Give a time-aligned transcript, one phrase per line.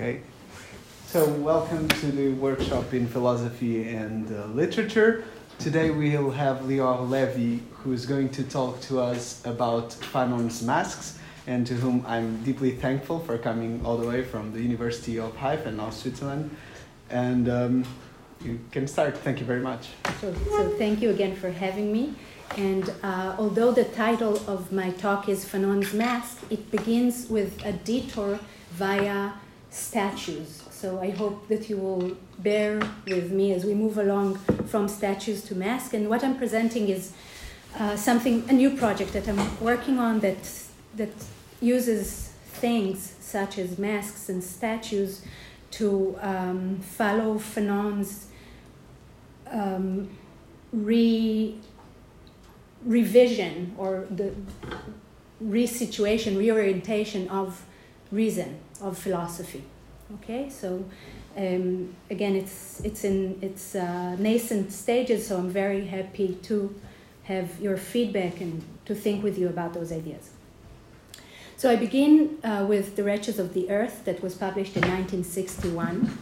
[0.00, 0.22] Okay.
[1.08, 5.24] So, welcome to the workshop in philosophy and uh, literature.
[5.58, 11.18] Today we'll have Lior Levy, who is going to talk to us about Fanon's masks,
[11.46, 15.36] and to whom I'm deeply thankful for coming all the way from the University of
[15.36, 16.56] Haifa and now Switzerland.
[17.10, 17.84] And um,
[18.42, 19.18] you can start.
[19.18, 19.88] Thank you very much.
[20.22, 22.14] So, so thank you again for having me.
[22.56, 27.74] And uh, although the title of my talk is Fanon's Mask, it begins with a
[27.74, 28.40] detour
[28.70, 29.32] via
[29.70, 30.62] statues.
[30.70, 35.42] So I hope that you will bear with me as we move along from statues
[35.44, 35.94] to mask.
[35.94, 37.12] And what I'm presenting is
[37.78, 40.50] uh, something, a new project that I'm working on that,
[40.96, 41.12] that
[41.60, 45.22] uses things such as masks and statues
[45.72, 48.26] to um, follow Fanon's
[49.50, 50.08] um,
[50.72, 51.56] re,
[52.84, 54.34] revision or the
[55.44, 57.64] resituation, reorientation of
[58.10, 59.64] reason of philosophy.
[60.14, 60.84] Okay, so
[61.36, 66.74] um, again, it's it's in its uh, nascent stages, so I'm very happy to
[67.24, 70.30] have your feedback and to think with you about those ideas.
[71.56, 76.18] So I begin uh, with The Wretched of the Earth, that was published in 1961,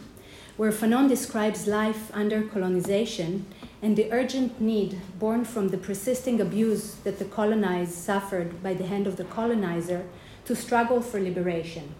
[0.57, 3.45] where Fanon describes life under colonization
[3.81, 8.85] and the urgent need born from the persisting abuse that the colonized suffered by the
[8.85, 10.05] hand of the colonizer
[10.43, 11.95] to struggle for liberation.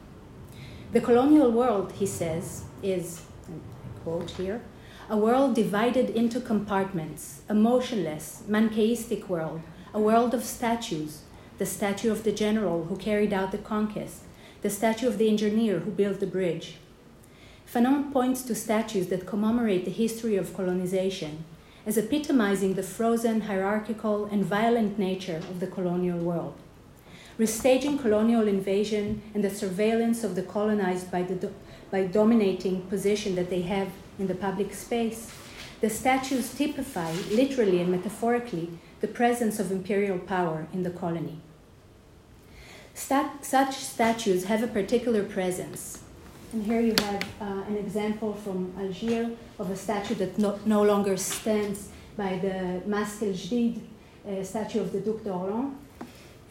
[0.91, 4.61] The colonial world, he says, is, I quote here,
[5.07, 9.61] a world divided into compartments, a motionless, Manichaeistic world,
[9.93, 11.21] a world of statues,
[11.59, 14.23] the statue of the general who carried out the conquest,
[14.63, 16.77] the statue of the engineer who built the bridge.
[17.71, 21.45] Fanon points to statues that commemorate the history of colonization
[21.85, 26.55] as epitomizing the frozen, hierarchical, and violent nature of the colonial world
[27.39, 31.55] restaging colonial invasion and the surveillance of the colonized by the do-
[31.89, 33.87] by dominating position that they have
[34.19, 35.31] in the public space.
[35.81, 38.69] The statues typify, literally and metaphorically,
[38.99, 41.39] the presence of imperial power in the colony.
[42.93, 45.99] Stat- such statues have a particular presence.
[46.51, 50.83] And here you have uh, an example from Algiers of a statue that no, no
[50.83, 53.35] longer stands by the Masque el
[54.27, 55.73] a statue of the Duc d'Orléans,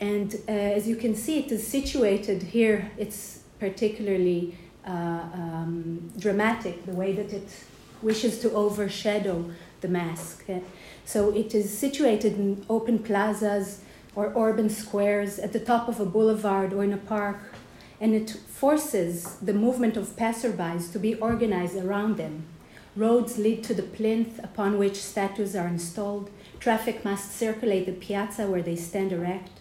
[0.00, 2.90] and uh, as you can see, it is situated here.
[2.96, 7.48] It's particularly uh, um, dramatic, the way that it
[8.00, 9.50] wishes to overshadow
[9.80, 10.44] the mask.
[11.04, 13.80] So it is situated in open plazas
[14.14, 17.38] or urban squares at the top of a boulevard or in a park,
[18.00, 22.44] and it forces the movement of passerbys to be organized around them.
[22.96, 26.30] Roads lead to the plinth upon which statues are installed.
[26.58, 29.57] Traffic must circulate the piazza where they stand erect.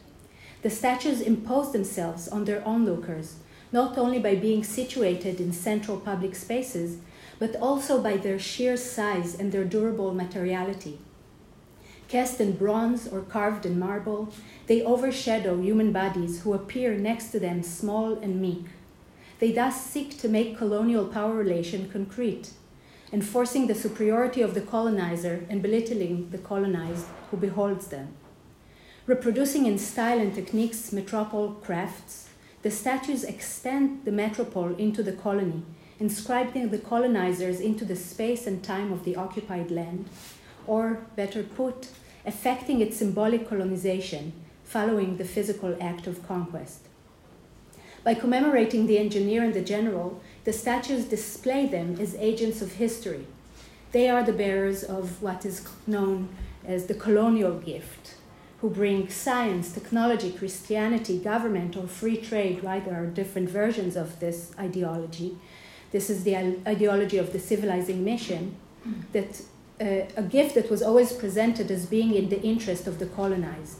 [0.67, 3.35] The statues impose themselves on their onlookers,
[3.71, 6.97] not only by being situated in central public spaces,
[7.39, 10.99] but also by their sheer size and their durable materiality.
[12.09, 14.33] Cast in bronze or carved in marble,
[14.65, 18.65] they overshadow human bodies who appear next to them small and meek.
[19.39, 22.51] They thus seek to make colonial power relation concrete,
[23.13, 28.09] enforcing the superiority of the colonizer and belittling the colonized who beholds them.
[29.07, 32.27] Reproducing in style and techniques metropole crafts,
[32.61, 35.63] the statues extend the metropole into the colony,
[35.97, 40.09] inscribing the colonizers into the space and time of the occupied land,
[40.65, 41.87] or, better put,
[42.25, 44.33] affecting its symbolic colonization,
[44.65, 46.81] following the physical act of conquest.
[48.03, 53.25] By commemorating the engineer and the general, the statues display them as agents of history.
[53.93, 56.27] They are the bearers of what is known
[56.65, 57.96] as the colonial gift,
[58.61, 62.83] who bring science, technology, Christianity, government, or free trade, right?
[62.83, 65.37] There are different versions of this ideology.
[65.91, 66.35] This is the
[66.67, 68.55] ideology of the civilizing mission,
[69.11, 69.41] that
[69.79, 73.79] uh, a gift that was always presented as being in the interest of the colonized.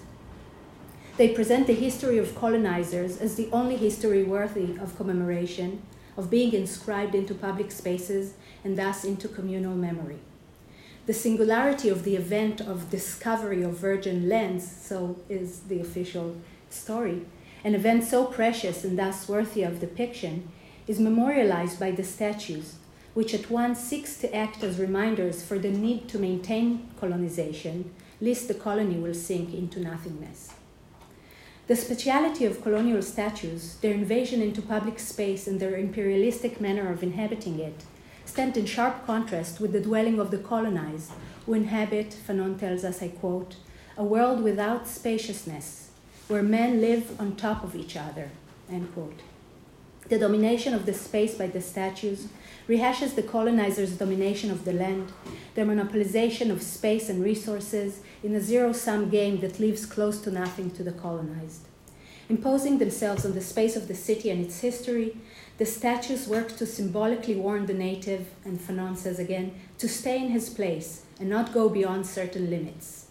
[1.17, 5.81] They present the history of colonizers as the only history worthy of commemoration,
[6.15, 10.19] of being inscribed into public spaces, and thus into communal memory
[11.07, 16.35] the singularity of the event of discovery of virgin lands, so is the official
[16.69, 17.21] story,
[17.63, 20.49] an event so precious and thus worthy of depiction,
[20.85, 22.75] is memorialized by the statues,
[23.13, 27.89] which at once seeks to act as reminders for the need to maintain colonization,
[28.19, 30.51] lest the colony will sink into nothingness.
[31.67, 37.01] The speciality of colonial statues, their invasion into public space, and their imperialistic manner of
[37.01, 37.85] inhabiting it
[38.27, 41.11] stand in sharp contrast with the dwelling of the colonized,
[41.45, 43.55] who inhabit, Fanon tells us, I quote,
[43.97, 45.91] a world without spaciousness,
[46.27, 48.29] where men live on top of each other,
[48.69, 49.21] end quote.
[50.09, 52.27] The domination of the space by the statues
[52.67, 55.11] rehashes the colonizers' domination of the land,
[55.55, 60.31] their monopolization of space and resources in a zero sum game that leaves close to
[60.31, 61.67] nothing to the colonized.
[62.29, 65.17] Imposing themselves on the space of the city and its history,
[65.57, 70.29] the statues work to symbolically warn the native, and Fanon says again, to stay in
[70.29, 73.07] his place and not go beyond certain limits,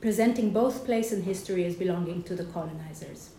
[0.00, 3.30] presenting both place and history as belonging to the colonizers.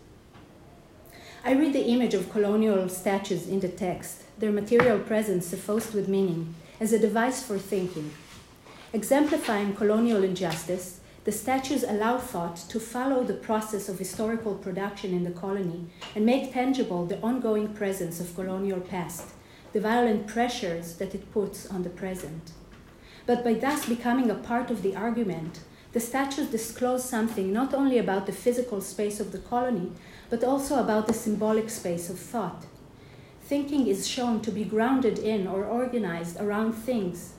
[1.44, 6.06] I read the image of colonial statues in the text, their material presence suffused with
[6.06, 8.12] meaning, as a device for thinking.
[8.92, 15.24] Exemplifying colonial injustice, the statues allow thought to follow the process of historical production in
[15.24, 19.28] the colony and make tangible the ongoing presence of colonial past,
[19.72, 22.52] the violent pressures that it puts on the present.
[23.26, 25.60] But by thus becoming a part of the argument,
[25.92, 29.92] the statues disclose something not only about the physical space of the colony,
[30.30, 32.64] but also about the symbolic space of thought.
[33.42, 37.34] Thinking is shown to be grounded in or organized around things.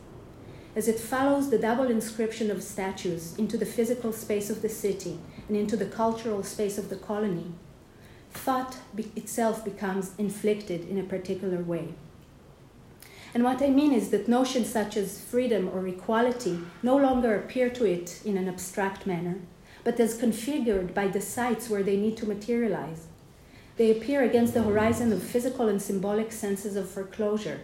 [0.74, 5.20] As it follows the double inscription of statues into the physical space of the city
[5.50, 7.52] and into the cultural space of the colony,
[8.32, 11.90] thought be- itself becomes inflicted in a particular way.
[13.34, 17.70] And what I mean is that notions such as freedom or equality no longer appear
[17.72, 19.40] to it in an abstract manner,
[19.84, 23.08] but as configured by the sites where they need to materialize.
[23.78, 27.62] They appear against the horizon of physical and symbolic senses of foreclosure,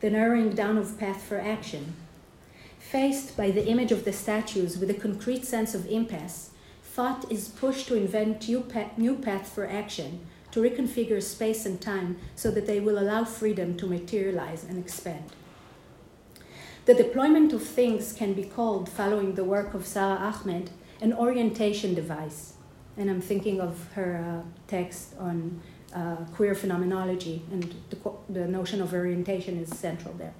[0.00, 1.94] the narrowing down of path for action.
[2.90, 6.50] Faced by the image of the statues with a concrete sense of impasse,
[6.82, 10.20] thought is pushed to invent new, path, new paths for action,
[10.50, 15.24] to reconfigure space and time so that they will allow freedom to materialize and expand.
[16.84, 20.70] The deployment of things can be called, following the work of Sara Ahmed,
[21.00, 22.54] an orientation device.
[22.98, 25.62] And I'm thinking of her uh, text on
[25.94, 30.34] uh, queer phenomenology, and the, the notion of orientation is central there.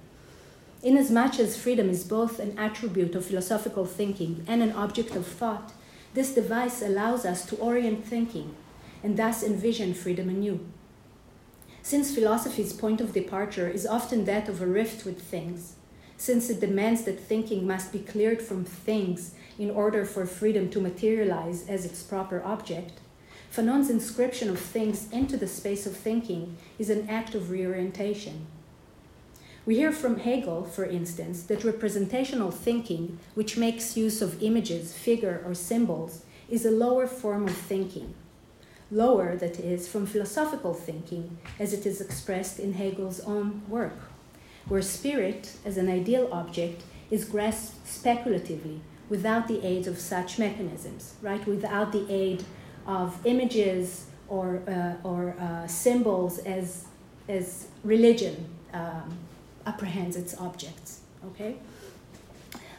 [0.83, 5.71] Inasmuch as freedom is both an attribute of philosophical thinking and an object of thought,
[6.13, 8.53] this device allows us to orient thinking
[9.01, 10.59] and thus envision freedom anew.
[11.81, 15.75] Since philosophy's point of departure is often that of a rift with things,
[16.17, 20.81] since it demands that thinking must be cleared from things in order for freedom to
[20.81, 22.99] materialize as its proper object,
[23.49, 28.47] Fanon's inscription of things into the space of thinking is an act of reorientation.
[29.65, 35.41] We hear from Hegel, for instance, that representational thinking, which makes use of images, figure,
[35.45, 38.13] or symbols, is a lower form of thinking.
[38.91, 43.97] Lower, that is, from philosophical thinking, as it is expressed in Hegel's own work,
[44.67, 51.15] where spirit, as an ideal object, is grasped speculatively without the aid of such mechanisms,
[51.21, 51.45] right?
[51.47, 52.43] Without the aid
[52.85, 56.85] of images or, uh, or uh, symbols as,
[57.29, 59.17] as religion um,
[59.65, 61.55] apprehends its objects, okay?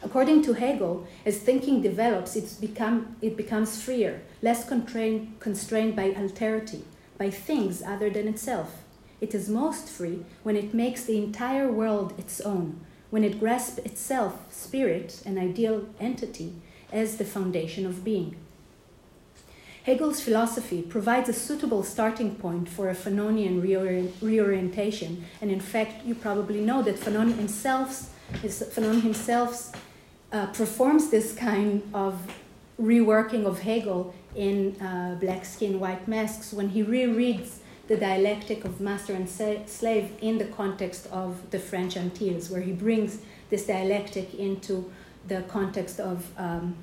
[0.03, 6.11] According to Hegel, as thinking develops, it's become, it becomes freer, less constrained, constrained by
[6.11, 6.83] alterity,
[7.17, 8.83] by things other than itself.
[9.19, 13.79] It is most free when it makes the entire world its own, when it grasps
[13.79, 16.53] itself, spirit, an ideal entity,
[16.91, 18.35] as the foundation of being.
[19.85, 26.03] Hegel's philosophy provides a suitable starting point for a Fanonian reorient, reorientation, and in fact,
[26.03, 29.71] you probably know that Fanon himself, Fanon himself
[30.31, 32.19] uh, performs this kind of
[32.81, 37.57] reworking of Hegel in uh, Black Skin, White Masks when he rereads
[37.87, 42.71] the dialectic of master and slave in the context of the French Antilles, where he
[42.71, 43.19] brings
[43.51, 44.91] this dialectic into
[45.27, 46.75] the context of um,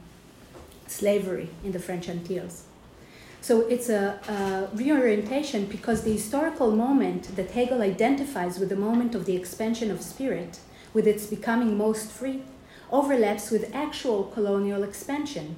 [0.86, 2.66] slavery in the French Antilles.
[3.42, 9.14] So it's a, a, reorientation because the historical moment that Hegel identifies with the moment
[9.14, 10.60] of the expansion of spirit,
[10.94, 12.44] with its becoming most free,
[12.90, 15.56] overlaps with actual colonial expansion.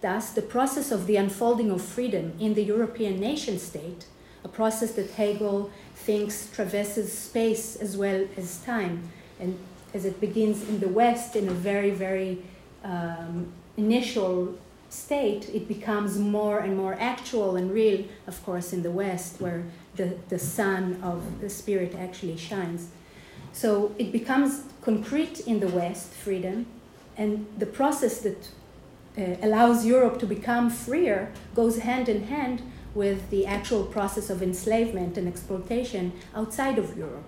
[0.00, 4.06] Thus, the process of the unfolding of freedom in the European nation state
[4.44, 9.10] a process that Hegel thinks traverses space as well as time.
[9.38, 9.58] And
[9.94, 12.42] as it begins in the West in a very, very
[12.82, 14.58] um, initial
[14.92, 19.64] state, it becomes more and more actual and real, of course, in the West, where
[19.96, 22.88] the, the sun of the spirit actually shines.
[23.52, 26.66] So it becomes concrete in the West, freedom,
[27.16, 28.48] and the process that
[29.16, 32.62] uh, allows Europe to become freer goes hand in hand
[32.94, 37.24] with the actual process of enslavement and exploitation outside of Europe.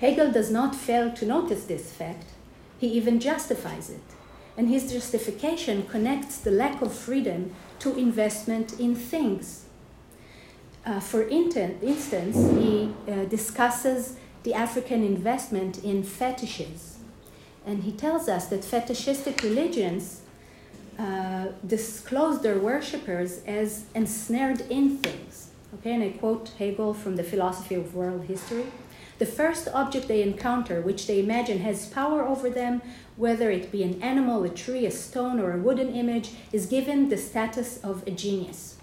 [0.00, 2.26] Hegel does not fail to notice this fact,
[2.78, 4.17] he even justifies it.
[4.58, 9.64] And his justification connects the lack of freedom to investment in things.
[10.84, 16.98] Uh, for instance, he uh, discusses the African investment in fetishes.
[17.64, 20.22] And he tells us that fetishistic religions
[20.98, 25.50] uh, disclose their worshippers as ensnared in things.
[25.74, 28.64] Okay, and I quote Hegel from the Philosophy of World History.
[29.18, 32.82] The first object they encounter, which they imagine has power over them,
[33.18, 37.08] whether it be an animal, a tree, a stone, or a wooden image, is given
[37.08, 38.76] the status of a genius.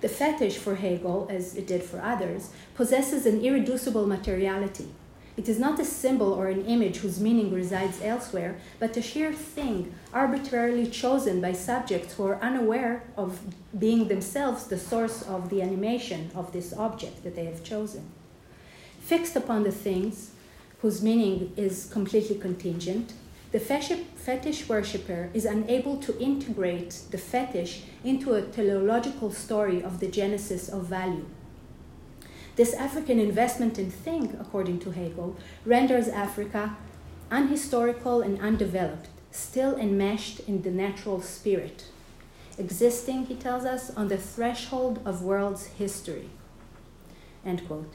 [0.00, 4.88] The fetish for Hegel, as it did for others, possesses an irreducible materiality.
[5.36, 9.32] It is not a symbol or an image whose meaning resides elsewhere, but a sheer
[9.32, 13.40] thing arbitrarily chosen by subjects who are unaware of
[13.76, 18.10] being themselves the source of the animation of this object that they have chosen.
[19.00, 20.31] Fixed upon the things,
[20.82, 23.14] whose meaning is completely contingent,
[23.52, 30.08] the fetish worshipper is unable to integrate the fetish into a teleological story of the
[30.08, 31.26] genesis of value.
[32.56, 36.76] This African investment in thing, according to Hegel, renders Africa
[37.30, 41.84] unhistorical and undeveloped, still enmeshed in the natural spirit,
[42.58, 46.28] existing, he tells us, on the threshold of world's history.
[47.46, 47.94] End quote.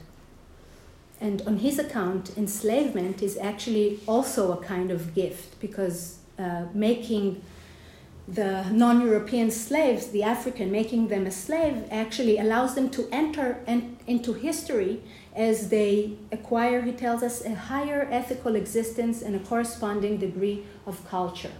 [1.20, 7.42] And on his account, enslavement is actually also a kind of gift because uh, making
[8.28, 13.58] the non European slaves, the African, making them a slave, actually allows them to enter
[13.66, 15.00] en- into history
[15.34, 21.08] as they acquire, he tells us, a higher ethical existence and a corresponding degree of
[21.08, 21.52] culture.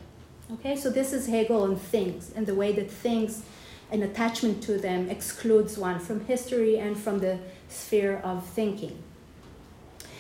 [0.53, 3.43] Okay, so this is Hegel on things and the way that things,
[3.91, 7.39] an attachment to them, excludes one from history and from the
[7.69, 9.03] sphere of thinking.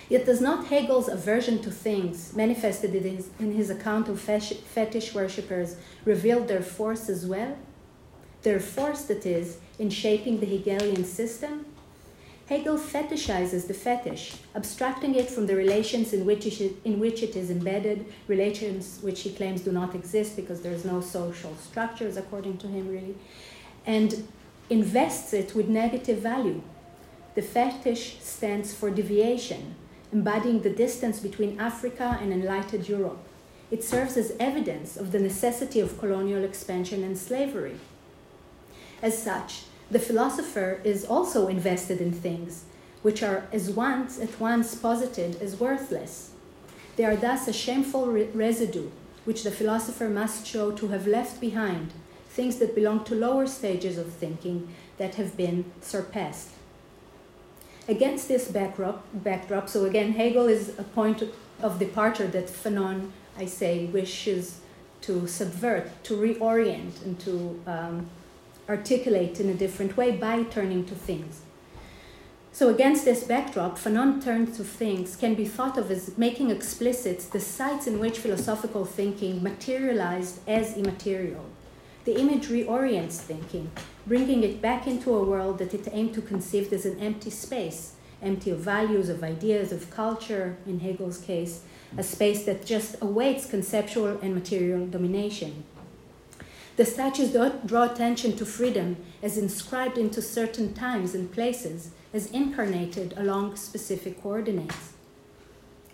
[0.08, 6.40] Yet does not Hegel's aversion to things, manifested in his, account of fetish worshippers, reveal
[6.40, 7.58] their force as well?
[8.42, 11.66] Their force, that is, in shaping the Hegelian system?
[12.48, 17.36] Hegel fetishizes the fetish, abstracting it from the relations in which, it, in which it
[17.36, 22.16] is embedded, relations which he claims do not exist because there is no social structures,
[22.16, 23.14] according to him, really,
[23.84, 24.26] and
[24.70, 26.62] invests it with negative value.
[27.34, 29.74] The fetish stands for deviation,
[30.12, 33.18] embodying the distance between Africa and enlightened Europe.
[33.70, 37.76] It serves as evidence of the necessity of colonial expansion and slavery.
[39.02, 42.64] As such, the philosopher is also invested in things
[43.02, 46.32] which are as once at once posited as worthless.
[46.96, 48.90] They are thus a shameful re- residue
[49.24, 51.92] which the philosopher must show to have left behind,
[52.30, 56.48] things that belong to lower stages of thinking that have been surpassed.
[57.88, 61.22] Against this backdrop, backdrop, so again, Hegel is a point
[61.62, 64.60] of departure that Fanon, I say, wishes
[65.00, 68.10] to subvert, to reorient, and to um,
[68.68, 71.40] articulate in a different way by turning to things.
[72.52, 77.20] So, against this backdrop, Fanon turns to things can be thought of as making explicit
[77.32, 81.46] the sites in which philosophical thinking materialized as immaterial.
[82.04, 83.70] The image reorients thinking,
[84.08, 87.92] bringing it back into a world that it aimed to conceive as an empty space,
[88.22, 91.62] empty of values, of ideas, of culture, in Hegel's case,
[91.96, 95.64] a space that just awaits conceptual and material domination.
[96.76, 97.36] The statues
[97.66, 104.22] draw attention to freedom as inscribed into certain times and places, as incarnated along specific
[104.22, 104.94] coordinates.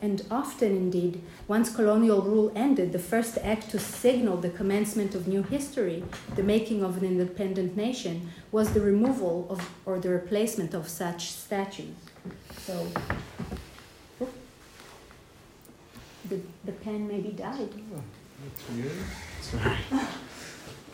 [0.05, 5.27] And often, indeed, once colonial rule ended, the first act to signal the commencement of
[5.27, 6.05] new history,
[6.37, 11.31] the making of an independent nation, was the removal of or the replacement of such
[11.31, 11.97] statues.
[12.67, 12.87] So,
[14.21, 14.29] oh,
[16.29, 17.73] the, the pen maybe died.
[17.97, 18.03] Oh,
[18.43, 18.93] that's weird.
[19.41, 19.77] Sorry.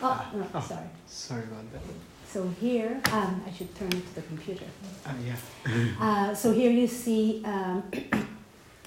[0.05, 0.91] oh, no, oh, sorry.
[1.09, 1.83] Sorry about that.
[2.29, 4.67] So here, um, I should turn it to the computer.
[5.05, 5.37] Uh, yeah.
[6.01, 7.83] uh, so here you see um,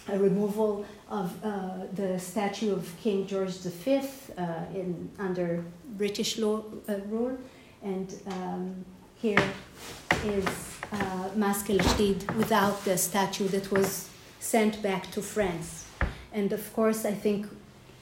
[0.08, 4.02] a removal of uh, the statue of King George V
[4.38, 5.64] uh, in, under
[5.98, 7.38] British law, uh, rule.
[7.82, 9.44] And um, here
[10.26, 10.46] is
[10.92, 15.86] uh, Masque without the statue that was sent back to France.
[16.34, 17.48] And of course, I think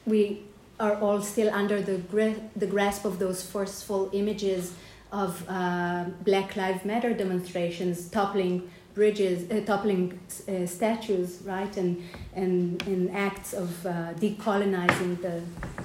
[0.06, 0.42] we
[0.80, 4.74] are all still under the, gra- the grasp of those forceful images
[5.12, 12.04] of uh, Black Lives Matter demonstrations toppling bridges, uh, toppling uh, statues, right, and,
[12.36, 15.42] and, and acts of uh, decolonizing the,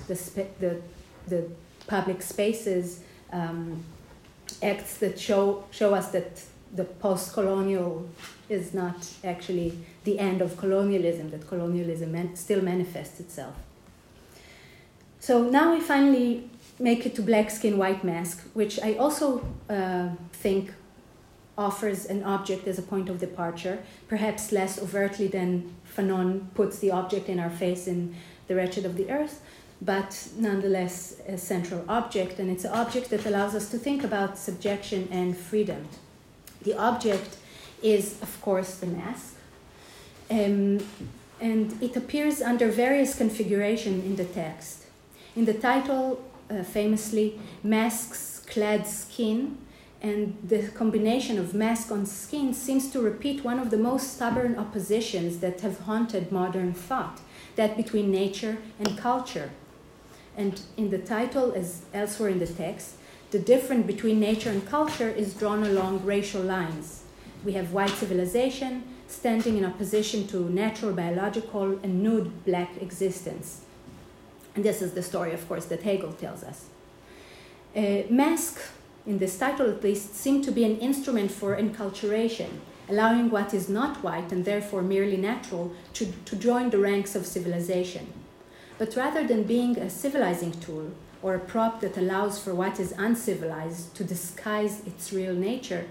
[0.09, 0.81] the, the,
[1.29, 1.51] the
[1.87, 3.01] public spaces,
[3.33, 3.83] um,
[4.63, 6.41] acts that show, show us that
[6.75, 8.09] the post colonial
[8.49, 13.55] is not actually the end of colonialism, that colonialism man- still manifests itself.
[15.21, 16.49] So now we finally
[16.79, 20.73] make it to black skin, white mask, which I also uh, think
[21.59, 26.91] offers an object as a point of departure, perhaps less overtly than Fanon puts the
[26.91, 28.15] object in our face in
[28.49, 29.43] The Wretched of the Earth,
[29.81, 34.39] but nonetheless a central object, and it's an object that allows us to think about
[34.39, 35.89] subjection and freedom.
[36.63, 37.37] The object
[37.83, 39.37] is, of course, the mask,
[40.31, 40.81] um,
[41.41, 44.85] and it appears under various configuration in the text.
[45.35, 49.59] In the title, uh, famously, masks clad skin,
[50.07, 54.57] and the combination of mask on skin seems to repeat one of the most stubborn
[54.57, 57.21] oppositions that have haunted modern thought
[57.57, 59.51] that between nature and culture.
[60.37, 62.95] And in the title, as elsewhere in the text,
[63.33, 67.03] the difference between nature and culture is drawn along racial lines.
[67.45, 73.63] We have white civilization standing in opposition to natural, biological, and nude black existence.
[74.55, 76.67] And this is the story, of course, that Hegel tells us.
[77.75, 78.61] Uh, mask,
[79.07, 82.51] in this title at least, seem to be an instrument for enculturation,
[82.89, 87.25] allowing what is not white and therefore merely natural to, to join the ranks of
[87.25, 88.13] civilization.
[88.79, 92.93] But rather than being a civilizing tool or a prop that allows for what is
[92.99, 95.87] uncivilized to disguise its real nature,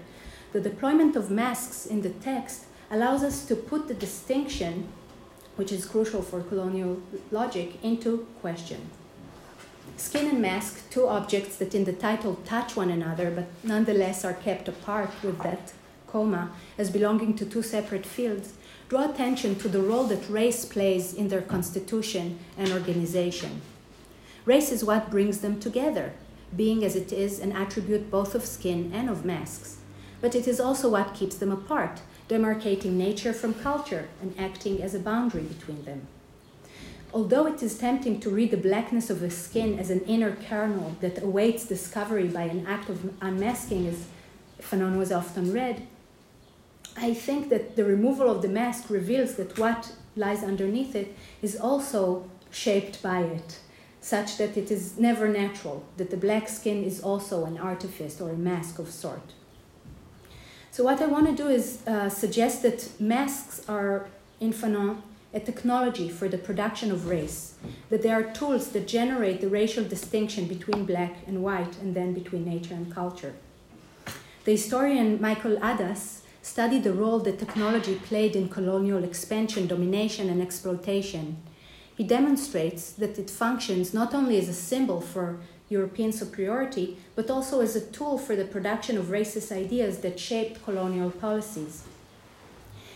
[0.52, 4.88] the deployment of masks in the text allows us to put the distinction,
[5.56, 8.90] which is crucial for colonial logic, into question.
[9.96, 14.34] Skin and mask, two objects that in the title touch one another but nonetheless are
[14.34, 15.72] kept apart with that
[16.06, 18.52] comma as belonging to two separate fields,
[18.88, 23.62] draw attention to the role that race plays in their constitution and organization.
[24.44, 26.12] Race is what brings them together,
[26.54, 29.78] being as it is an attribute both of skin and of masks.
[30.20, 34.94] But it is also what keeps them apart, demarcating nature from culture and acting as
[34.94, 36.06] a boundary between them.
[37.16, 40.96] Although it is tempting to read the blackness of the skin as an inner kernel
[41.00, 44.04] that awaits discovery by an act of unmasking, as
[44.60, 45.86] Fanon was often read,
[46.94, 51.56] I think that the removal of the mask reveals that what lies underneath it is
[51.58, 53.60] also shaped by it,
[54.02, 58.28] such that it is never natural, that the black skin is also an artifice or
[58.28, 59.32] a mask of sort.
[60.70, 64.06] So, what I want to do is uh, suggest that masks are,
[64.38, 65.00] in Fanon,
[65.36, 67.54] a technology for the production of race,
[67.90, 72.14] that they are tools that generate the racial distinction between black and white and then
[72.14, 73.34] between nature and culture.
[74.46, 80.40] The historian Michael Adas studied the role that technology played in colonial expansion, domination, and
[80.40, 81.36] exploitation.
[81.94, 87.60] He demonstrates that it functions not only as a symbol for European superiority, but also
[87.60, 91.82] as a tool for the production of racist ideas that shaped colonial policies.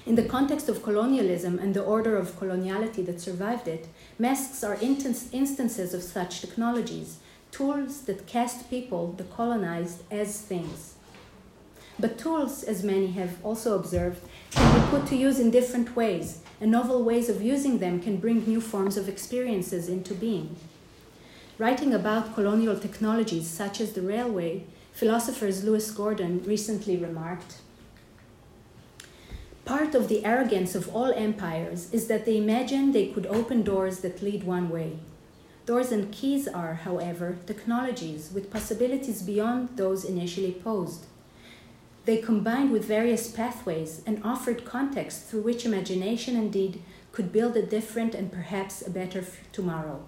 [0.07, 3.87] In the context of colonialism and the order of coloniality that survived it,
[4.19, 7.19] masks are instances of such technologies,
[7.53, 10.95] tools that cast people, the colonized, as things.
[11.99, 16.41] But tools, as many have also observed, can be put to use in different ways,
[16.63, 20.57] and novel ways of using them can bring new forms of experiences into being.
[21.59, 27.60] Writing about colonial technologies such as the railway, philosophers Lewis Gordon recently remarked
[29.71, 34.01] Part of the arrogance of all empires is that they imagine they could open doors
[34.01, 34.99] that lead one way.
[35.65, 41.07] Doors and keys are, however, technologies with possibilities beyond those initially posed.
[42.05, 47.57] They combined with various pathways and offered context through which imagination and deed could build
[47.57, 50.03] a different and perhaps a better tomorrow.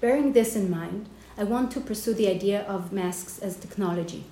[0.00, 4.26] Bearing this in mind, I want to pursue the idea of masks as technology.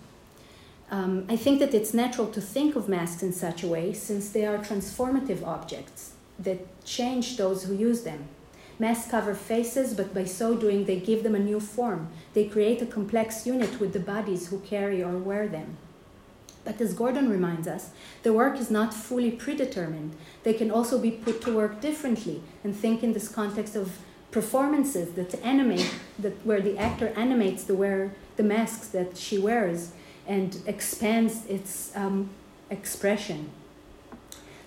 [0.91, 4.31] Um, I think that it's natural to think of masks in such a way since
[4.31, 8.29] they are transformative objects that change those who use them.
[8.79, 12.09] Masks cover faces, but by so doing, they give them a new form.
[12.35, 15.79] They create a complex unit with the bodies who carry or wear them.
[16.63, 17.91] But as Gordon reminds us,
[18.23, 20.15] the work is not fully predetermined.
[20.43, 23.99] They can also be put to work differently and think in this context of
[24.31, 29.93] performances that animate, that where the actor animates the wear, the masks that she wears
[30.27, 32.31] and expands its um,
[32.71, 33.51] expression.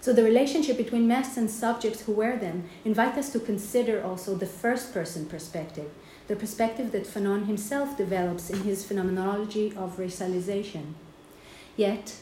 [0.01, 4.33] So the relationship between masks and subjects who wear them invite us to consider also
[4.33, 5.91] the first person perspective,
[6.27, 10.93] the perspective that Fanon himself develops in his phenomenology of racialization.
[11.75, 12.15] Yet,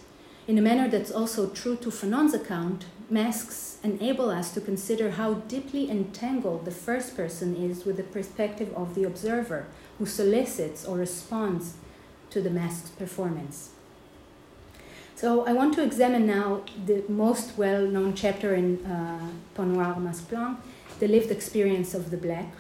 [0.48, 5.36] in a manner that's also true to Fanon's account, masks enable us to consider how
[5.36, 9.68] deeply entangled the first person is with the perspective of the observer
[10.00, 11.76] who solicits or responds
[12.30, 13.72] to the mask's performance.
[15.16, 20.26] So I want to examine now the most well-known chapter in uh, Peau Noire Masques
[20.26, 20.62] Blancs,
[21.00, 22.54] the lived experience of the black.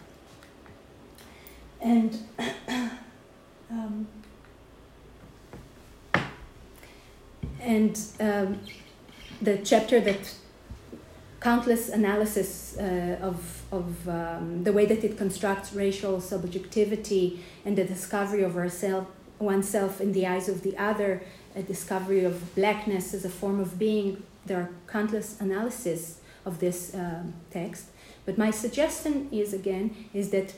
[1.79, 2.17] And
[3.69, 4.07] um,
[7.61, 8.59] and um,
[9.41, 10.35] the chapter that
[11.39, 17.83] countless analysis uh, of, of um, the way that it constructs racial subjectivity and the
[17.83, 19.05] discovery of ourself,
[19.39, 21.21] oneself in the eyes of the other,
[21.55, 24.23] a discovery of blackness as a form of being.
[24.45, 27.87] There are countless analyses of this um, text.
[28.25, 30.53] But my suggestion is again is that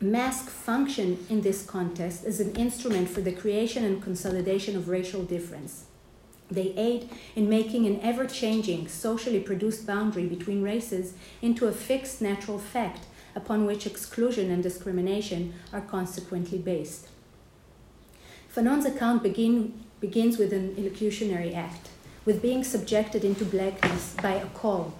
[0.00, 5.24] mask function in this context as an instrument for the creation and consolidation of racial
[5.24, 5.84] difference.
[6.50, 12.20] They aid in making an ever changing, socially produced boundary between races into a fixed
[12.20, 17.08] natural fact upon which exclusion and discrimination are consequently based.
[18.54, 21.88] Fanon's account begin, begins with an illocutionary act,
[22.24, 24.94] with being subjected into blackness by a call.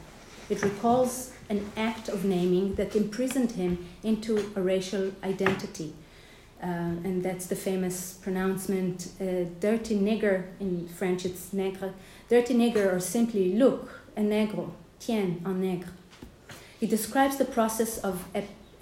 [0.50, 5.94] It recalls an act of naming that imprisoned him into a racial identity.
[6.60, 6.66] Uh,
[7.06, 11.92] and that's the famous pronouncement, uh, dirty nigger, in French it's nègre,
[12.28, 15.90] dirty nigger, or simply look, a negro, tiens, un nègre.
[16.80, 18.24] He describes the process of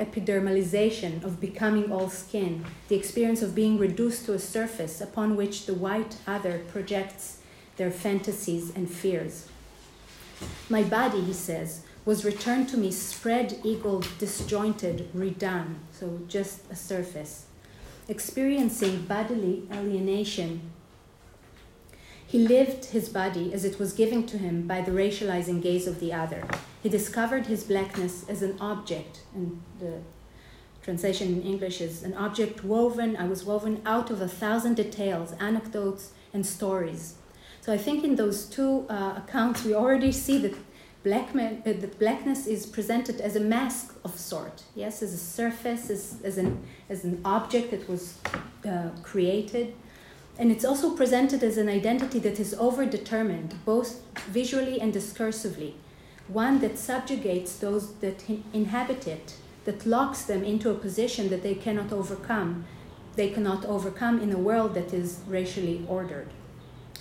[0.05, 5.67] epidermalization, of becoming all skin, the experience of being reduced to a surface upon which
[5.67, 7.39] the white other projects
[7.77, 9.49] their fantasies and fears.
[10.69, 16.77] My body, he says, was returned to me spread eagled, disjointed, redone, so just a
[16.77, 17.47] surface.
[18.09, 20.73] Experiencing bodily alienation,
[22.27, 26.01] he lived his body as it was given to him by the racializing gaze of
[26.01, 26.43] the other.
[26.83, 30.01] He discovered his blackness as an object, and the
[30.83, 35.33] translation in English is an object woven, I was woven out of a thousand details,
[35.39, 37.15] anecdotes, and stories.
[37.61, 40.55] So I think in those two uh, accounts, we already see that
[41.05, 45.89] black uh, that blackness is presented as a mask of sort, yes, as a surface,
[45.89, 48.19] as, as, an, as an object that was
[48.67, 49.75] uh, created.
[50.39, 55.75] And it's also presented as an identity that is overdetermined, both visually and discursively,
[56.29, 61.55] one that subjugates those that inhabit it, that locks them into a position that they
[61.55, 62.65] cannot overcome.
[63.17, 66.29] They cannot overcome in a world that is racially ordered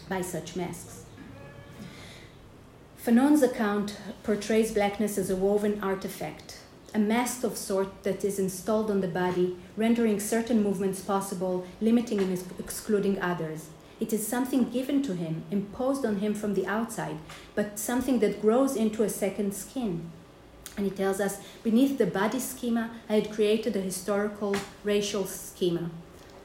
[0.10, 1.06] by such masks.
[2.98, 6.60] Fanon's account portrays blackness as a woven artifact,
[6.94, 12.20] a mask of sort that is installed on the body, rendering certain movements possible, limiting
[12.20, 13.70] and excluding others.
[14.02, 17.20] It is something given to him, imposed on him from the outside,
[17.54, 20.10] but something that grows into a second skin.
[20.76, 25.92] And he tells us beneath the body schema, I had created a historical racial schema.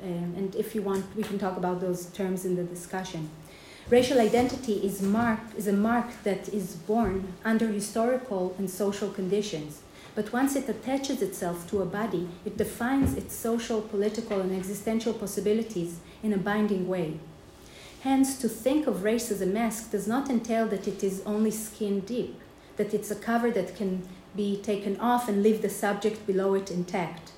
[0.03, 3.31] Um, and if you want, we can talk about those terms in the discussion.
[3.88, 5.01] Racial identity is,
[5.57, 9.81] is a mark that is born under historical and social conditions.
[10.14, 15.14] But once it attaches itself to a body, it defines its social, political, and existential
[15.14, 17.19] possibilities in a binding way.
[18.02, 21.50] Hence, to think of race as a mask does not entail that it is only
[21.50, 22.40] skin deep,
[22.76, 24.06] that it's a cover that can
[24.37, 27.32] be taken off and leave the subject below it intact.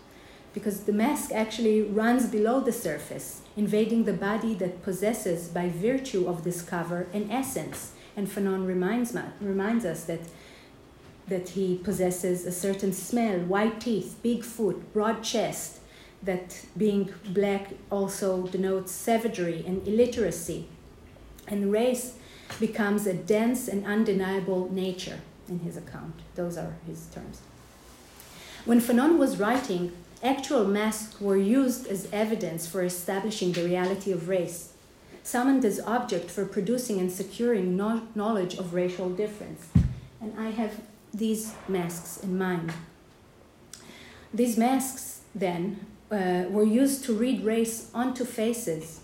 [0.53, 6.29] Because the mask actually runs below the surface invading the body that possesses, by virtue
[6.29, 7.92] of this cover, an essence.
[8.16, 10.21] And Fanon reminds, reminds us that,
[11.27, 15.78] that he possesses a certain smell, white teeth, big foot, broad chest,
[16.23, 20.67] that being black also denotes savagery and illiteracy.
[21.47, 22.15] And race
[22.61, 26.15] becomes a dense and undeniable nature in his account.
[26.35, 27.41] Those are his terms.
[28.65, 34.29] When Fanon was writing, Actual masks were used as evidence for establishing the reality of
[34.29, 34.73] race,
[35.23, 39.69] summoned as object for producing and securing no- knowledge of racial difference.
[40.21, 40.81] And I have
[41.15, 42.73] these masks in mind.
[44.35, 49.01] These masks, then, uh, were used to read race onto faces,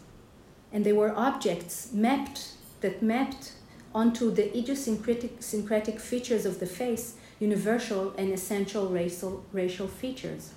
[0.73, 3.53] and they were objects mapped that mapped
[3.95, 10.53] onto the idiosyncratic features of the face, universal and essential racial, racial features.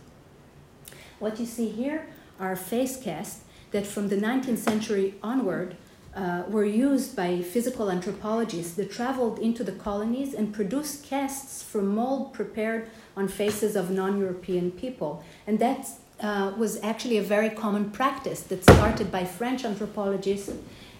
[1.19, 2.07] What you see here
[2.39, 5.75] are face casts that from the 19th century onward
[6.15, 11.93] uh, were used by physical anthropologists that traveled into the colonies and produced casts from
[11.93, 15.23] mold prepared on faces of non European people.
[15.45, 15.87] And that
[16.21, 20.51] uh, was actually a very common practice that started by French anthropologists.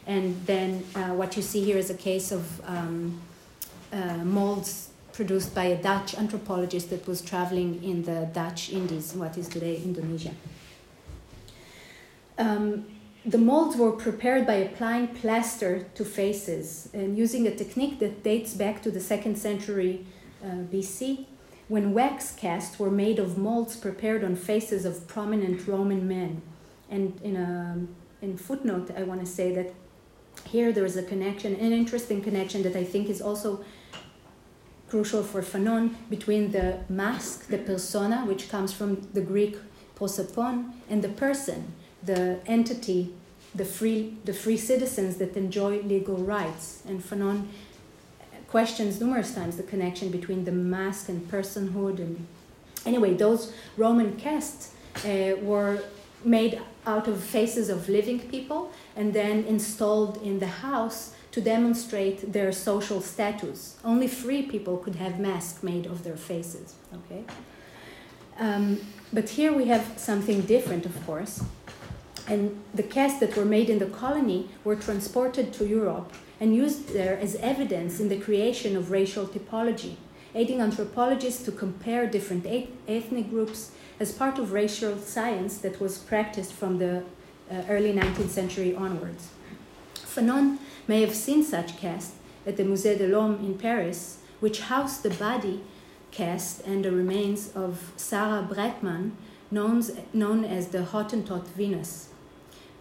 [0.06, 3.20] And then uh, what you see here is a case of um,
[3.92, 9.38] uh, molds produced by a Dutch anthropologist that was traveling in the Dutch Indies, what
[9.38, 10.34] is today Indonesia.
[12.38, 12.86] Um,
[13.26, 18.54] the molds were prepared by applying plaster to faces and using a technique that dates
[18.54, 20.06] back to the second century
[20.44, 21.26] uh, BC,
[21.68, 26.42] when wax casts were made of molds prepared on faces of prominent Roman men.
[26.90, 27.88] And in a
[28.22, 29.74] in footnote, I want to say that
[30.46, 33.64] here there is a connection, an interesting connection that I think is also
[34.90, 39.58] crucial for Fanon between the mask, the persona, which comes from the Greek
[39.96, 43.14] prosopon, and the person, the entity,
[43.54, 46.84] the free, the free citizens that enjoy legal rights.
[46.88, 47.48] And Fanon
[48.48, 52.00] questions numerous times the connection between the mask and personhood.
[52.00, 52.28] And
[52.86, 54.74] anyway, those Roman casts
[55.06, 55.84] uh, were
[56.24, 62.34] made out of faces of living people and then installed in the house to demonstrate
[62.34, 63.78] their social status.
[63.84, 66.76] Only free people could have masks made of their faces.
[66.94, 67.24] Okay.
[68.40, 68.80] Um,
[69.14, 71.44] but here we have something different, of course.
[72.28, 76.94] And the casts that were made in the colony were transported to Europe and used
[76.94, 79.96] there as evidence in the creation of racial typology,
[80.36, 82.46] aiding anthropologists to compare different
[82.88, 87.04] ethnic groups as part of racial science that was practiced from the
[87.50, 89.30] uh, early 19th century onwards.
[89.96, 95.04] Fanon may have seen such casts at the Musée de l'Homme in Paris, which housed
[95.04, 95.64] the body
[96.12, 99.12] cast and the remains of Sarah Baartman,
[99.52, 102.10] known, known as the Hottentot Venus.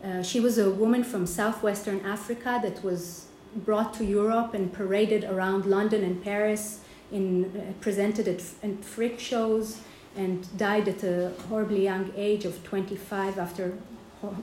[0.05, 3.26] Uh, she was a woman from southwestern Africa that was
[3.65, 6.81] brought to Europe and paraded around London and Paris,
[7.13, 9.81] in, uh, presented at, at freak shows,
[10.17, 13.77] and died at a horribly young age of 25 after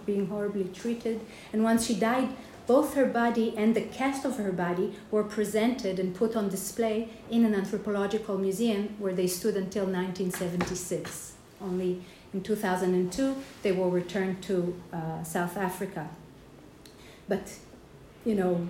[0.06, 1.19] being horribly treated.
[1.52, 2.30] And once she died,
[2.65, 7.10] both her body and the cast of her body were presented and put on display
[7.30, 11.34] in an anthropological museum where they stood until 1976.
[11.62, 12.02] Only
[12.34, 16.10] in 2002 they were returned to uh, South Africa.
[17.28, 17.54] But,
[18.26, 18.67] you know,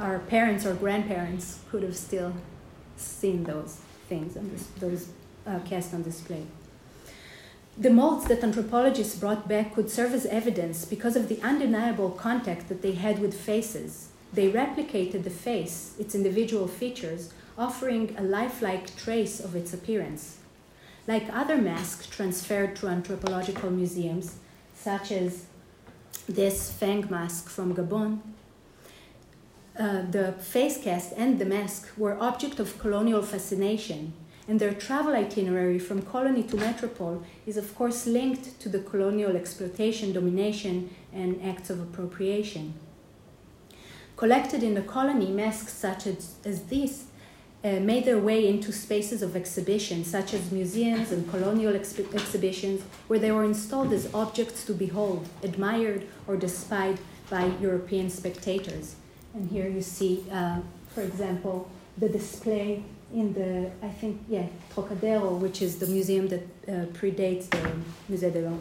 [0.00, 2.32] our parents or grandparents could have still
[2.96, 5.08] seen those things and those
[5.46, 6.42] uh, cast on display.
[7.76, 12.68] The molds that anthropologists brought back could serve as evidence because of the undeniable contact
[12.68, 14.08] that they had with faces.
[14.32, 20.38] They replicated the face, its individual features, offering a lifelike trace of its appearance.
[21.06, 24.36] Like other masks transferred to anthropological museums,
[24.74, 25.46] such as
[26.28, 28.20] this Fang mask from Gabon,
[29.78, 34.12] uh, the face cast and the mask were object of colonial fascination
[34.50, 39.36] and their travel itinerary from colony to metropole is, of course, linked to the colonial
[39.36, 42.74] exploitation, domination, and acts of appropriation.
[44.16, 47.06] Collected in the colony, masks such as, as these
[47.62, 52.82] uh, made their way into spaces of exhibition, such as museums and colonial exp- exhibitions,
[53.06, 58.96] where they were installed as objects to behold, admired, or despised by European spectators.
[59.34, 60.60] And here you see, uh,
[60.94, 62.82] for example, the display
[63.14, 67.72] in the, I think, yeah, Trocadero, which is the museum that uh, predates the
[68.10, 68.52] Musée de.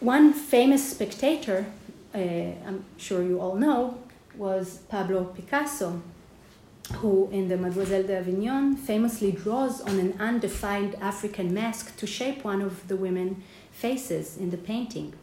[0.00, 1.66] One famous spectator,
[2.14, 3.98] uh, I'm sure you all know,
[4.36, 6.02] was Pablo Picasso,
[6.96, 12.60] who in the Mademoiselle d'Avignon famously draws on an undefined African mask to shape one
[12.60, 15.14] of the women faces in the painting.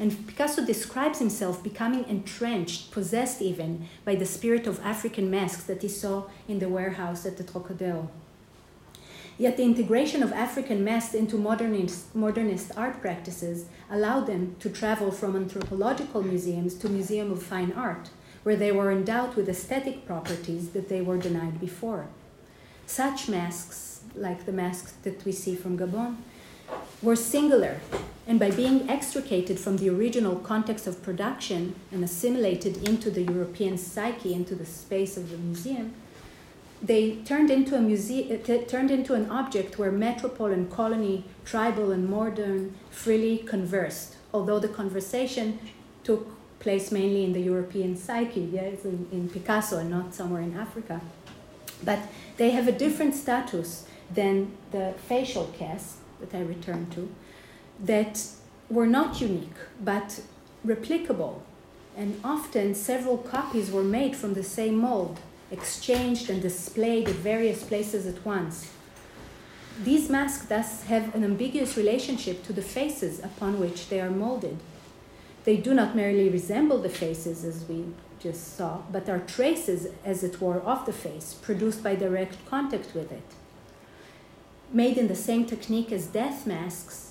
[0.00, 5.82] And Picasso describes himself becoming entrenched, possessed even, by the spirit of African masks that
[5.82, 8.08] he saw in the warehouse at the Trocadero.
[9.38, 15.10] Yet the integration of African masks into modernist, modernist art practices allowed them to travel
[15.10, 18.10] from anthropological museums to museum of fine art,
[18.42, 22.08] where they were endowed with aesthetic properties that they were denied before.
[22.86, 26.16] Such masks, like the masks that we see from Gabon,
[27.00, 27.80] were singular,
[28.28, 33.78] and by being extricated from the original context of production and assimilated into the European
[33.78, 35.94] psyche, into the space of the museum,
[36.82, 41.90] they turned into a museum, uh, turned into an object where metropole and colony, tribal
[41.90, 44.16] and modern, freely conversed.
[44.34, 45.58] Although the conversation
[46.04, 46.28] took
[46.60, 51.00] place mainly in the European psyche, yes, in, in Picasso and not somewhere in Africa.
[51.82, 52.00] But
[52.36, 57.08] they have a different status than the facial cast that I returned to
[57.80, 58.26] that
[58.68, 60.20] were not unique but
[60.66, 61.40] replicable.
[61.96, 65.18] And often several copies were made from the same mold,
[65.50, 68.70] exchanged and displayed at various places at once.
[69.82, 74.58] These masks thus have an ambiguous relationship to the faces upon which they are molded.
[75.44, 77.84] They do not merely resemble the faces as we
[78.20, 82.94] just saw, but are traces, as it were, of the face, produced by direct contact
[82.94, 83.22] with it
[84.72, 87.07] made in the same technique as death masks,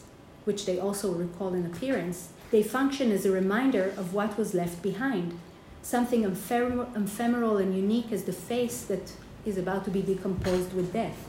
[0.47, 4.81] which they also recall in appearance, they function as a reminder of what was left
[4.81, 5.37] behind,
[5.81, 9.11] something ephemeral and unique as the face that
[9.45, 11.27] is about to be decomposed with death.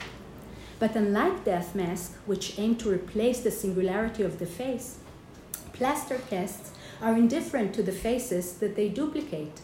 [0.79, 4.99] But unlike death masks, which aim to replace the singularity of the face,
[5.73, 6.71] plaster casts
[7.03, 9.61] are indifferent to the faces that they duplicate.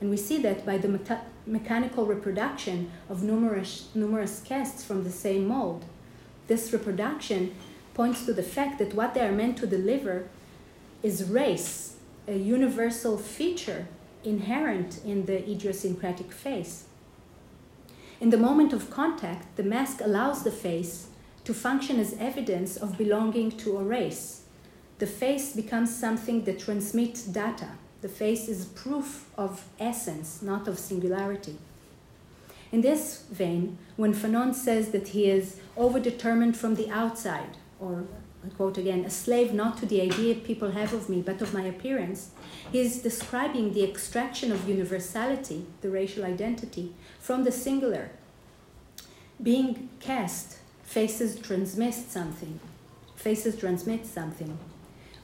[0.00, 5.10] And we see that by the mecha- mechanical reproduction of numerous, numerous casts from the
[5.10, 5.84] same mold.
[6.46, 7.54] This reproduction
[7.98, 10.28] points to the fact that what they are meant to deliver
[11.02, 11.96] is race,
[12.28, 13.88] a universal feature
[14.22, 16.84] inherent in the idiosyncratic face.
[18.20, 21.08] In the moment of contact, the mask allows the face
[21.42, 24.42] to function as evidence of belonging to a race.
[25.00, 27.70] The face becomes something that transmits data.
[28.00, 31.56] The face is proof of essence, not of singularity.
[32.70, 38.04] In this vein, when Fanon says that he is overdetermined from the outside, or
[38.44, 41.52] I quote again, a slave not to the idea people have of me, but of
[41.52, 42.30] my appearance,
[42.70, 48.10] he is describing the extraction of universality, the racial identity, from the singular.
[49.42, 52.60] Being cast, faces transmit something.
[53.16, 54.56] Faces transmit something.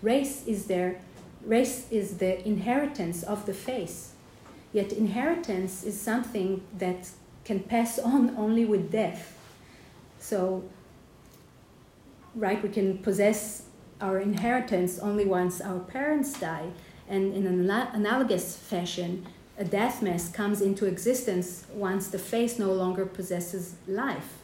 [0.02, 1.00] Race is there,
[1.44, 4.12] race is the inheritance of the face.
[4.72, 7.10] Yet inheritance is something that
[7.44, 9.38] can pass on only with death.
[10.18, 10.64] So
[12.34, 13.64] right, we can possess
[14.00, 16.70] our inheritance only once our parents die.
[17.08, 19.26] And in an analogous fashion,
[19.58, 24.42] a death mask comes into existence once the face no longer possesses life.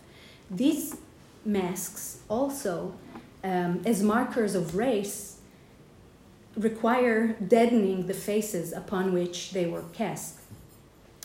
[0.51, 0.97] These
[1.45, 2.95] masks also,
[3.43, 5.39] um, as markers of race,
[6.57, 10.41] require deadening the faces upon which they were cast.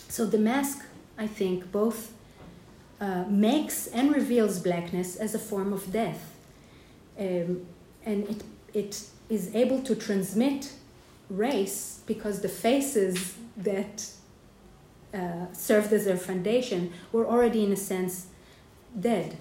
[0.07, 0.85] So the mask,
[1.17, 2.13] I think, both
[3.01, 6.34] uh, makes and reveals blackness as a form of death
[7.19, 7.65] um,
[8.05, 10.73] and it, it is able to transmit
[11.29, 14.07] race because the faces that
[15.13, 18.27] uh, served as their foundation were already, in a sense,
[18.99, 19.37] dead.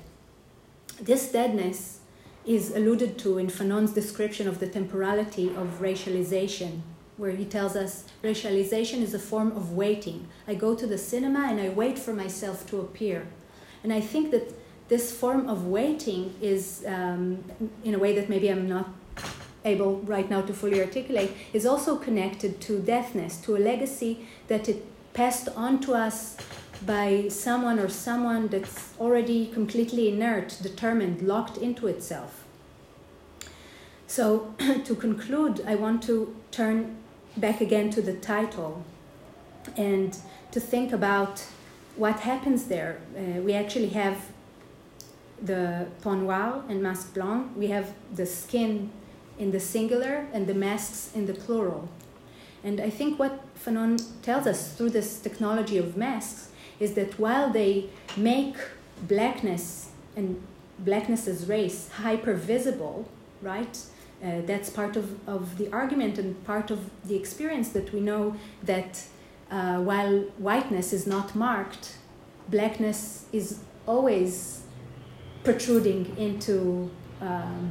[1.01, 2.01] This deadness
[2.47, 6.81] is alluded to in Fanon's description of the temporality of racialization,
[7.17, 10.29] where he tells us racialization is a form of waiting.
[10.47, 13.27] I go to the cinema and I wait for myself to appear.
[13.83, 14.53] And I think that
[14.89, 17.43] this form of waiting is, um,
[17.85, 18.89] in a way that maybe I'm not
[19.65, 24.69] able right now to fully articulate, is also connected to deafness, to a legacy that
[24.69, 26.37] it passed on to us
[26.85, 32.45] by someone or someone that's already completely inert, determined, locked into itself.
[34.07, 36.97] So, to conclude, I want to turn
[37.37, 38.85] back again to the title
[39.77, 40.17] and
[40.53, 41.45] to think about
[41.97, 43.01] what happens there.
[43.17, 44.19] Uh, we actually have
[45.45, 48.91] the peau noire and masques blancs, we have the skin
[49.39, 51.89] in the singular and the masks in the plural.
[52.63, 56.49] And I think what Fanon tells us through this technology of masks
[56.81, 58.57] is that while they make
[59.03, 60.43] blackness and
[60.79, 63.09] blackness as race hyper visible,
[63.43, 63.79] right?
[64.25, 68.35] Uh, that's part of, of the argument and part of the experience that we know
[68.63, 69.03] that
[69.51, 71.99] uh, while whiteness is not marked,
[72.49, 74.64] blackness is always
[75.45, 77.71] protruding into um,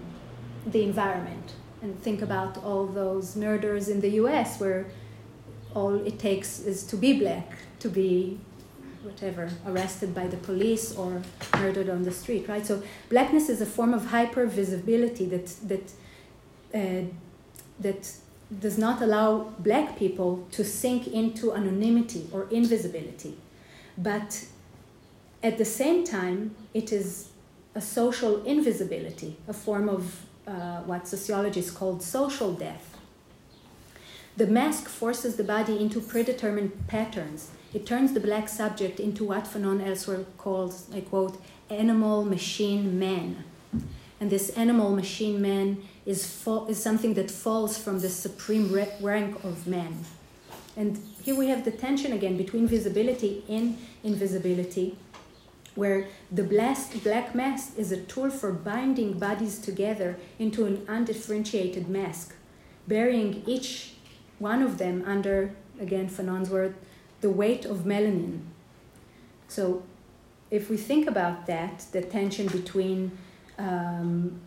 [0.68, 1.54] the environment.
[1.82, 4.86] And think about all those murders in the US where
[5.74, 8.40] all it takes is to be black to be
[9.04, 11.22] whatever arrested by the police or
[11.58, 15.92] murdered on the street right so blackness is a form of hyper visibility that that
[16.74, 17.06] uh,
[17.80, 18.12] that
[18.60, 23.36] does not allow black people to sink into anonymity or invisibility
[23.98, 24.46] but
[25.42, 27.30] at the same time it is
[27.76, 32.98] a social invisibility, a form of uh, what sociologists called social death.
[34.36, 37.52] The mask forces the body into predetermined patterns.
[37.74, 43.44] It turns the black subject into what Fanon elsewhere calls, I quote, animal machine man.
[44.20, 49.44] And this animal machine man is, fo- is something that falls from the supreme rank
[49.44, 50.04] of man.
[50.76, 54.98] And here we have the tension again between visibility and invisibility
[55.76, 62.36] where the black mask is a tool for binding bodies together into an undifferentiated mask,
[62.88, 63.94] burying each
[64.40, 66.76] one of them under, again, Fanon's word,
[67.22, 68.42] the weight of melanin.
[69.48, 69.84] So,
[70.52, 73.18] if we think about that, the tension between
[73.58, 74.40] um,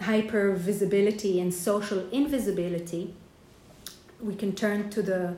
[0.00, 3.14] hyper visibility and social invisibility,
[4.20, 5.36] we can turn to the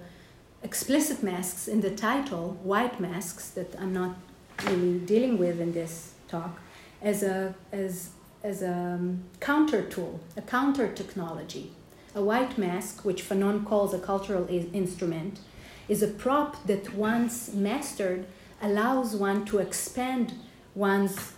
[0.63, 4.17] explicit masks in the title, white masks, that I'm not
[4.65, 6.61] really dealing with in this talk
[7.03, 8.11] as a as
[8.43, 11.73] as a um, counter tool, a counter technology.
[12.15, 15.41] A white mask, which Fanon calls a cultural instrument,
[15.89, 18.27] is a prop that once mastered
[18.63, 20.35] allows one to expand
[20.75, 21.33] one's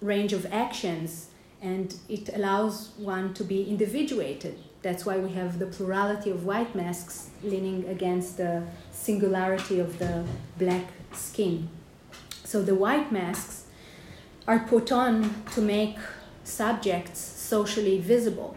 [0.00, 1.28] range of actions
[1.60, 6.74] and it allows one to be individuated That's why we have the plurality of white
[6.74, 10.24] masks leaning against the singularity of the
[10.58, 11.68] black skin.
[12.52, 13.64] So the white masks
[14.46, 15.96] are put on to make
[16.44, 18.54] subjects socially visible,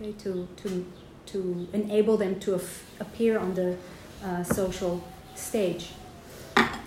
[0.00, 0.86] okay, to, to,
[1.32, 2.60] to enable them to
[3.00, 3.76] appear on the
[4.24, 5.02] uh, social
[5.34, 5.90] stage.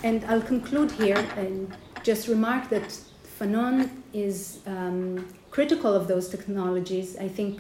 [0.06, 2.98] And I'll conclude here and just remark that
[3.38, 7.18] Fanon is um, critical of those technologies.
[7.18, 7.60] I think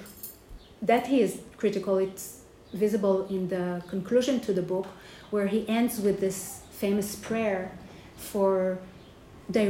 [0.81, 1.97] that he is critical.
[1.97, 2.39] It's
[2.71, 4.87] visible in the conclusion to the book,
[5.29, 7.69] where he ends with this famous prayer
[8.17, 8.79] for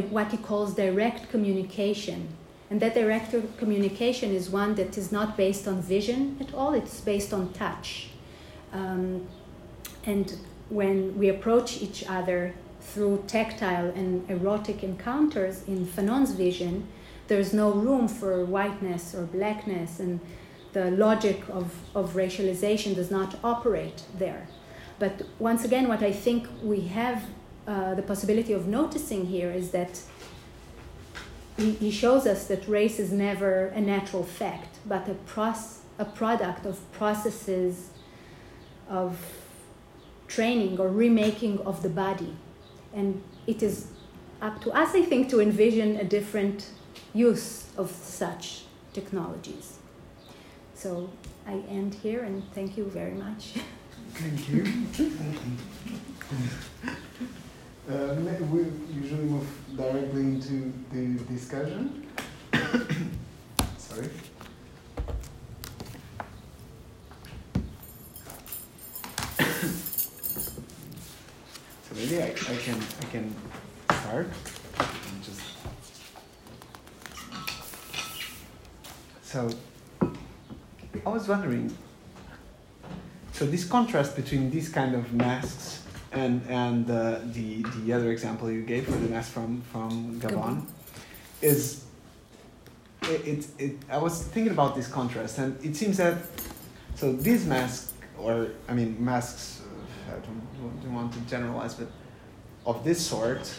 [0.10, 2.28] what he calls direct communication.
[2.70, 7.00] And that direct communication is one that is not based on vision at all, it's
[7.00, 8.10] based on touch.
[8.74, 9.28] Um,
[10.06, 10.36] and
[10.70, 16.88] when we approach each other through tactile and erotic encounters in Fanon's vision,
[17.28, 20.20] there's no room for whiteness or blackness, and
[20.74, 24.48] the logic of, of racialization does not operate there.
[25.00, 27.24] But once again, what I think we have
[27.68, 30.00] uh, the possibility of noticing here is that
[31.58, 36.06] he, he shows us that race is never a natural fact, but a, pros, a
[36.06, 37.90] product of processes
[38.88, 39.20] of
[40.30, 42.36] training or remaking of the body.
[42.94, 43.88] And it is
[44.42, 46.70] up to us, I think, to envision a different
[47.14, 48.64] use of such
[48.94, 49.78] technologies.
[50.74, 51.10] So
[51.46, 53.56] I end here and thank you very much.
[54.14, 54.64] Thank you.
[57.90, 58.16] uh,
[58.52, 62.06] we usually move directly into the discussion.
[63.78, 64.10] Sorry.
[71.84, 73.36] so maybe I, I can I can
[73.90, 74.28] start
[74.80, 75.42] and just
[79.22, 79.50] so
[81.06, 81.76] I was wondering
[83.32, 88.52] so this contrast between these kind of masks and and uh, the the other example
[88.52, 90.66] you gave for the mask from from Gabon, Gabon.
[91.42, 91.86] is
[93.04, 96.18] it, it, it I was thinking about this contrast and it seems that
[96.96, 101.88] so these masks or I mean masks uh, I don't, don't want to generalize but
[102.66, 103.54] of this sort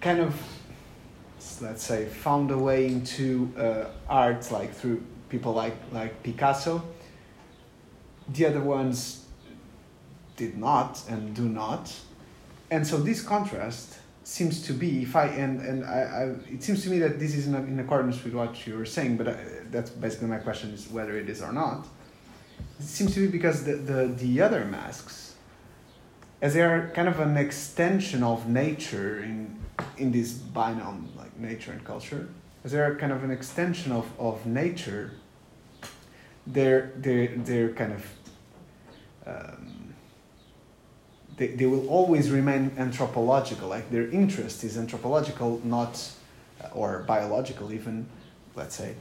[0.00, 0.34] kind of
[1.60, 6.82] let's say found a way into uh, art like through people like like Picasso
[8.28, 9.25] the other ones
[10.36, 11.92] did not and do not.
[12.70, 16.22] And so this contrast seems to be, if I, and, and I, I
[16.52, 19.16] it seems to me that this is in, in accordance with what you were saying,
[19.16, 19.36] but I, uh,
[19.70, 21.86] that's basically my question is whether it is or not.
[22.80, 25.36] It seems to be because the, the, the other masks,
[26.42, 29.56] as they are kind of an extension of nature in,
[29.96, 32.28] in this binom, like nature and culture,
[32.64, 35.12] as they are kind of an extension of, of nature,
[36.48, 38.10] they're, they're, they're kind of
[39.26, 39.65] um,
[41.36, 46.10] they, they will always remain anthropological like their interest is anthropological not
[46.62, 48.06] uh, or biological even
[48.54, 48.94] let's say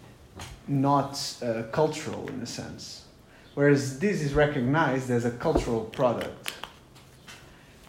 [0.67, 3.05] not uh, cultural in a sense
[3.53, 6.51] whereas this is recognized as a cultural product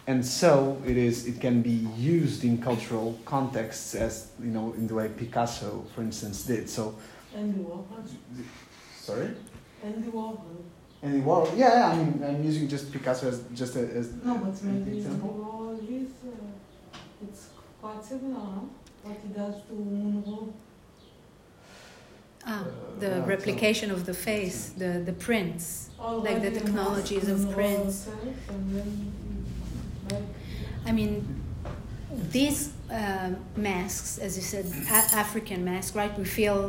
[0.07, 4.87] and so it is it can be used in cultural contexts as you know in
[4.87, 6.95] the way picasso for instance did so
[7.35, 7.85] Andy Warhol.
[8.95, 9.31] sorry
[9.83, 10.63] Andy Warhol.
[11.03, 11.55] Andy Warhol.
[11.57, 14.77] Yeah, yeah, I mean, I'm using just Picasso as just a, as no, but maybe
[14.89, 15.29] Andy example.
[15.29, 17.49] Warhol is uh, it's
[17.81, 18.69] quite similar, no?
[19.03, 20.53] What he does to Monroe.
[22.45, 22.63] Ah, Uh,
[22.99, 25.89] the yeah, replication of the face, the, the prints.
[26.27, 28.05] Like the technologies of prints.
[28.05, 28.87] himself, and then
[30.09, 30.23] he- like,
[30.85, 31.11] I mean,
[32.31, 36.13] these uh, masks, as you said, a- African masks, right?
[36.17, 36.59] We feel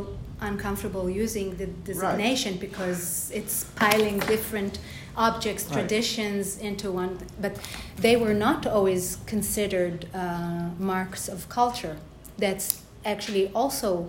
[0.40, 4.78] uncomfortable using the designation because it's piling different
[5.16, 5.72] objects, Right.
[5.74, 7.18] traditions into one.
[7.40, 7.58] But
[7.96, 11.96] they were not always considered uh, marks of culture.
[12.38, 14.08] That's actually also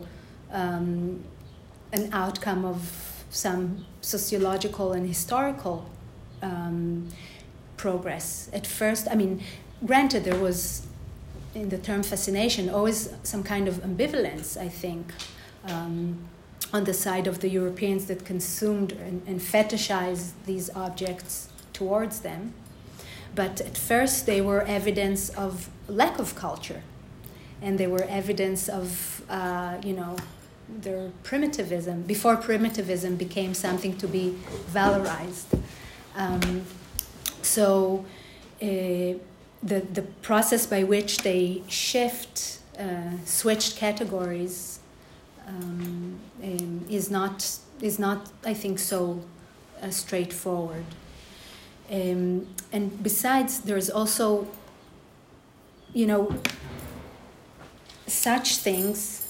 [0.51, 1.23] um,
[1.91, 5.89] an outcome of some sociological and historical
[6.41, 7.07] um,
[7.77, 8.49] progress.
[8.53, 9.41] At first, I mean,
[9.85, 10.85] granted, there was
[11.55, 15.11] in the term fascination always some kind of ambivalence, I think,
[15.65, 16.17] um,
[16.73, 22.53] on the side of the Europeans that consumed and, and fetishized these objects towards them.
[23.35, 26.81] But at first, they were evidence of lack of culture,
[27.61, 30.15] and they were evidence of, uh, you know,
[30.81, 34.37] their primitivism before primitivism became something to be
[34.71, 35.59] valorized.
[36.15, 36.63] Um,
[37.41, 38.05] so,
[38.61, 38.65] uh,
[39.63, 44.68] the the process by which they shift, uh, switched categories,
[45.49, 49.23] um, um, is not is not, I think, so
[49.81, 50.85] uh, straightforward.
[51.89, 54.47] Um, and besides, there's also,
[55.93, 56.35] you know,
[58.05, 59.25] such things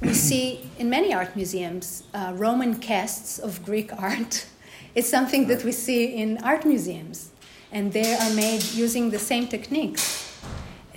[0.00, 4.46] we see in many art museums uh, Roman casts of Greek art.
[4.94, 7.30] It's something that we see in art museums,
[7.70, 10.29] and they are made using the same techniques.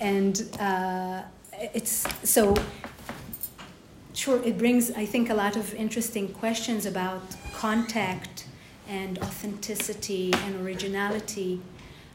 [0.04, 1.22] And uh,
[1.72, 2.54] it's so
[4.12, 7.22] sure it brings, I think, a lot of interesting questions about
[7.54, 8.46] contact
[8.86, 11.62] and authenticity and originality.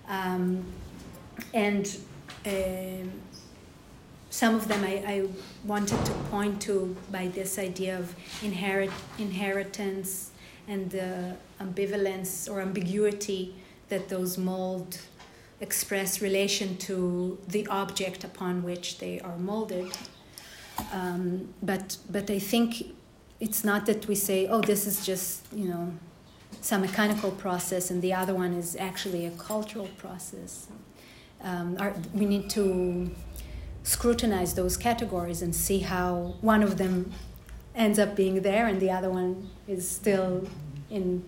[0.07, 0.63] Um,
[1.55, 1.97] and
[2.45, 3.11] um,
[4.29, 5.27] some of them I, I,
[5.65, 10.29] wanted to point to by this idea of inherit, inheritance
[10.67, 13.55] and the ambivalence or ambiguity
[13.89, 14.99] that those mold
[15.62, 19.91] express relation to the object upon which they are molded.
[20.93, 22.95] Um, but but I think
[23.39, 25.93] it's not that we say, oh, this is just you know
[26.62, 30.68] some mechanical process, and the other one is actually a cultural process.
[31.41, 33.12] Um, our, we need to
[33.84, 37.12] scrutinize those categories and see how one of them
[37.76, 40.47] ends up being there and the other one is still
[40.89, 41.24] in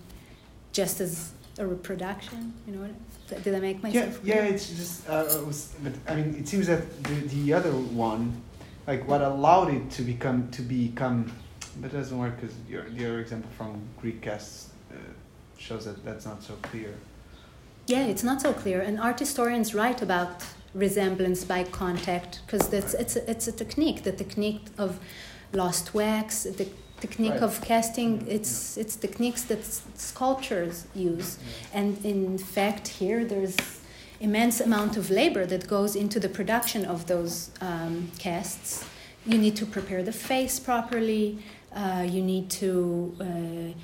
[0.74, 2.54] just as a reproduction.
[2.68, 2.90] You know,
[3.44, 4.20] did I make myself?
[4.24, 4.46] Yeah, clear?
[4.46, 4.52] yeah.
[4.54, 8.42] It's just, uh, it was, but I mean, it seems that the, the other one,
[8.88, 11.32] like what allowed it to become to become,
[11.80, 14.96] but it doesn't work because your your example from Greek casts uh,
[15.58, 16.94] shows that that's not so clear.
[17.88, 22.94] Yeah, it's not so clear, and art historians write about resemblance by contact because it's
[22.94, 25.00] it's a, it's a technique, the technique of
[25.54, 26.68] lost wax, the
[27.02, 27.43] technique right.
[27.43, 29.64] of casting it's it's techniques that
[29.95, 31.38] sculptures use.
[31.74, 33.58] And in fact here there's
[34.20, 38.86] immense amount of labor that goes into the production of those um, casts.
[39.26, 41.39] You need to prepare the face properly
[41.76, 43.80] uh, you need to uh,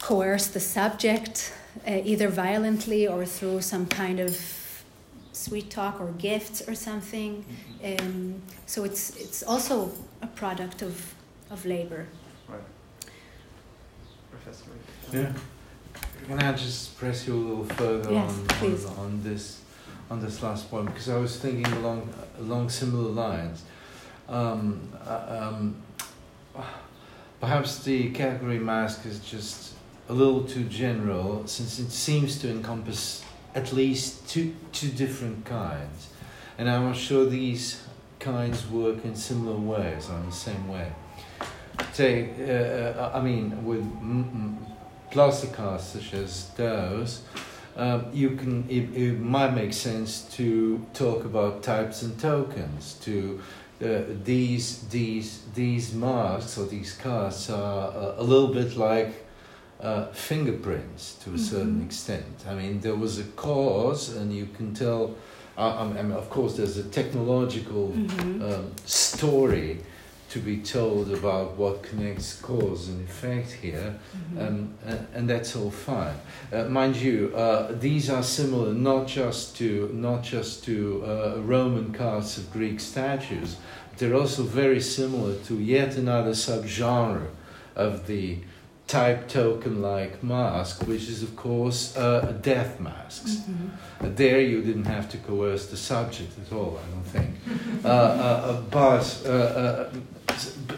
[0.00, 1.52] coerce the subject
[1.86, 4.38] uh, either violently or through some kind of
[5.32, 7.44] sweet talk or gifts or something.
[7.82, 8.06] Mm-hmm.
[8.06, 9.90] um, so it's it's also
[10.22, 11.14] a product of
[11.50, 12.06] of labor.
[12.48, 12.60] Right.
[14.30, 14.70] Professor.
[15.12, 15.32] Yeah.
[16.26, 19.60] Can I just press you a little further yes, on, on, on this
[20.10, 23.64] on this last point because I was thinking along along similar lines.
[24.28, 25.76] Um, uh, um,
[27.40, 29.74] perhaps the category mask is just
[30.08, 33.22] a little too general since it seems to encompass
[33.54, 36.08] at least two two different kinds,
[36.58, 37.82] and I'm not sure these
[38.18, 40.90] kinds work in similar ways or in the same way
[41.92, 43.84] say, uh, uh, I mean, with
[45.10, 47.22] plastic casts such as those,
[47.76, 52.94] um, you can it, it, might make sense to talk about types and tokens.
[53.02, 53.40] To
[53.84, 59.24] uh, these these these masks or these casts are uh, a little bit like
[59.80, 61.42] uh, fingerprints to a mm-hmm.
[61.42, 62.44] certain extent.
[62.48, 65.16] I mean, there was a cause, and you can tell.
[65.56, 68.42] Uh, I mean, of course, there's a technological mm-hmm.
[68.42, 69.80] um, story
[70.34, 74.38] to be told about what connects cause and effect here, mm-hmm.
[74.40, 76.16] um, and, and, that's all fine.
[76.52, 81.94] Uh, mind you, uh, these are similar not just to not just to uh, Roman
[81.94, 83.58] casts of Greek statues,
[83.98, 87.28] they're also very similar to yet another subgenre
[87.76, 88.38] of the
[88.86, 93.36] type token like mask, which is, of course, uh, death masks.
[93.36, 94.04] Mm-hmm.
[94.04, 97.34] Uh, there you didn't have to coerce the subject at all, I don't think.
[97.84, 99.90] uh, uh, but uh, uh,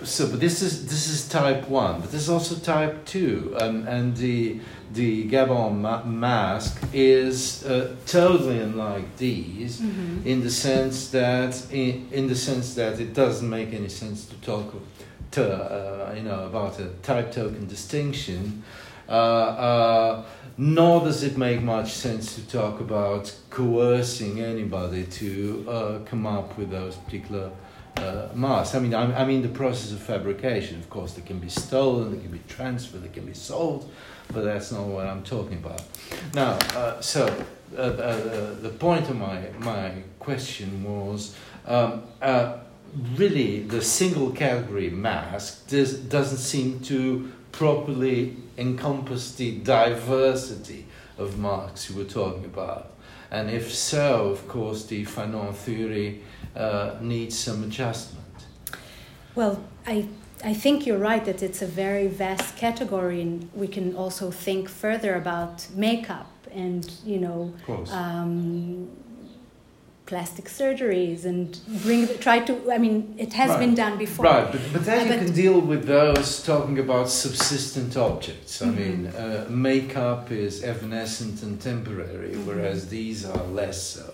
[0.04, 4.16] so, but this is this is type one, but there's also type two, um, and
[4.16, 4.60] the
[4.92, 7.66] the Gabon ma- mask is
[8.06, 10.26] totally unlike these mm-hmm.
[10.26, 14.36] in the sense that in, in the sense that it doesn't make any sense to
[14.36, 14.74] talk
[15.32, 18.62] to, uh, you know, about a type token distinction,
[19.08, 20.24] uh, uh,
[20.56, 26.56] nor does it make much sense to talk about coercing anybody to uh, come up
[26.56, 27.50] with those particular
[27.96, 28.28] uh.
[28.74, 30.78] I mean, I, I, mean the process of fabrication.
[30.78, 33.90] Of course, they can be stolen, they can be transferred, they can be sold,
[34.32, 35.82] but that's not what I'm talking about.
[36.34, 37.26] Now, uh, so
[37.76, 41.36] uh, uh, the point of my my question was.
[41.66, 42.02] Um,
[43.14, 50.86] really the single category mask does, doesn't seem to properly encompass the diversity
[51.18, 52.92] of masks you were talking about.
[53.30, 56.22] And if so, of course, the Fanon theory
[56.54, 58.24] uh, needs some adjustment.
[59.34, 60.08] Well, I,
[60.44, 64.68] I think you're right that it's a very vast category, and we can also think
[64.68, 67.52] further about makeup and, you know,
[67.90, 68.88] um,
[70.06, 73.60] plastic surgeries and bring try to i mean it has Right.
[73.64, 76.78] been done before Right, but, but then Uh, you but- can deal with those talking
[76.86, 78.52] about subsistent objects.
[78.62, 78.76] I Mhm.
[78.80, 82.44] mean, uh, makeup is evanescent and temporary, Mhm.
[82.46, 84.06] whereas these are less so.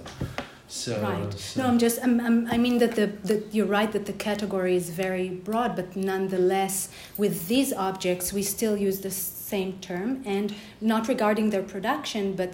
[0.69, 1.33] So, Right.
[1.39, 1.97] so- No, I'm just.
[2.05, 5.71] I'm, I'm, I mean that the, the you're right that the category is very broad,
[5.81, 6.77] but nonetheless,
[7.23, 9.11] with these objects, we still use the
[9.53, 10.47] same term, and
[10.81, 12.53] not regarding their production, but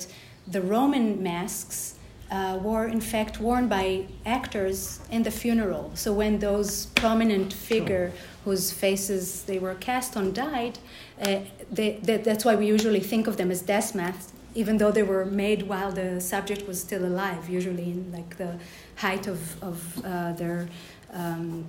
[0.55, 1.95] the Roman masks
[2.31, 5.91] uh, were in fact worn by actors in the funeral.
[5.95, 8.13] So when those prominent figure
[8.45, 10.79] whose faces they were cast on died,
[11.23, 14.91] uh, they, that, that's why we usually think of them as death masks, even though
[14.91, 18.59] they were made while the subject was still alive, usually in like the
[18.97, 20.69] height of, of uh, their
[21.13, 21.65] um,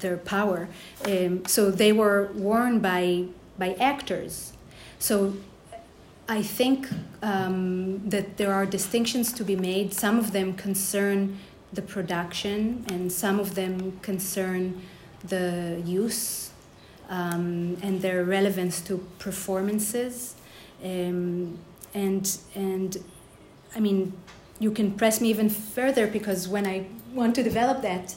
[0.00, 0.68] their power.
[1.04, 3.26] Um, so they were worn by
[3.58, 4.52] by actors.
[4.98, 5.34] So
[6.28, 6.88] I think
[7.22, 9.94] um, that there are distinctions to be made.
[9.94, 11.38] Some of them concern
[11.72, 14.82] the production, and some of them concern
[15.24, 16.50] the use
[17.08, 20.34] um, and their relevance to performances.
[20.84, 21.58] Um,
[21.94, 22.96] and and
[23.74, 24.12] I mean,
[24.60, 28.14] you can press me even further because when I want to develop that,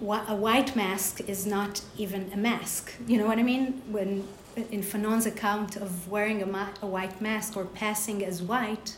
[0.00, 2.94] a white mask is not even a mask.
[3.08, 3.82] You know what I mean?
[3.90, 4.26] When
[4.70, 8.96] in Fanon's account of wearing a, ma- a white mask or passing as white,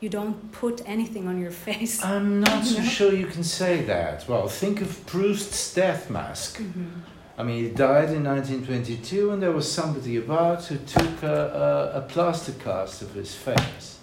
[0.00, 2.02] you don't put anything on your face.
[2.04, 2.84] I'm not so No?
[2.88, 4.28] sure you can say that.
[4.28, 6.58] Well, think of Proust's death mask.
[6.60, 7.02] Mhm.
[7.38, 11.98] I mean, he died in 1922, and there was somebody about who took a, a,
[11.98, 13.98] a plaster cast of his face.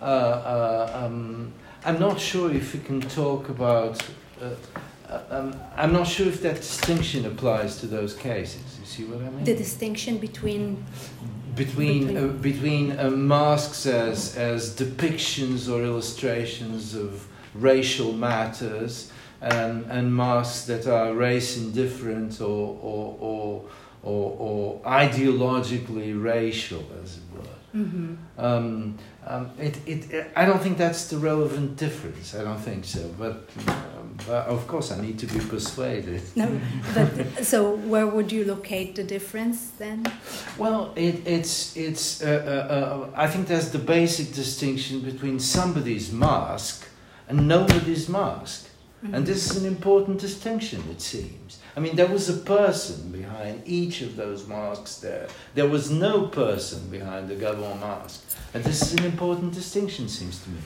[0.00, 1.52] Uh, uh, um,
[1.86, 4.02] I'm not sure if we can talk about.
[4.42, 4.50] Uh,
[5.08, 8.65] uh, um, I'm not sure if that distinction applies to those cases.
[8.96, 9.44] See what I mean?
[9.44, 10.82] The distinction between
[11.54, 17.10] between between- uh, between uh, masks as as depictions or illustrations of
[17.54, 18.94] racial matters
[19.42, 23.64] and and masks that are race indifferent or or or
[24.02, 27.56] or, or ideologically racial, as it were.
[27.82, 28.16] Mhm.
[28.38, 32.34] Um, um, it, it, I don't think that's the relevant difference.
[32.40, 33.02] I don't think so.
[33.18, 33.36] But,
[33.66, 33.95] um,
[34.26, 36.22] but of course, I need to be persuaded.
[36.36, 36.60] no,
[36.94, 40.06] but so where would you locate the difference then?
[40.58, 42.22] Well, it, it's it's.
[42.22, 46.86] Uh, uh, uh, I think there's the basic distinction between somebody's mask
[47.28, 48.68] and nobody's mask,
[49.12, 50.82] and this is an important distinction.
[50.90, 51.58] It seems.
[51.76, 54.96] I mean, there was a person behind each of those masks.
[54.96, 60.08] There, there was no person behind the Gabon mask, and this is an important distinction.
[60.08, 60.60] Seems to me.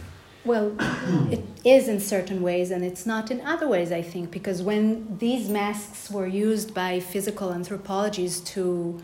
[0.45, 0.74] Well,
[1.30, 5.18] it is in certain ways, and it's not in other ways, I think, because when
[5.18, 9.01] these masks were used by physical anthropologists to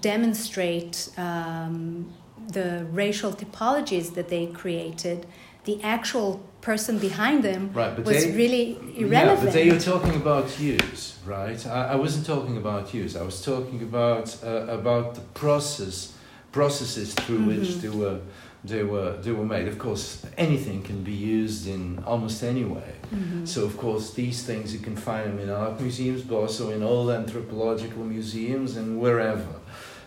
[0.00, 2.12] demonstrate um,
[2.48, 5.26] the racial typologies that they created,
[5.64, 9.44] the actual person behind them Right, was they, really Yeah, irrelevant.
[9.46, 11.60] but they you're talking about use, right?
[11.66, 13.16] I, I wasn't talking about use.
[13.16, 16.12] I was talking about uh, about the process
[16.52, 17.80] processes through which Mhm.
[17.82, 18.18] they were
[18.64, 19.68] they were they were made.
[19.68, 22.92] Of course, anything can be used in almost any way.
[23.14, 23.46] Mhm.
[23.46, 26.82] So of course, these things you can find them in art museums, but also in
[26.82, 29.54] all anthropological museums and wherever.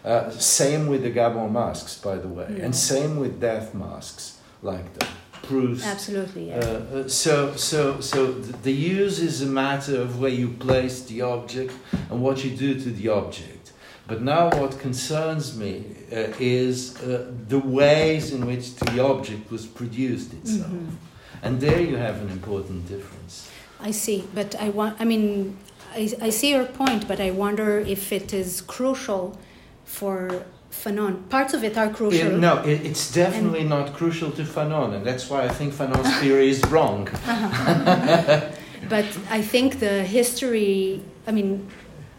[0.04, 2.66] Uh, same with the Gabon masks, by the way, Yeah.
[2.66, 5.06] and same with death masks like the
[5.44, 5.86] Proust.
[5.86, 6.58] Absolutely, yeah.
[6.60, 8.32] Uh, uh, so, so, so
[8.68, 11.74] the use is a matter of where you place the object
[12.10, 13.57] and what you do to the object.
[14.08, 19.66] But now, what concerns me uh, is uh, the ways in which the object was
[19.66, 20.96] produced itself, Mhm.
[21.44, 23.34] and there you have an important difference.
[23.90, 24.96] I see, but I want.
[25.02, 25.58] I mean,
[25.94, 29.38] I, I see your point, but I wonder if it is crucial
[29.86, 30.18] for
[30.72, 31.16] Fanon.
[31.30, 32.32] Parts of it are crucial.
[32.32, 36.14] Yeah, no, it, it's definitely not crucial to Fanon, and that's why I think Fanon's
[36.22, 37.10] theory is wrong.
[38.90, 41.68] But I think the history, I mean,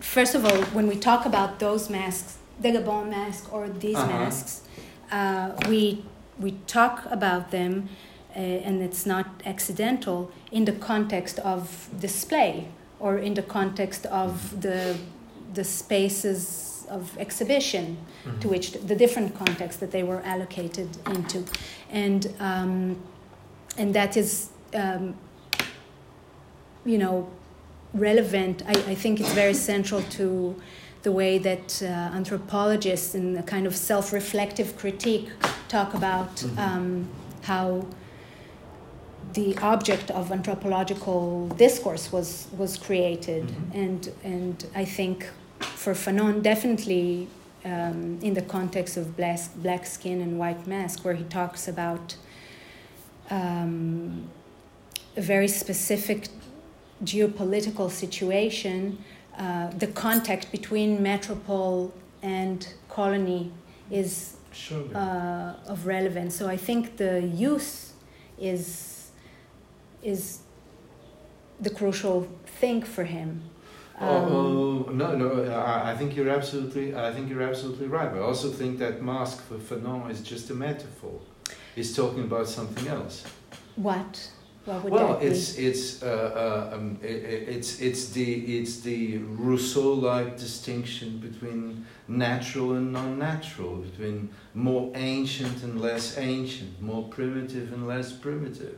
[0.00, 4.18] first of all, when we talk about those masks, the Gabon mask or these Uh-huh.
[4.18, 4.62] masks,
[5.10, 6.04] uh, we,
[6.38, 7.88] we talk about them,
[8.36, 12.68] uh, and it's not accidental, in the context of display
[13.00, 14.96] or in the context of the,
[15.54, 17.96] the spaces of exhibition
[18.40, 21.44] to which the different contexts that they were allocated into.
[21.90, 22.96] And, um,
[23.76, 25.14] and that is um,
[26.84, 27.28] you know,
[27.94, 28.62] relevant.
[28.66, 30.54] I, I think it's very central to
[31.02, 35.28] the way that uh, anthropologists, in a kind of self reflective critique,
[35.68, 36.58] talk about Mhm.
[36.58, 37.08] um,
[37.42, 37.86] how
[39.34, 43.44] the object of anthropological discourse was, was created.
[43.46, 43.74] Mhm.
[43.74, 45.28] And, and I think
[45.60, 47.28] for Fanon, definitely
[47.64, 52.16] um, in the context of black, black skin and white mask, where he talks about
[53.30, 54.24] um,
[55.16, 56.28] a very specific
[57.04, 59.02] geopolitical situation,
[59.36, 61.92] uh, the contact between metropole
[62.22, 63.52] and colony
[63.90, 64.36] is
[64.94, 66.34] uh, of relevance.
[66.34, 67.92] So I think the use
[68.38, 69.10] is
[70.02, 70.40] is
[71.60, 72.28] the crucial
[72.60, 73.42] thing for him.
[74.00, 75.52] Um, oh, oh, no, no.
[75.52, 76.94] I, I think you're absolutely.
[76.94, 78.10] I think you're absolutely right.
[78.10, 81.20] But I also think that mask for Fanon is just a metaphor.
[81.74, 83.24] He's talking about something else.
[83.76, 84.30] What?
[84.68, 86.06] Well, it's it's uh,
[86.72, 93.76] uh, um, i i- it's it's the it's the Rousseau-like distinction between natural and non-natural,
[93.76, 98.76] between more ancient and less ancient, more primitive and less primitive.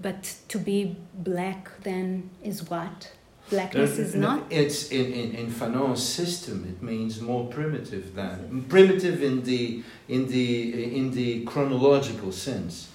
[0.00, 3.12] But to be black then is what?
[3.50, 4.42] Blackness is Uh, no, not.
[4.50, 6.64] It's in, in, in Fanon's system.
[6.68, 10.48] It means more primitive than primitive in the in the
[10.98, 12.88] in the chronological sense.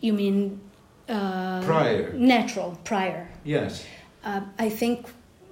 [0.00, 0.60] You mean
[1.08, 2.12] uh, Prior.
[2.14, 3.28] Natural, prior.
[3.44, 3.84] Yes,
[4.24, 5.06] Uh, I think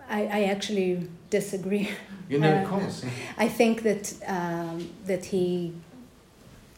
[0.08, 1.88] I, I actually disagree.
[2.28, 3.04] you know, Uh, of course.
[3.38, 5.72] I think that um, that he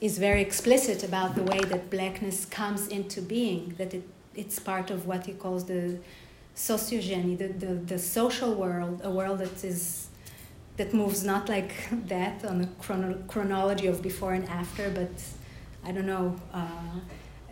[0.00, 3.74] is very explicit about the way that blackness comes into being.
[3.78, 4.02] That it,
[4.34, 5.98] it's part of what he calls the
[6.54, 10.08] sociogeny, the, the, the social world, a world that is
[10.76, 11.72] that moves not like
[12.08, 15.10] that on a chrono- chronology of before and after, but
[15.88, 17.00] I don't know, uh,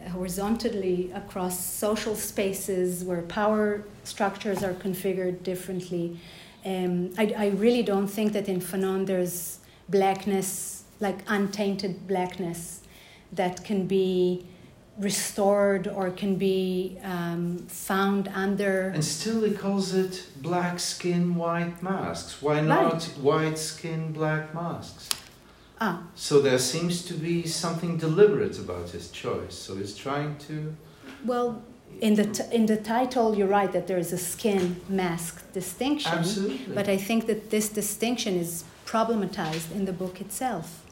[0.09, 6.19] horizontally across social spaces where power structures are configured differently.
[6.65, 12.81] Um, I, I really don't think that in Fanon there's blackness, like untainted blackness,
[13.33, 14.47] that can be
[14.99, 18.89] restored or can be um, found under.
[18.89, 22.41] And still, he calls it black skin, white masks.
[22.41, 25.09] Why not white skin, black masks?
[25.81, 29.55] Ah, So there seems to be something deliberate about his choice.
[29.55, 30.75] So he's trying to.
[31.27, 31.63] well,
[32.01, 36.13] in the, t- in the title, you're right that there is a skin mask distinction.
[36.19, 36.75] Absolutely.
[36.75, 40.83] But I think that this distinction is problematized in the book itself.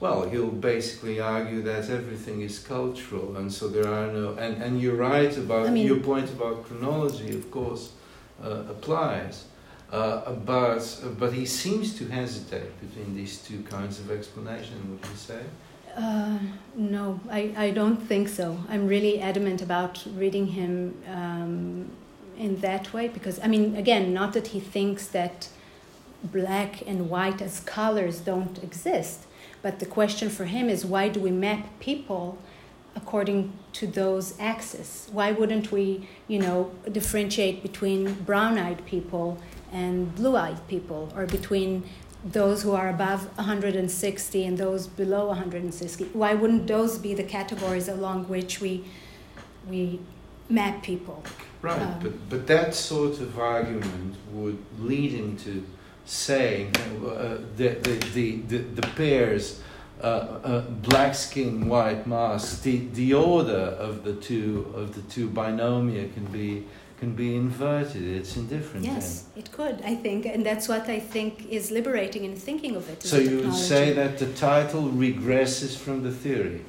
[0.00, 4.34] Well, he'll basically argue that everything is cultural, and so there are no.
[4.38, 7.92] And, and you're right about I mean- your point about chronology, of course,
[8.42, 9.44] uh, applies.
[9.90, 14.76] Uh, but but he seems to hesitate between these two kinds of explanation.
[14.90, 15.40] Would you say?
[15.96, 16.38] Uh,
[16.76, 18.58] no, I, I don't think so.
[18.68, 21.90] I'm really adamant about reading him um,
[22.36, 25.48] in that way because, I mean, again, not that he thinks that
[26.22, 29.26] black and white as colors don't exist,
[29.60, 32.38] but the question for him is why do we map people
[32.94, 35.08] according to those axes?
[35.10, 39.38] Why wouldn't we, you know, differentiate between brown-eyed people
[39.72, 41.84] and blue-eyed people, or between
[42.24, 46.04] those who are above 160 and those below 160?
[46.12, 48.84] Why wouldn't those be the categories along which we
[49.68, 50.00] we
[50.48, 51.22] map people?
[51.62, 55.64] Right, Um, but but that sort of argument would lead him to
[56.08, 59.60] saying uh, the, the, the, the, the pairs
[60.00, 65.28] uh, uh, black skin, white mask, the, the order of the two of the two
[65.28, 66.64] binomia can be
[66.98, 68.02] can be inverted.
[68.02, 68.84] It's indifferent.
[68.84, 72.88] Yes, it could, I think, and that's what I think is liberating in thinking of
[72.90, 73.02] it.
[73.02, 76.64] So you would say that the title regresses from the theory.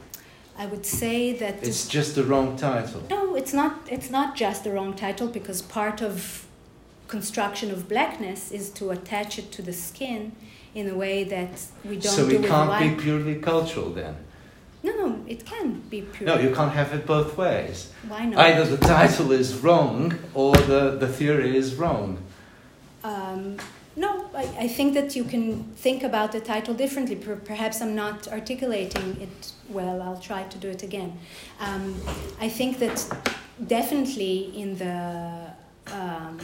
[0.58, 3.02] I would say that It's just the wrong title.
[3.10, 3.88] No, it's not.
[3.90, 6.46] It's not just the wrong title because part of
[7.08, 10.34] construction of blackness is to attach it to the skin
[10.76, 14.16] in a way that we don't So do it can't be purely cultural then.
[14.82, 16.28] No, no, it can be pure.
[16.28, 17.92] No, you can't have it both ways.
[18.08, 18.40] Why not?
[18.40, 22.18] Either the title is wrong or the, the theory is wrong.
[23.04, 23.58] Um,
[23.96, 27.16] no, I, I think that you can think about the title differently.
[27.16, 30.02] Perhaps I'm not articulating it well.
[30.02, 31.20] I'll try to do it again.
[31.60, 32.00] Um,
[32.40, 33.06] I think that
[33.68, 35.52] definitely in the
[35.92, 36.40] um,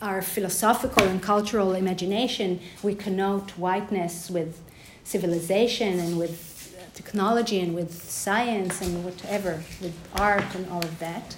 [0.00, 4.60] our philosophical and cultural imagination, we connote whiteness with
[5.04, 6.55] civilization and with
[6.96, 11.36] technology and with science and whatever, with art and all of that.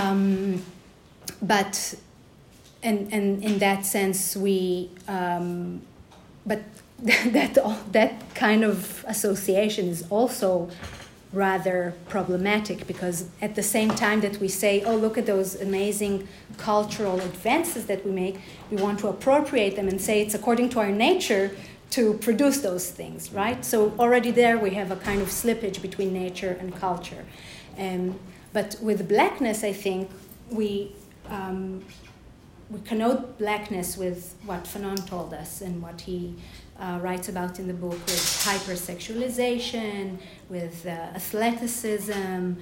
[0.00, 0.62] Um,
[1.42, 1.94] but
[2.82, 5.82] and and in that sense we um,
[6.46, 6.62] but
[7.02, 10.70] that all, that kind of association is also
[11.32, 16.26] rather problematic because at the same time that we say oh look at those amazing
[16.56, 18.36] cultural advances that we make
[18.70, 21.50] we want to appropriate them and say it's according to our nature
[21.90, 26.12] to produce those things right so already there we have a kind of slippage between
[26.12, 27.24] nature and culture
[27.78, 28.18] um,
[28.52, 30.10] but with blackness i think
[30.50, 30.92] we
[31.28, 31.84] um,
[32.68, 36.34] we connote blackness with what Fanon told us and what he
[36.80, 40.18] uh, writes about in the book with hypersexualization,
[40.48, 42.54] with uh, athleticism,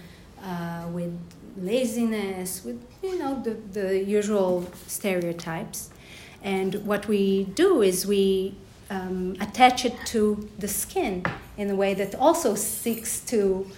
[0.42, 1.18] uh, with
[1.56, 5.90] laziness, with you know the, the usual stereotypes.
[6.42, 8.54] And what we do is we
[8.90, 11.24] um, attach it to the skin
[11.56, 13.70] in a way that also seeks to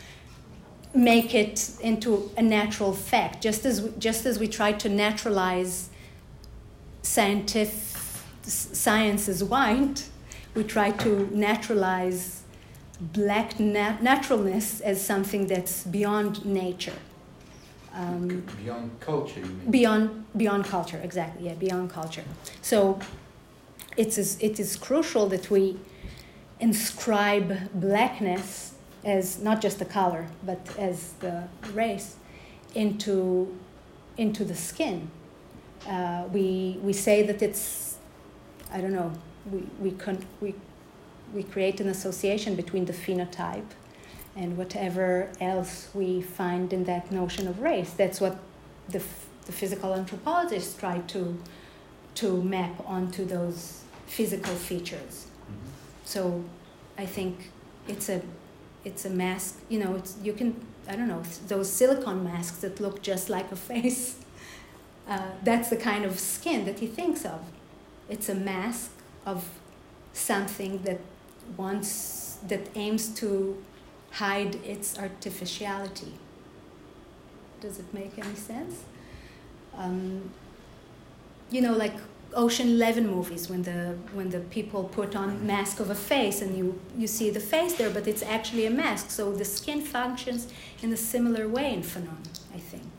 [0.94, 5.90] make it into a natural fact, just as just as we try to naturalize
[7.02, 7.74] scientific
[8.42, 10.08] science is white,
[10.54, 12.42] we try to naturalize
[13.00, 16.98] black nat- naturalness as something that's beyond nature.
[17.94, 19.70] Um, beyond culture, you mean?
[19.70, 22.24] Beyond, beyond culture, exactly, yeah, beyond culture.
[22.60, 22.98] So
[23.96, 25.78] it's, it is crucial that we
[26.60, 28.74] inscribe blackness
[29.04, 32.16] as not just the color, but as the race
[32.74, 33.56] into,
[34.16, 35.10] into the skin.
[35.88, 37.98] Uh, we, we say that it's,
[38.72, 39.12] I don't know,
[39.50, 40.54] we, we, con- we,
[41.32, 43.70] we create an association between the phenotype
[44.34, 47.90] and whatever else we find in that notion of race.
[47.92, 48.38] That's what
[48.88, 49.02] the,
[49.44, 51.38] the physical anthropologists try to,
[52.16, 55.26] to map onto those physical features.
[55.26, 55.68] Mm-hmm.
[56.04, 56.44] So
[56.98, 57.50] I think
[57.88, 58.22] it's a,
[58.84, 60.54] it's a mask, you know, it's, you can,
[60.88, 64.16] I don't know, those silicone masks that look just like a face.
[65.08, 67.40] Uh, that's the kind of skin that he thinks of.
[68.08, 68.90] It's a mask
[69.24, 69.48] of
[70.12, 71.00] something that
[71.56, 73.62] wants, that aims to
[74.12, 76.14] hide its artificiality.
[77.60, 78.84] Does it make any sense?
[79.76, 80.30] Um,
[81.50, 81.94] you know, like
[82.36, 85.46] Ocean Eleven movies, when the when the people put on mm-hmm.
[85.46, 88.70] mask of a face and you you see the face there, but it's actually a
[88.70, 89.10] mask.
[89.10, 90.46] So the skin functions
[90.82, 92.22] in a similar way in Fanon.
[92.54, 92.92] I think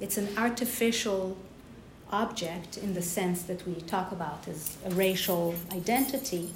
[0.00, 1.36] it's an artificial
[2.12, 6.52] object in the sense that we talk about as a racial identity,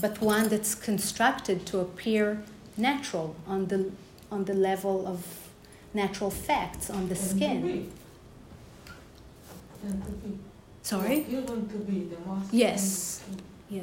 [0.00, 2.42] but one that's constructed to appear
[2.76, 3.90] natural on the
[4.30, 5.18] on the level of
[5.92, 7.90] natural facts on the skin.
[10.88, 11.26] Sorry?
[11.28, 12.56] You want to be the master.
[12.56, 13.22] Yes.
[13.68, 13.82] yeah.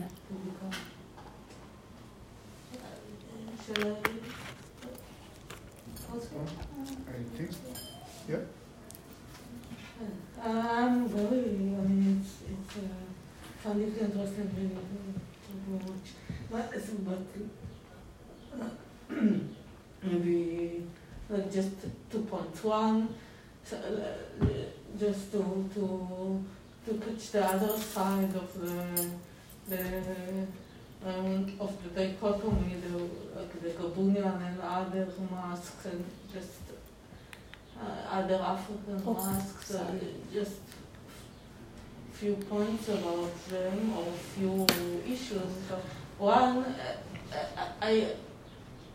[3.63, 4.01] Shall I?
[7.37, 7.51] Think.
[8.27, 8.37] Yeah.
[10.43, 11.43] Uh, I'm very,
[11.77, 12.81] I mean, it's, it's uh,
[13.61, 14.81] found it interesting really,
[15.45, 16.09] to watch.
[16.49, 16.67] But,
[17.05, 18.73] but
[20.01, 20.87] maybe
[21.29, 21.69] like just
[22.11, 22.63] two points.
[22.63, 23.13] One,
[23.63, 24.45] so, uh,
[24.97, 26.43] just to to
[26.85, 29.09] to catch the other side of the
[29.67, 30.47] the
[31.05, 32.97] um, of the dichotomy, the
[33.37, 36.61] like the Gabunian and other masks, and just
[37.79, 39.73] uh, other African masks.
[39.73, 39.91] Uh,
[40.33, 40.59] just
[42.13, 44.05] few points about them or
[44.35, 44.65] few
[45.05, 45.51] issues.
[45.67, 45.81] So
[46.17, 48.07] one, uh, I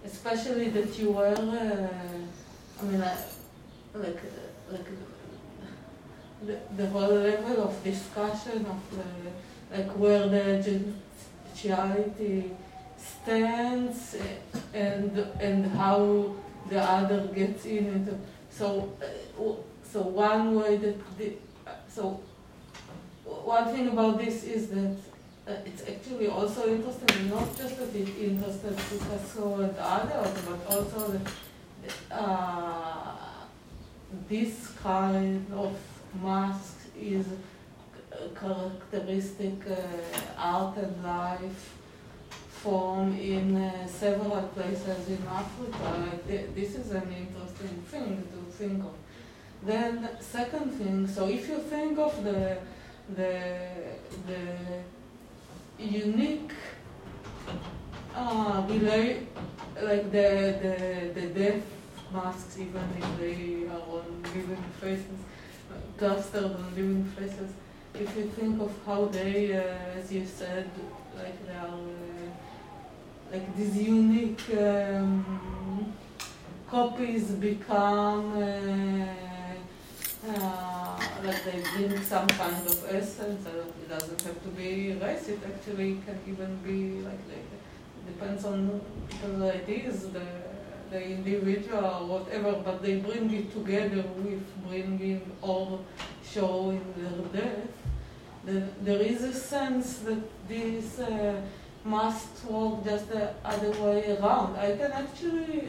[0.05, 3.16] especially that you were, uh, I mean, uh,
[3.95, 4.86] like, uh, like
[6.47, 12.51] the, whole level of discussion of the, like where the agency
[12.97, 14.16] stands
[14.74, 16.34] and and how
[16.68, 18.18] the other gets in into
[18.51, 21.32] so uh, so one way that the,
[21.88, 22.20] so
[23.24, 24.97] one thing about this is that
[25.49, 31.12] uh, it's actually also interesting, not just that it interested Picasso and others, but also
[31.12, 31.32] that
[32.11, 33.16] uh,
[34.28, 35.76] this kind of
[36.22, 37.26] mask is
[38.38, 39.76] characteristic uh,
[40.36, 41.76] art and life
[42.50, 46.06] form in uh, several places in Africa.
[46.06, 48.94] Like this is an interesting thing to think of.
[49.62, 52.58] Then second thing, so if you think of the
[53.16, 53.34] the
[54.26, 54.42] the
[55.78, 56.52] unique
[58.14, 58.66] uh,
[59.82, 61.62] like the, the, the death
[62.12, 65.20] masks, even if they are on living faces,
[66.01, 67.51] clustered on living faces.
[67.94, 70.70] If you think of how they, uh, as you said,
[71.14, 75.92] like they are uh, like these unique um,
[76.70, 79.11] copies become uh,
[80.30, 83.46] uh, like they bring some kind of essence.
[83.46, 85.28] it doesn't have to be race.
[85.28, 87.48] It actually can even be like, like
[88.07, 88.80] depends on
[89.11, 90.49] people's ideas, the
[90.91, 92.53] the individual or whatever.
[92.64, 95.80] But they bring it together with bringing or
[96.24, 97.68] showing their death.
[98.45, 101.41] Then there is a sense that this uh,
[101.84, 104.57] must work just the other way around.
[104.57, 105.62] I can actually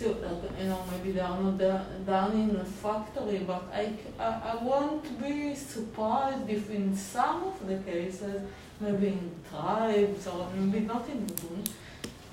[0.00, 0.16] so,
[0.58, 5.22] you know, maybe they are not done in a factory, but I, I, I won't
[5.22, 8.40] be surprised if in some of the cases,
[8.80, 11.70] maybe in tribes or maybe not in Ubuntu,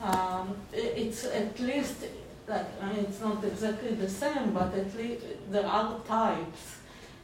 [0.02, 2.06] um, it's at least
[2.48, 6.78] like I mean, it's not exactly the same, but at least there are types,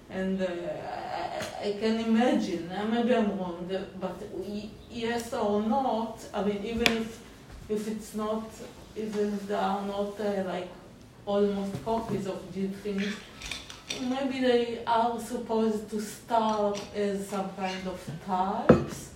[0.09, 2.69] and uh, I, I can imagine.
[2.71, 3.69] uh, Maybe I'm wrong,
[4.01, 4.15] but
[4.89, 6.19] yes or not.
[6.33, 7.19] I mean, even if
[7.69, 8.43] if it's not,
[8.95, 10.69] even if there are not uh, like
[11.25, 13.15] almost copies of these things,
[14.01, 19.11] maybe they are supposed to start as some kind of types,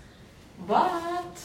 [0.66, 1.36] but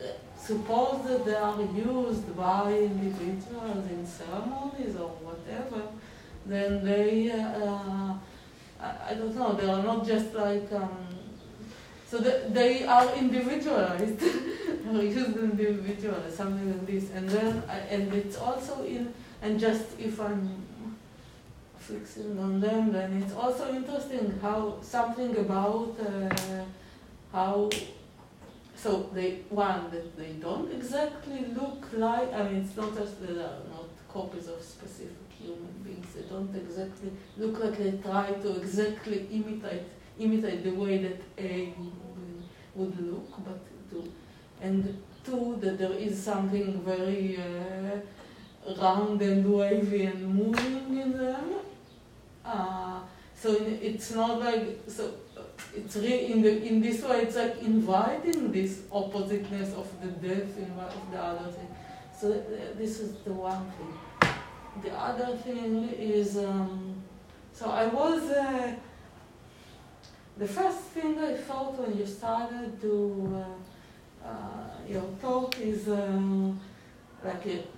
[0.00, 0.04] uh,
[0.50, 5.82] suppose that they are used by individuals in ceremonies or whatever,
[6.46, 8.14] then they, uh,
[8.80, 10.96] I, I don't know, they are not just like, um,
[12.10, 14.20] so the, they are individualized,
[15.20, 20.20] used individually, something like this, and then, I- and it's also in, and just if
[20.20, 20.42] I'm
[21.78, 26.64] fixing on them, then it's also interesting how something about uh,
[27.32, 27.70] how
[28.82, 32.32] so they one that they don't exactly look like.
[32.32, 36.06] I mean, it's not that they are not copies of specific human beings.
[36.14, 39.82] They don't exactly look like they try to exactly imitate
[40.18, 41.74] imitate the way that a
[42.74, 43.60] would look, but
[43.90, 44.10] to
[44.62, 51.54] and two that there is something very uh, round and wavy and moving in them.
[52.44, 53.00] Uh,
[53.34, 55.10] so it's not like so
[55.74, 60.58] it's re- in the in this way it's like inviting this oppositeness of the death
[60.58, 61.68] in one of the other thing.
[62.18, 64.32] So uh, this is the one thing.
[64.82, 67.02] The other thing is um,
[67.52, 68.74] so I was uh,
[70.36, 73.44] the first thing I thought when you started to
[74.24, 76.58] uh, uh, your talk is um,
[77.24, 77.68] like it,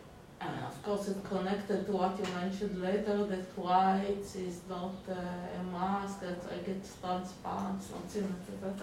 [0.44, 5.60] and of course it's connected to what you mentioned later that white is not uh,
[5.60, 8.74] a mask that I get transparent, etc.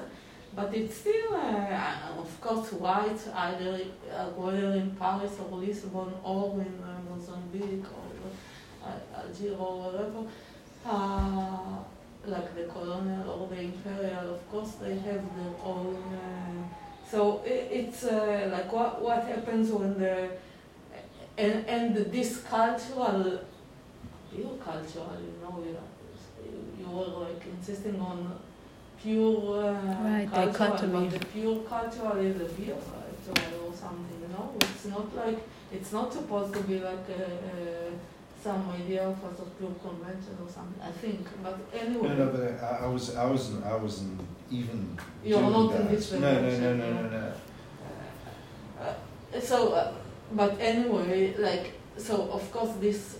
[0.56, 3.82] But it's still, uh, of course, white either
[4.12, 10.28] uh, whether in Paris or Lisbon or in uh, Mozambique or uh, Algeria or.
[10.86, 11.84] Uh,
[12.26, 15.96] like the colonial or the imperial, of course, they have their own.
[15.96, 16.76] Uh,
[17.10, 20.30] so it, it's uh, like what what happens when the
[21.40, 23.40] and and this cultural,
[24.34, 25.78] pure cultural, you know, you,
[26.80, 28.40] you were like insisting on
[29.02, 34.20] pure uh, Right, cultural, but the pure cultural is a pure cultural or something.
[34.22, 35.40] You know, it's not like
[35.72, 37.92] it's not supposed to be like a, a,
[38.44, 40.82] some idea of a sort of pure convention or something.
[40.82, 42.10] I think, but anyway.
[42.10, 44.20] No, no, but I, I was, I wasn't, I wasn't
[44.52, 44.98] even.
[45.24, 45.90] You're doing not in that.
[45.90, 47.34] this No, no, no, no, no, no.
[48.82, 49.94] Uh, so, uh,
[50.34, 53.18] but anyway, like, so of course this,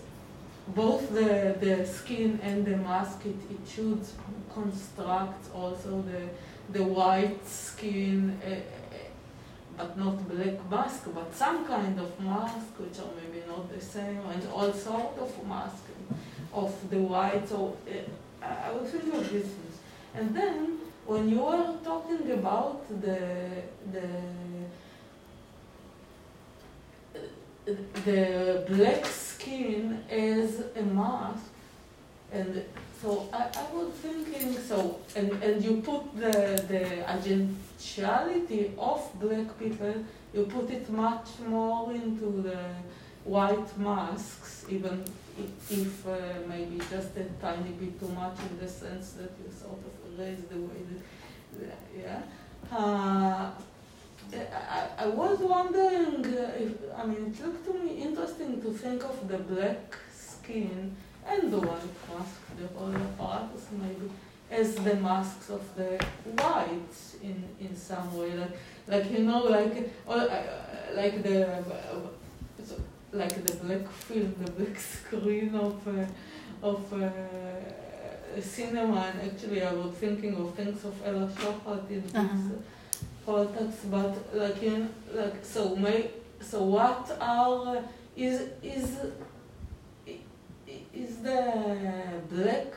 [0.76, 4.02] both the, the skin and the mask, it, it should
[4.54, 6.30] construct also the,
[6.78, 8.56] the white skin, uh,
[9.78, 14.20] but not black mask, but some kind of mask, which are maybe not the same,
[14.32, 15.84] and all sort of mask
[16.54, 17.48] of the white.
[17.48, 19.78] So uh, I was thinking of things.
[20.14, 23.20] And then when you are talking about the
[23.92, 24.08] the
[28.06, 31.46] the black skin as a mask,
[32.32, 32.64] and
[33.02, 36.36] so I, I was thinking so, and, and you put the
[36.68, 36.84] the
[37.16, 39.96] agentiality of black people,
[40.34, 42.60] you put it much more into the
[43.24, 45.04] white masks, even
[45.70, 46.16] if, uh,
[46.48, 50.40] maybe just a tiny bit too much in the sense that you sort of erase
[50.50, 50.82] the way
[51.60, 52.22] that, yeah.
[52.76, 53.52] Uh,
[54.34, 59.04] I, I was wondering uh, if, I mean, it looked to me interesting to think
[59.04, 60.96] of the black skin
[61.28, 64.12] and the white mask, the whole apparatus maybe,
[64.52, 66.04] as the masks of the
[66.42, 68.34] whites in, in some way.
[68.34, 68.58] Like,
[68.88, 70.44] like you know, like, or, uh,
[70.94, 71.64] like the, uh,
[73.12, 77.10] like the black film, the black screen of, uh, of uh,
[78.42, 82.14] cinema, and actually I was thinking of things of Ella Shohat in this
[83.30, 83.64] Uh-huh.
[83.92, 86.10] but like in like so may
[86.42, 87.84] so what are
[88.16, 88.98] is is
[90.94, 91.44] is the
[92.32, 92.74] black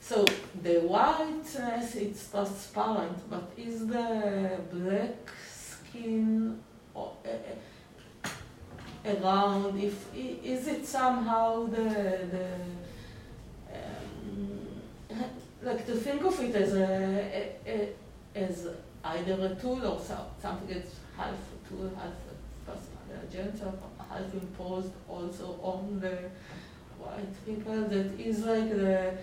[0.00, 0.24] so
[0.62, 5.16] the whiteness it's transparent but is the black
[5.52, 6.60] skin
[9.04, 11.88] around if is it somehow the
[12.34, 12.48] the
[13.74, 14.68] um,
[15.62, 17.88] like to think of it as a, a, a
[18.34, 18.68] as
[19.04, 23.72] either a tool or so, something that's half a tool, half a personal agenda,
[24.08, 26.18] half imposed also on the
[26.98, 27.88] white people.
[27.88, 29.14] That is like the,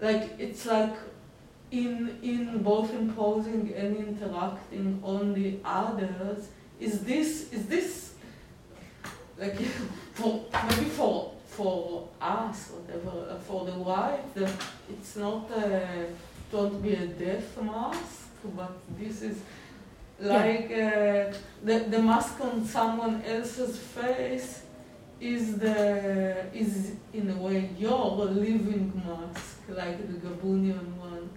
[0.00, 0.96] like it's like
[1.70, 6.48] in in both imposing and interacting on the others.
[6.78, 8.14] Is this is this
[9.38, 9.58] like
[10.14, 14.50] for maybe for for us, whatever, for the white, the,
[14.88, 16.06] it's not uh,
[16.50, 18.21] don't be a death mask,
[18.56, 19.38] but this is
[20.20, 21.32] like uh,
[21.64, 24.62] the the mask on someone else's face
[25.20, 31.30] is the is in a way your living mask, like the Gabonian one,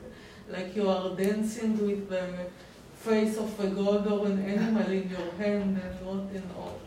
[0.49, 2.27] like you are dancing with the
[2.95, 6.79] face of a god or an animal in your hand and not in all.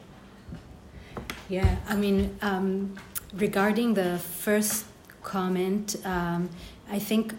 [1.48, 2.96] Yeah, I mean, um,
[3.34, 4.84] regarding the first
[5.22, 6.50] comment, um,
[6.90, 7.34] I think,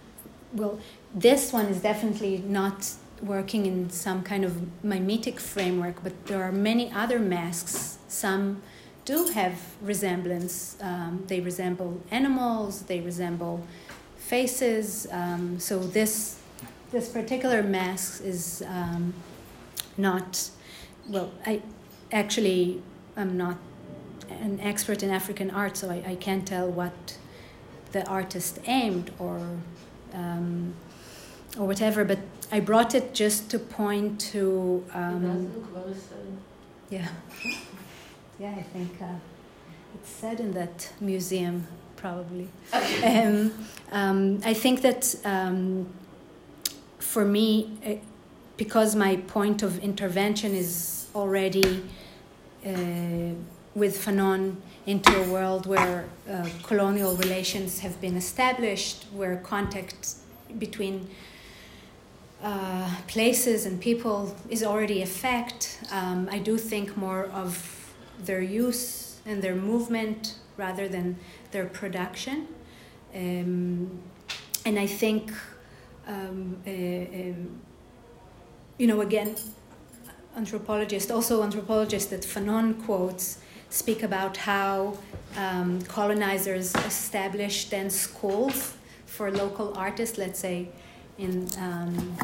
[0.54, 0.80] well,
[1.14, 2.92] this one is definitely not
[3.22, 7.98] working in some kind of mimetic framework, but there are many other masks.
[8.08, 8.62] Some
[9.06, 10.78] do have resemblance.
[10.82, 12.84] Um, they resemble animals.
[12.84, 13.66] They resemble
[14.18, 15.08] faces.
[15.12, 16.40] Um, so this
[16.92, 19.14] this particular mask is um,
[19.98, 20.50] not.
[21.08, 21.62] Well, I
[22.12, 22.82] actually
[23.18, 23.58] am not
[24.30, 27.18] an expert in African art, so I, I can't tell what
[27.92, 29.40] the artist aimed or
[30.14, 30.74] um,
[31.58, 32.04] or whatever.
[32.04, 32.20] But
[32.52, 34.84] I brought it just to point to.
[34.94, 35.52] Um,
[36.90, 37.08] yeah,
[38.40, 38.56] yeah.
[38.58, 39.06] I think uh,
[39.96, 42.48] it's said in that museum probably.
[43.04, 43.54] um,
[43.92, 45.88] um, I think that um,
[46.98, 47.94] for me, uh,
[48.58, 51.84] because my point of intervention is already.
[52.66, 53.36] Uh,
[53.76, 60.16] with Fanon into a world where uh, colonial relations have been established, where contact
[60.58, 61.08] between
[62.42, 65.80] uh, places and people is already a fact.
[65.92, 71.18] Um, I do think more of their use and their movement rather than
[71.52, 72.48] their production.
[73.14, 74.00] Um,
[74.66, 75.32] and I think,
[76.08, 77.62] um, uh, um,
[78.78, 79.36] you know, again,
[80.36, 84.98] anthropologists, also anthropologists that Fanon quotes, speak about how
[85.38, 88.76] um, colonizers established then schools
[89.06, 90.70] for local artists, let's say
[91.20, 92.18] in, um,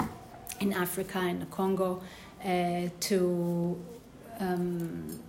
[0.59, 2.01] in Africa, in the Congo,
[2.43, 3.83] uh, to,
[4.39, 5.19] um,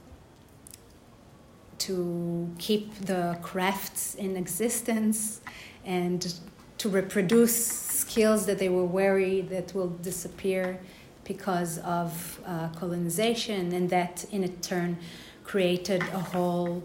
[1.78, 5.40] to keep the crafts in existence
[5.84, 6.34] and
[6.78, 10.78] to reproduce skills that they were worried that will disappear
[11.24, 14.96] because of uh, colonization, and that in turn
[15.42, 16.84] created a whole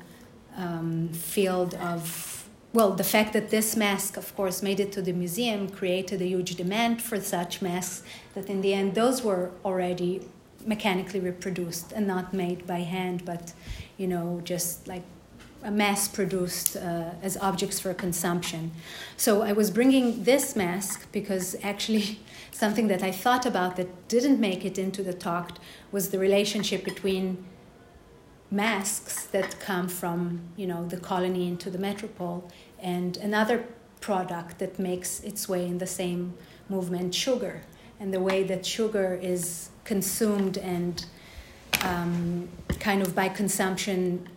[0.57, 2.40] um, field of
[2.73, 6.25] well, the fact that this mask, of course, made it to the museum created a
[6.25, 8.03] huge demand for such masks
[8.33, 10.21] that in the end those were already
[10.65, 13.53] mechanically reproduced and not made by hand, but
[13.97, 15.03] you know, just like
[15.63, 18.71] a mass produced uh, as objects for consumption.
[19.17, 22.19] So I was bringing this mask because actually
[22.51, 25.57] something that I thought about that didn't make it into the talk
[25.91, 27.43] was the relationship between
[28.51, 33.65] masks that come from you know the colony into the metropole and another
[34.01, 36.33] product that makes its way in the same
[36.67, 37.61] movement sugar.
[37.99, 41.05] And the way that sugar is consumed and
[41.83, 42.49] um,
[42.79, 44.27] kind of by consumption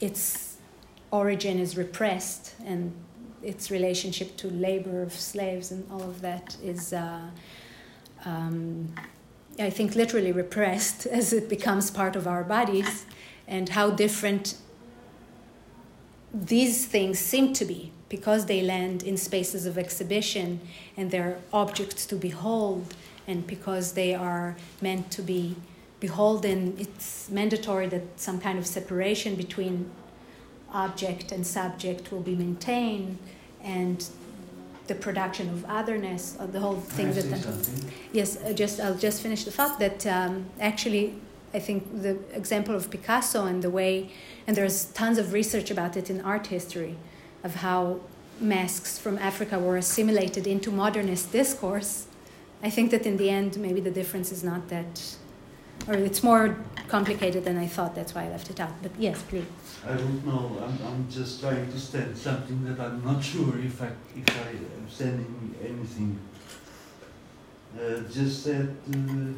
[0.00, 0.56] its
[1.10, 2.92] origin is repressed and
[3.42, 7.20] its relationship to labor of slaves and all of that is uh,
[8.24, 8.94] um,
[9.58, 13.04] I think literally repressed as it becomes part of our bodies
[13.46, 14.56] and how different
[16.32, 20.60] these things seem to be because they land in spaces of exhibition
[20.96, 22.94] and they're objects to behold
[23.26, 25.56] and because they are meant to be
[26.00, 26.74] beholden.
[26.78, 29.90] It's mandatory that some kind of separation between
[30.72, 33.18] object and subject will be maintained
[33.62, 34.04] and
[34.86, 37.26] the production of otherness of the whole thing that
[38.12, 41.14] yes just i'll just finish the thought that um, actually
[41.54, 44.10] I think the example of Picasso and the way,
[44.46, 46.96] and there's tons of research about it in art history,
[47.44, 48.00] of how
[48.40, 52.06] masks from Africa were assimilated into modernist discourse.
[52.62, 55.16] I think that in the end, maybe the difference is not that,
[55.86, 56.56] or it's more
[56.88, 57.94] complicated than I thought.
[57.94, 58.74] That's why I left it out.
[58.82, 59.44] But yes, please.
[59.86, 60.58] I don't know.
[60.62, 64.50] I'm, I'm just trying to stand something that I'm not sure if I if I
[64.50, 66.18] am standing anything.
[67.76, 68.68] Uh, just that.
[68.94, 69.32] Uh,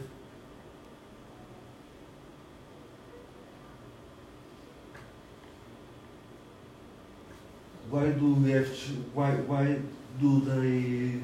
[7.95, 9.77] why do we have to, why why
[10.21, 11.21] do they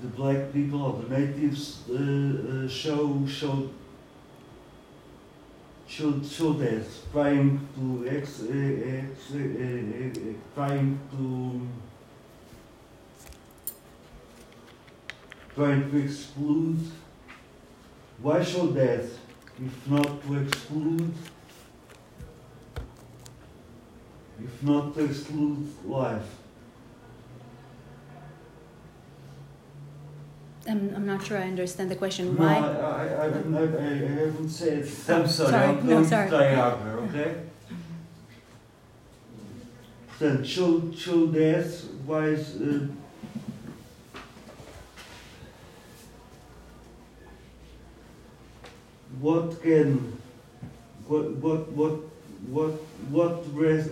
[0.00, 3.68] the black people or the natives uh, uh, show show
[5.86, 6.86] show show that?
[7.12, 8.46] Trying to ex, uh,
[8.96, 11.68] ex, ex, trying to
[15.54, 16.80] trying to exclude?
[18.22, 19.04] Why show that
[19.66, 21.12] if not to exclude
[24.62, 26.24] not to exclude life.
[30.68, 32.34] I'm, I'm not sure I understand the question.
[32.36, 32.54] No, Why?
[32.54, 33.94] I, I, I, haven't- I, I
[34.26, 34.78] haven't said.
[34.82, 34.86] I'm
[35.26, 36.54] sorry, sorry, I'm no, going sorry.
[36.54, 37.34] harder, okay?
[40.18, 42.86] So, child, child death wise, uh,
[49.20, 50.16] what can,
[51.06, 51.92] what, what, what,
[52.48, 52.72] what,
[53.08, 53.90] what rest,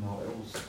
[0.00, 0.64] no, I will stop.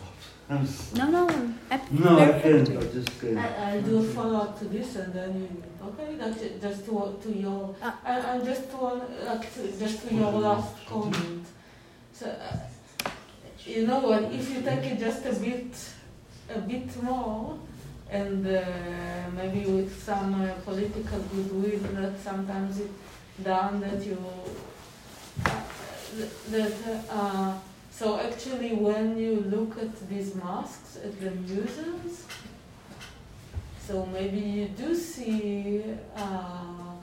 [0.95, 1.28] No, no.
[1.69, 2.69] I'm No, I can't.
[2.69, 3.38] I just can't.
[3.38, 7.18] I, I'll do a follow-up to this and then you, okay, that's it, just to,
[7.23, 7.98] to your, Ah.
[8.03, 11.45] I, I just want, like, to, just to your last comment.
[12.14, 13.10] So, uh,
[13.65, 15.73] you know what, if you take it just a bit,
[16.53, 17.57] a bit more,
[18.10, 18.61] and uh,
[19.34, 22.91] maybe with some uh, political goodwill that sometimes it
[23.41, 24.49] done that you, uh,
[26.49, 26.73] that,
[27.09, 27.53] uh,
[27.91, 32.25] so actually when you look at these masks at the museums,
[33.85, 35.83] so maybe you do see,
[36.15, 36.93] uh,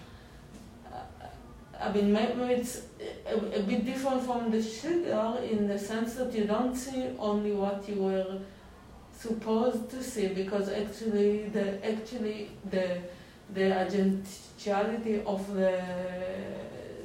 [1.81, 2.83] I mean, maybe it's
[3.27, 7.53] a, a bit different from the sugar in the sense that you don't see only
[7.53, 8.39] what you were
[9.19, 13.01] supposed to see because actually the actually the
[13.53, 15.83] the agentiality of the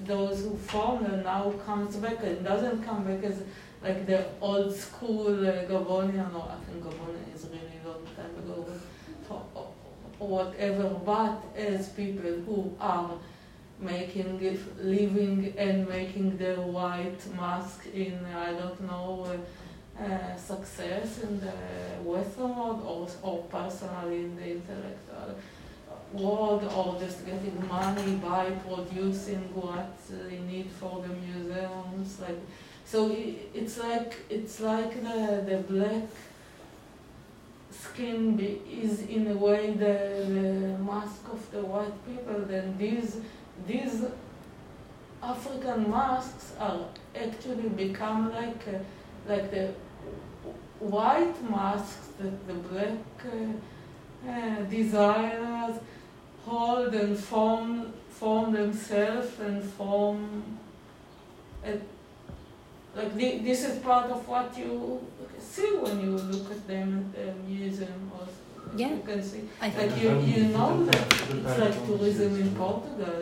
[0.05, 3.41] those who formed them now comes back and doesn't come back as
[3.83, 8.65] like the old school uh, Gabonian or I think Gabonian is really long time ago
[9.27, 13.11] but whatever but as people who are
[13.79, 14.39] making
[14.79, 21.51] living and making their white mask in I don't know uh, uh, success in the
[22.03, 25.35] Western world or, or personally in the intellectual
[26.13, 32.39] world or just getting money by producing what they need for the museums like
[32.85, 33.15] so
[33.53, 36.03] it's like it's like the, the black
[37.71, 39.95] skin be, is in a way the,
[40.35, 42.39] the mask of the white people.
[42.47, 43.17] Then these
[43.67, 44.03] these
[45.21, 46.85] African masks are
[47.15, 48.79] actually become like uh,
[49.27, 49.73] like the
[50.79, 55.79] white masks that the black uh, uh, designers
[56.45, 60.43] hold and form form themselves and form
[61.65, 61.71] a,
[62.95, 65.01] like thi- this is part of what you
[65.39, 68.27] see when you look at them at the museum or
[68.75, 68.89] Yeah.
[68.95, 73.19] you can see I like you, you know that it's like tourism in Portugal.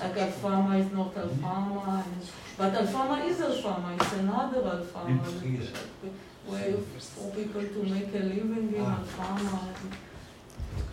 [0.00, 2.20] Like Alfama is not Alfama, and,
[2.58, 3.94] but Alfama is Alfama.
[3.98, 5.16] It's another Alfama.
[5.24, 5.70] Portuguese.
[6.50, 6.74] Way
[7.14, 8.98] for people to make a living in ah.
[9.00, 9.60] Alfama.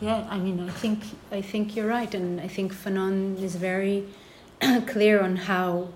[0.01, 0.99] Yeah, I mean, I think
[1.31, 4.05] I think you're right, and I think Fanon is very
[4.88, 5.89] clear on how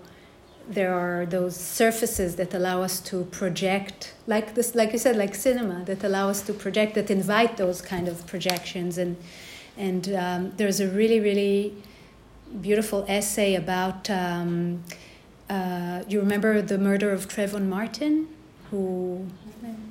[0.68, 5.34] there are those surfaces that allow us to project, like this, like you said, like
[5.34, 9.16] cinema, that allow us to project, that invite those kind of projections, and
[9.76, 11.74] and um, there's a really really
[12.60, 14.10] beautiful essay about.
[14.10, 14.82] Um,
[15.50, 18.28] uh, you remember the murder of Trayvon Martin,
[18.70, 19.26] who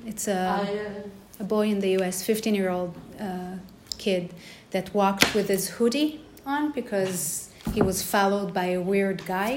[0.06, 1.08] it's a uh,
[1.40, 3.56] a boy in the US, 15 year old uh,
[4.04, 4.24] kid,
[4.74, 6.12] that walked with his hoodie
[6.44, 9.52] on because he was followed by a weird guy.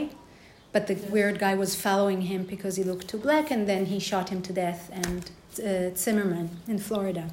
[0.74, 4.00] But the weird guy was following him because he looked too black, and then he
[4.00, 4.82] shot him to death.
[5.02, 5.22] And
[5.60, 7.24] uh, Zimmerman in Florida.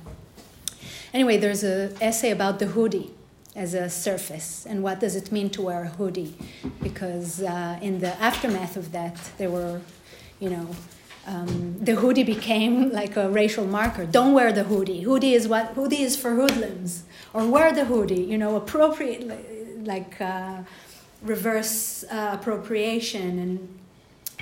[1.13, 3.11] Anyway, there's an essay about the hoodie
[3.55, 6.35] as a surface and what does it mean to wear a hoodie,
[6.83, 9.81] because uh, in the aftermath of that, there were,
[10.41, 10.67] you know,
[11.27, 14.05] um, the hoodie became like a racial marker.
[14.07, 15.03] Don't wear the hoodie.
[15.03, 18.23] Hoodie is what hoodie is for hoodlums, or wear the hoodie.
[18.23, 19.23] You know, appropriate
[19.85, 20.59] like uh,
[21.23, 23.79] reverse uh, appropriation, and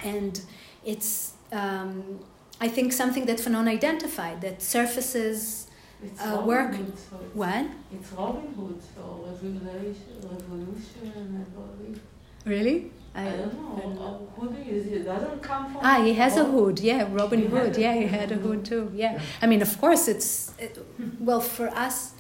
[0.03, 0.41] and
[0.85, 2.21] it's um,
[2.61, 5.67] I think something that Fanon identified that surfaces
[6.03, 11.47] it's Uh, Robin work- Hood, so it's, what it's Robin Hood, so revolution, revolution,
[11.79, 12.01] believe.
[12.47, 12.91] really.
[13.15, 14.29] I, don't know.
[14.37, 15.81] Uh, hoodie is it doesn't come from.
[15.83, 16.79] Ah, he has a hood.
[16.79, 17.77] Yeah, Robin Hood.
[17.77, 18.91] Yeah, he had a hood too.
[18.95, 20.79] Yeah, I mean, of course, it's it,
[21.19, 22.13] well for us.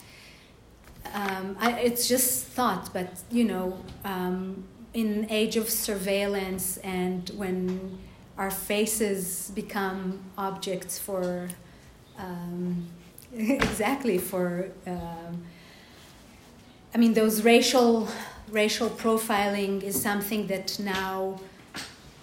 [1.15, 7.99] Um, I, it's just thought, but you know, um, in age of surveillance and when
[8.37, 11.49] our faces become objects for
[12.19, 12.89] um,
[13.33, 14.71] exactly for.
[14.87, 15.45] Um,
[16.93, 18.09] I mean, those racial
[18.51, 21.40] racial profiling is something that now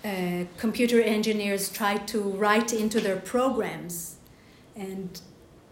[0.03, 4.15] uh, computer engineers try to write into their programs
[4.75, 5.21] and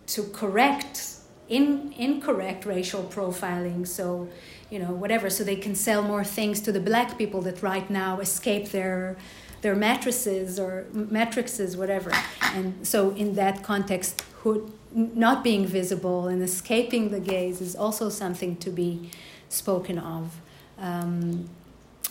[0.08, 3.88] to correct in, incorrect racial profiling.
[3.88, 4.30] So,
[4.70, 7.90] you know, whatever, so they can sell more things to the black people that right
[7.90, 9.18] now escape their
[9.62, 12.12] their mattresses or matrices, whatever.
[12.54, 18.10] And so, in that context, who, not being visible and escaping the gaze is also
[18.10, 19.10] something to be
[19.50, 20.40] spoken of.
[20.78, 21.50] Um,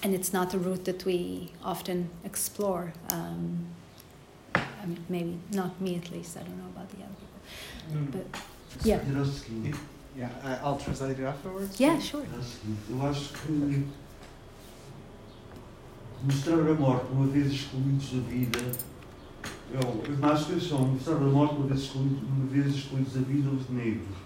[0.02, 2.92] and it's not a route that we often explore.
[3.10, 3.66] Um,
[4.54, 6.36] I mean, maybe not me at least.
[6.36, 8.00] I don't know about the other people.
[8.00, 8.10] Mm.
[8.12, 9.74] But yeah, Era o seguinte,
[10.16, 11.80] Yeah, I- I'll translate it afterwards.
[11.80, 12.22] yeah, sure.
[12.30, 13.84] era o seguinte, eu acho que
[16.22, 18.58] mostrar a morte uma vez excluídos da vida,
[19.74, 23.20] é, o- as máscaras são mostrar a morte uma vez excluídos, uma vez excluídos da
[23.20, 24.16] vida os negros.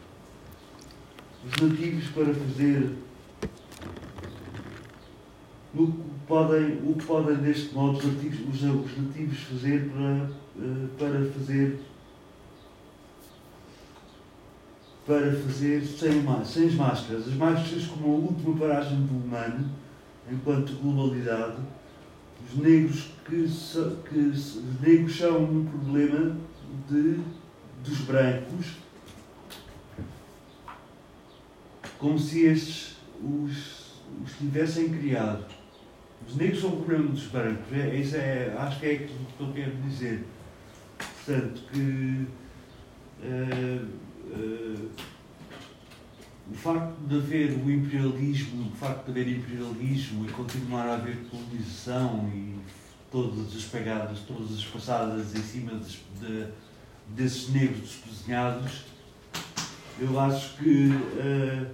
[1.47, 2.97] Os nativos para fazer
[5.79, 10.31] o que podem, o que podem deste modo os nativos, os, os nativos fazer para,
[10.61, 11.81] eh, para fazer
[15.09, 17.27] para fazer sem, sem as máscaras.
[17.27, 19.71] As máscaras como a última paragem do humano,
[20.31, 21.57] enquanto globalidade,
[22.47, 23.49] os negros que,
[24.09, 26.37] que os negros são um problema
[26.91, 27.21] de,
[27.83, 28.77] dos brancos,
[31.99, 35.58] como se estes os, os tivessem criado.
[36.29, 39.41] Os negros são um problema dos brancos, é, isso é, acho que é aquilo que
[39.43, 40.25] eu quero dizer.
[40.99, 42.27] Portanto, que
[43.23, 43.81] eh,
[44.33, 44.89] eh,
[46.51, 51.17] o facto de haver o imperialismo, o facto de haver imperialismo e continuar a haver
[51.31, 52.55] colonização e
[53.11, 55.73] todas as pegadas, todas as passadas em cima
[56.21, 56.47] de-
[57.09, 58.85] desses negros despesinhados,
[59.99, 61.67] eu acho que eh,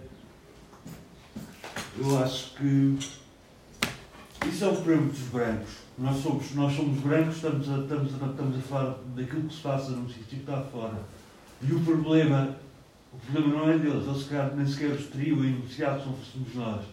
[1.99, 2.99] eu acho que
[4.49, 5.71] isso é o problema dos brancos.
[5.99, 9.61] Nós somos, nós somos brancos, estamos a, estamos, a, estamos a falar daquilo que se
[9.61, 11.01] passa num sítio que está fora.
[11.63, 12.57] E o problema,
[13.13, 16.55] o problema não é deles, eles calhar nem sequer os teriam enunciado se não fôssemos
[16.55, 16.85] nós.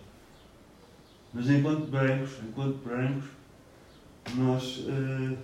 [1.34, 3.23] Mas enquanto brancos, enquanto brancos,
[4.36, 5.38] nós, eh,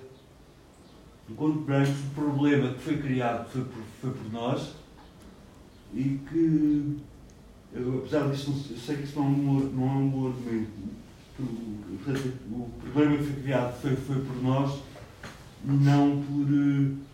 [1.30, 4.74] enquanto brancos, o problema que foi criado foi por, foi por nós
[5.94, 6.98] e que,
[7.74, 10.97] eu, apesar disso, eu sei que isso não é um, não é um bom argumento.
[11.40, 14.80] O, problema foi criado foi, foi por nós
[15.66, 16.48] e não por.
[16.54, 17.08] eh,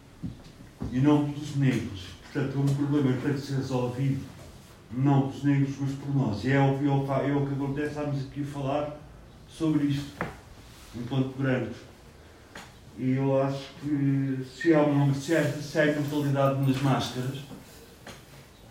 [0.91, 2.08] e não pelos negros.
[2.32, 4.22] Portanto, é um problema que tem que ser resolvido
[4.91, 6.44] não pelos negros, mas por nós.
[6.44, 9.00] E é o, é o, é o que acontece, estamos aqui a falar
[9.50, 10.12] sobre isto,
[10.95, 11.78] enquanto brancos.
[12.98, 17.40] E eu acho que se há, uma, se há, nas máscaras,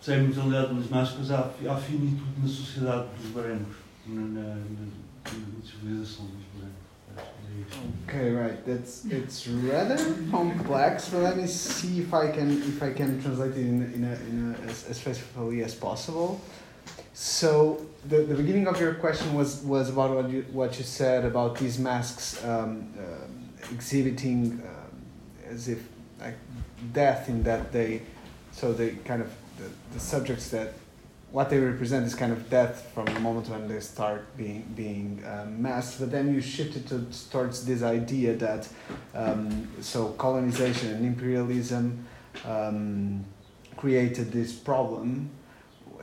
[0.01, 3.75] se há imortalidade nas máscaras, há, há finitude na sociedade dos brancos,
[4.07, 4.55] na, na,
[8.07, 8.65] Okay, right.
[8.65, 9.97] That's it's rather
[10.29, 14.03] complex, but let me see if I can if I can translate it in in,
[14.03, 16.41] a, in a, as, as faithfully as possible.
[17.13, 21.25] So the, the beginning of your question was was about what you what you said
[21.25, 25.01] about these masks um, um exhibiting um,
[25.49, 25.87] as if
[26.19, 26.37] like
[26.91, 28.01] death in that they
[28.51, 30.73] so they kind of the, the subjects that
[31.33, 35.23] what they represent is kind of death from the moment when they start being being
[35.25, 35.99] um, masked.
[35.99, 38.69] But then you shifted to, towards this idea that
[39.15, 42.05] um, so colonization and imperialism
[42.45, 43.25] um,
[43.77, 45.31] created this problem,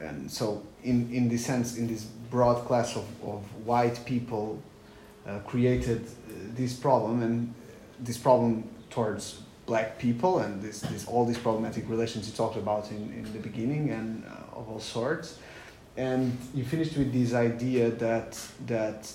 [0.00, 4.60] and so in in this sense, in this broad class of, of white people,
[5.28, 7.54] uh, created uh, this problem and
[8.00, 12.90] this problem towards black people and this, this all these problematic relations you talked about
[12.90, 15.38] in, in the beginning and uh, of all sorts.
[15.96, 19.10] And you finished with this idea that that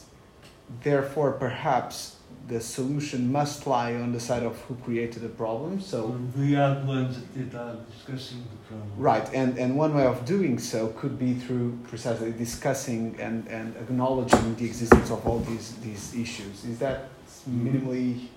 [0.84, 2.18] therefore perhaps
[2.48, 5.98] the solution must lie on the side of who created the problem so
[6.36, 8.92] We há anos a tentar discussing the problem.
[8.98, 13.76] right and and one way of doing so could be through precisely discussing and and
[13.78, 16.66] acknowledging the existence of all these these issues.
[16.66, 17.10] Is that
[17.48, 18.28] minimally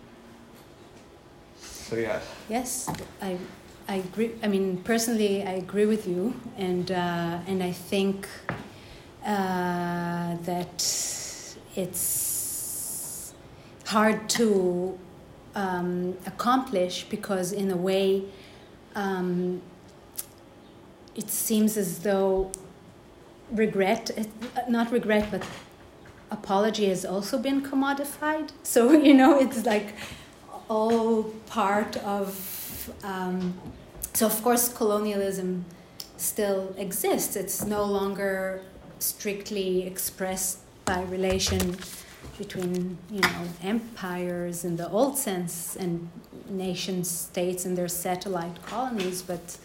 [1.88, 2.20] so yeah.
[2.48, 2.88] Yes,
[3.22, 3.38] I,
[3.88, 4.32] I agree.
[4.42, 8.28] I mean, personally, I agree with you, and uh, and I think
[9.24, 10.84] uh, that
[11.74, 13.32] it's
[13.86, 14.98] hard to
[15.54, 18.24] um, accomplish because, in a way,
[18.94, 19.62] um,
[21.16, 22.50] it seems as though
[23.50, 24.10] regret,
[24.68, 25.42] not regret, but
[26.30, 28.50] apology has also been commodified.
[28.62, 29.94] So you know, it's like
[30.68, 33.54] all part of um,
[34.18, 35.64] so of course colonialism
[36.16, 37.36] still exists.
[37.36, 38.62] It's no longer
[38.98, 41.76] strictly expressed by relation
[42.36, 46.10] between you know empires in the old sense and
[46.50, 49.56] nation states and their satellite colonies but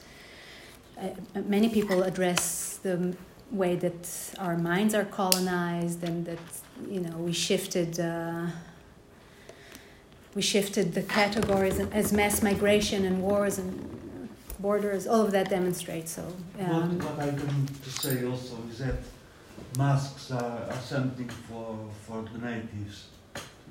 [1.02, 1.08] uh,
[1.56, 3.16] many people address the
[3.50, 4.04] way that
[4.38, 6.44] our minds are colonized and that
[6.88, 8.46] you know we shifted uh,
[10.36, 14.03] we shifted the categories as mass migration and wars and
[14.68, 15.04] borders.
[15.12, 16.12] All of that demonstrates.
[16.18, 16.24] So.
[16.60, 17.68] Um, what, what I can
[18.04, 19.02] say also is that
[19.78, 21.68] masks are, are something for
[22.06, 22.98] for the natives.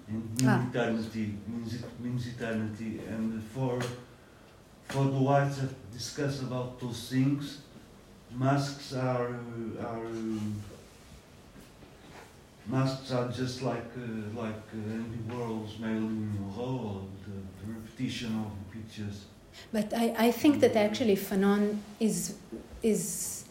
[0.09, 0.60] In mean Ah.
[0.69, 3.74] eternity means it means eternity, and for
[4.93, 7.44] for the whites that discuss about those things,
[8.44, 9.31] masks are
[9.90, 10.06] are
[12.66, 18.51] masks are just like uh, like uh, Andy Warhol's Marilyn Monroe, the, the repetition of
[18.59, 19.19] the pictures.
[19.72, 22.34] But I, I think that actually Fanon is
[22.82, 23.44] is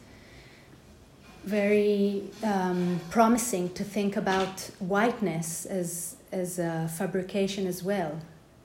[1.43, 8.19] very um, promising to think about whiteness as as a fabrication as well.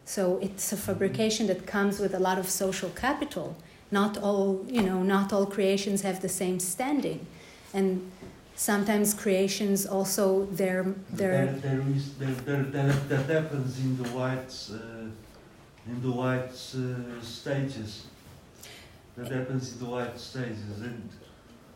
[0.05, 3.57] So it's a fabrication that comes with a lot of social capital.
[3.91, 7.27] Not all you know, not all creations have the same standing,
[7.73, 8.11] and
[8.57, 10.83] sometimes creations also their
[11.13, 15.09] There, their there is there, there, that, that happens in the whites uh,
[15.89, 18.07] in the white uh, stages.
[19.17, 21.09] That happens in the white stages, and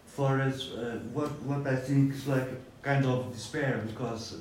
[0.04, 4.36] for us, uh, what what I think is like a kind of despair because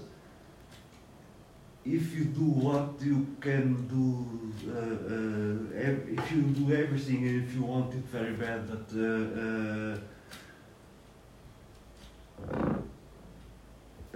[1.86, 4.28] if you do what you can do,
[4.70, 4.80] uh,
[5.16, 8.88] uh, if you do everything, and if you want it very bad, that.
[8.94, 9.06] Uh,
[9.42, 10.10] uh,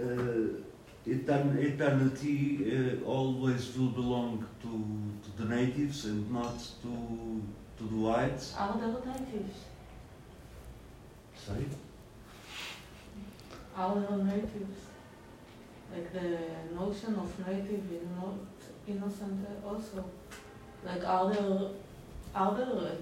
[0.00, 0.73] uh,
[1.06, 4.68] eternity uh, always will belong to,
[5.24, 7.42] to the natives and not to,
[7.78, 8.54] to the whites.
[8.58, 9.58] Other natives.
[11.36, 11.66] Sorry?
[13.76, 14.80] Other natives.
[15.92, 16.38] Like the
[16.74, 18.34] notion of native is not
[18.88, 20.04] innocent also.
[20.84, 21.70] Like other
[22.34, 22.96] other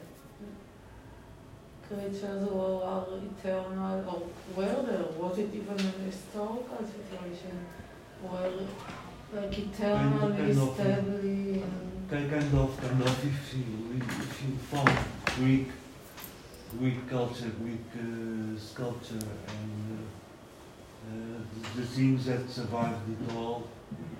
[1.89, 4.23] creatures are eternal or
[4.57, 5.05] were there?
[5.19, 7.67] Was it even a historical situation
[8.23, 13.97] where like eternal Kind of- kind is steadily and Kind of, kind of, if you,
[13.97, 14.91] if you found
[15.37, 15.69] Greek,
[16.79, 21.39] Greek culture, Greek uh, sculpture, and uh, uh,
[21.75, 23.67] the, the things that survived it all,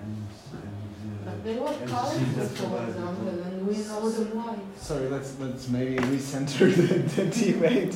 [0.01, 0.82] and, and,
[1.25, 4.57] But they were and the colorful, things that for example, and we know them why.
[4.77, 7.95] Sorry, let's let's maybe recenter the, the debate.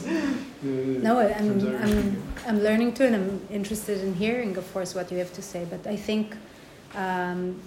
[0.64, 2.24] The No, I'm, I'm.
[2.48, 5.66] I'm learning too, and I'm interested in hearing, of course, what you have to say.
[5.70, 6.36] But I think
[6.96, 7.60] um,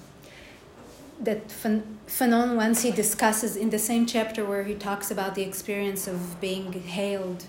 [1.21, 5.43] that Fan- Fanon, once he discusses in the same chapter where he talks about the
[5.43, 7.45] experience of being hailed,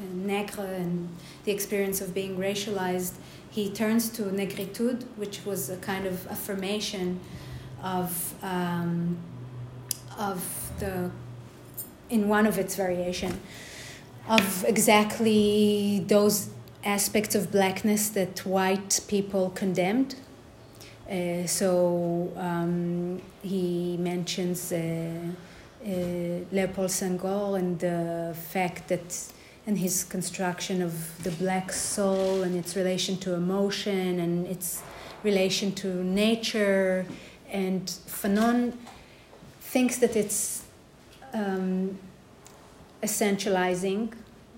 [0.00, 1.08] uh, negre, and
[1.44, 3.14] the experience of being racialized,
[3.56, 7.18] he turns to negritude, which was a kind of affirmation
[7.82, 9.16] of um,
[10.18, 10.40] of
[10.78, 11.10] the
[12.10, 13.32] in one of its variation
[14.28, 16.50] of exactly those
[16.84, 20.14] aspects of blackness that white people condemned.
[21.10, 25.90] Uh, so um, he mentions uh, uh,
[26.52, 29.32] Leopold Senghor and the fact that,
[29.66, 34.82] and his construction of the black soul and its relation to emotion and its
[35.22, 37.04] relation to nature.
[37.50, 38.76] And Fanon
[39.60, 40.64] thinks that it's
[41.34, 41.98] um,
[43.02, 44.12] essentializing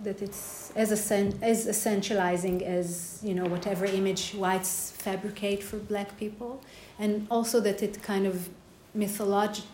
[0.04, 6.62] that it's as as essentializing as you know whatever image whites fabricate for black people
[6.98, 8.48] and also that it kind of
[8.96, 9.64] mytholog-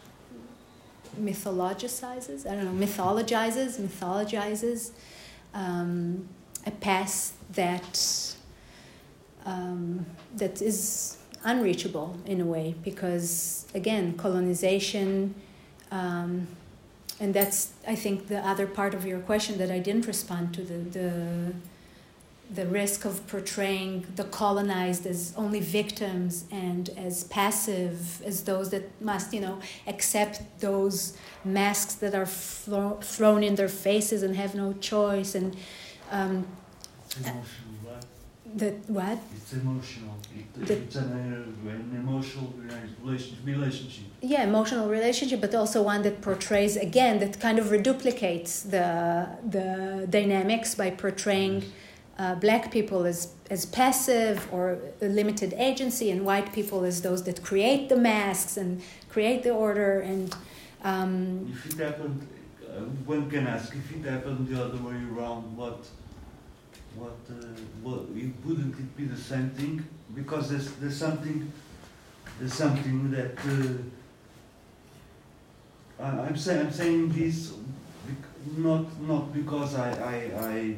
[1.20, 4.92] mythologicizes i don't know mythologizes mythologizes
[5.54, 6.28] um,
[6.66, 8.34] a past that
[9.46, 10.06] um,
[10.36, 15.34] that is unreachable in a way because again colonization
[15.90, 16.46] um,
[17.20, 20.62] and that's I think the other part of your question that I didn't respond to
[20.62, 21.54] the the
[22.52, 28.84] the risk of portraying the colonized as only victims and as passive as those that
[29.00, 34.54] must you know accept those masks that are thro- thrown in their faces and have
[34.54, 35.56] no choice and
[36.10, 36.46] um,
[37.06, 38.04] It's emotional, right?
[38.58, 40.14] that what It's emotional.
[40.36, 42.52] It, The- it's an, uh, an emotional
[43.02, 44.04] relation, relationship.
[44.20, 48.86] yeah emotional relationship but also one that portrays again that kind of reduplicates the
[49.56, 51.56] the dynamics by portraying
[52.18, 57.42] uh, black people as as passive or limited agency and white people as those that
[57.42, 60.34] create the masks and create the order and
[60.84, 62.26] um, If it happened,
[62.62, 65.78] uh, one can ask if it happened the other way around, what,
[66.94, 67.34] what, uh,
[67.82, 69.82] what it, wouldn't it be the same thing?
[70.14, 71.50] Because there's, there's something,
[72.38, 73.38] there's something that
[75.98, 77.54] uh, I, I'm saying, I'm saying this
[78.58, 80.16] not not because I I,
[80.48, 80.76] I,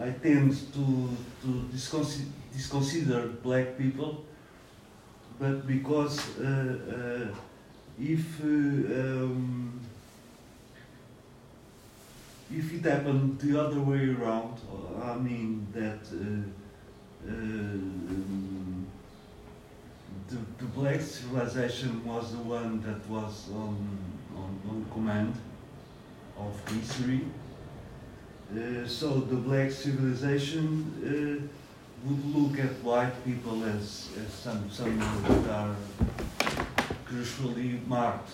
[0.00, 1.08] I tend to
[1.42, 1.68] to
[2.52, 4.24] disconsider, black people,
[5.38, 7.34] but because uh, uh,
[8.00, 9.80] if uh, um,
[12.50, 14.58] if it happened the other way around,
[15.02, 18.86] I mean that uh, uh, um,
[20.28, 23.76] the, the black civilization was the one that was on,
[24.36, 25.34] on, on command
[26.38, 27.20] of history.
[28.54, 34.96] Uh, so the black civilization uh, would look at white people as, as some, some
[34.98, 35.76] that are
[37.04, 38.30] crucially marked.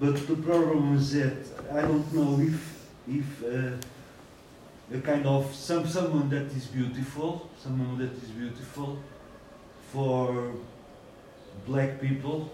[0.00, 1.36] But the problem is that
[1.72, 3.76] I don't know if if uh,
[4.92, 8.98] a kind of some someone that is beautiful, someone that is beautiful
[9.92, 10.52] for
[11.64, 12.50] black people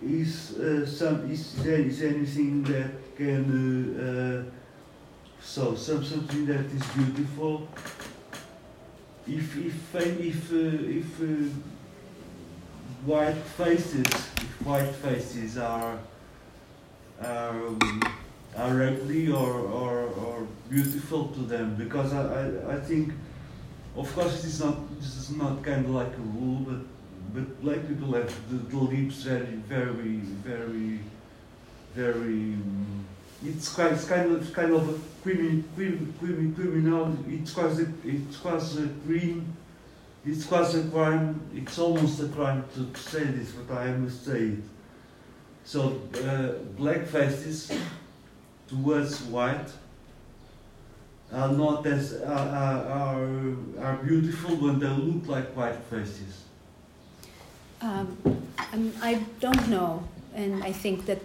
[0.00, 3.44] is uh, some is, is anything that can
[3.98, 4.63] uh, uh,
[5.44, 7.68] so some something that is beautiful.
[9.26, 11.50] If if if uh, if uh,
[13.04, 15.98] white faces if white faces are
[17.22, 18.02] are um,
[18.56, 23.12] are ugly or, or, or beautiful to them because I, I, I think
[23.96, 26.80] of course this is not this is not kind of like a rule but
[27.34, 30.18] but black people have the, the lips very very
[30.48, 31.00] very
[31.94, 33.04] very um,
[33.44, 38.36] it's quite it's kind of kind of a crimin, crimin, crimin, criminal it's a, it's
[38.36, 39.56] a crime
[40.26, 40.46] it's
[40.90, 44.64] crime it's almost a crime to, to say this but I must say it
[45.64, 47.72] so uh, black faces
[48.68, 49.68] towards white
[51.32, 52.48] are not as are,
[52.88, 56.44] are, are beautiful when they look like white faces.
[57.80, 58.16] Um,
[59.02, 60.04] I don't know,
[60.34, 61.20] and I think that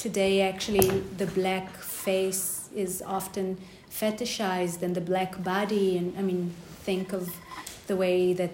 [0.00, 3.58] today actually the black face is often
[3.90, 6.54] fetishized and the black body, and I mean,
[6.84, 7.28] think of
[7.86, 8.50] the way that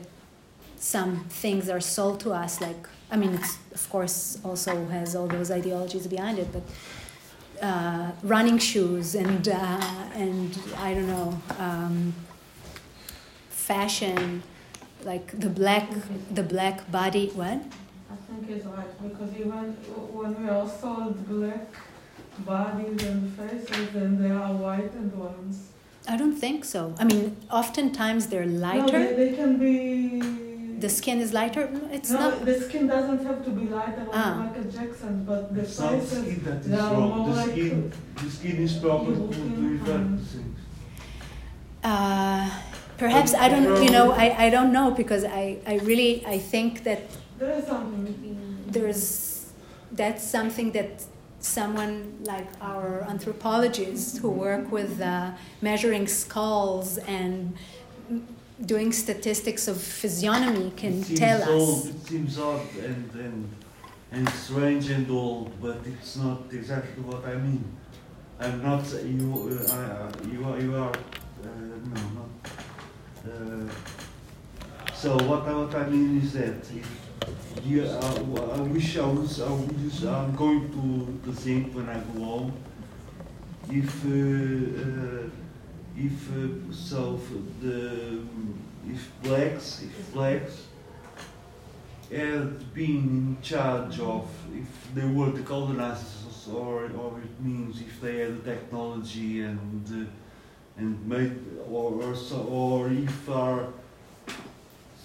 [0.77, 5.29] some things are sold to us, like I mean, it's of course also has all
[5.29, 6.63] those ideologies behind it, but
[7.63, 12.15] uh, running shoes and uh, and I don't know um,
[13.51, 14.43] fashion,
[15.05, 15.89] like the black
[16.35, 17.29] the black body.
[17.35, 17.61] What?
[18.11, 19.65] I think it's right because even
[20.19, 21.67] when we are sold black
[22.41, 25.69] bodies and faces, then they are whitened ones.
[26.09, 26.95] I don't think so.
[26.99, 28.99] I mean, oftentimes they're No, lighter.
[28.99, 30.21] they, they can be.
[30.79, 31.69] the skin is lighter.
[31.91, 32.45] It's no, not.
[32.45, 34.35] the skin doesn't have to be lighter like Ah.
[34.45, 36.23] Michael Jackson, but the It's not the faces.
[36.23, 37.19] skin that is they are wrong.
[37.19, 37.93] more The like skin,
[38.23, 40.31] the skin is proper to, to European revert hands.
[40.33, 40.59] things.
[41.83, 42.51] Uh,
[42.99, 43.83] perhaps I don't.
[43.83, 47.01] You know, I, I don't know because I, I really I think that
[47.39, 48.65] There is something.
[48.69, 49.53] there's
[49.93, 51.05] that's something that
[51.41, 57.57] someone like our anthropologists who work with uh, measuring skulls and
[58.65, 61.87] doing statistics of physiognomy can it seems tell old, us.
[61.87, 63.49] It seems odd and, and,
[64.13, 67.65] and strange and old, but it's not exactly what I mean.
[68.41, 69.59] I'm not you.
[69.69, 70.61] Uh, uh, you are.
[70.61, 70.91] You are.
[70.91, 71.49] Uh,
[71.95, 72.31] no, not.
[73.27, 73.71] Uh,
[74.95, 77.06] so what what I mean is that if
[77.67, 79.41] you, uh, I wish I was.
[79.41, 82.53] I was I'm going to, to think when I go home.
[83.69, 85.31] If uh, uh,
[85.97, 87.21] if uh, so
[87.61, 88.21] the
[88.89, 90.67] if blacks if blacks
[92.11, 98.01] had been in charge of if they were the colonizers or or it means if
[98.01, 101.37] they had the technology and uh, and made
[101.69, 103.67] or or, so, or if are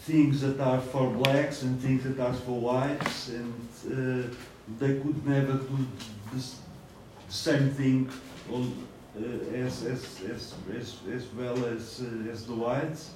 [0.02, 3.53] things that are for blacks and things that are for whites and
[3.86, 4.36] uh,
[4.80, 5.78] they could never do
[6.34, 6.56] this,
[7.28, 8.10] the same thing
[8.52, 8.65] all,
[9.18, 13.11] uh, as, as, as, as, as well as, uh, as the whites.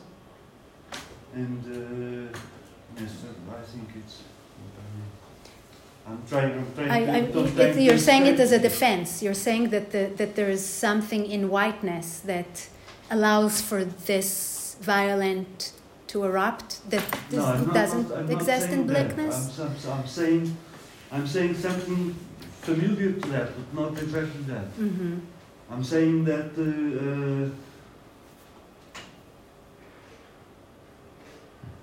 [1.33, 2.37] And uh,
[2.99, 3.11] yes,
[3.51, 4.21] I think it's.
[6.07, 6.53] I'm trying.
[6.53, 6.91] I'm trying.
[6.91, 9.23] I, to, I, I'm trying it, you're saying it as a defense.
[9.23, 12.69] You're saying that the, that there is something in whiteness that
[13.09, 15.71] allows for this violent
[16.15, 19.59] to erupt that this No, I'm not- doesn't I'm not exist in saying blackness.
[19.59, 20.57] I'm, I'm, I'm saying,
[21.11, 22.15] I'm saying something
[22.61, 24.67] familiar to that, but not exactly that.
[24.79, 25.15] hmm
[25.73, 26.65] I'm saying that uh,
[27.05, 27.49] uh,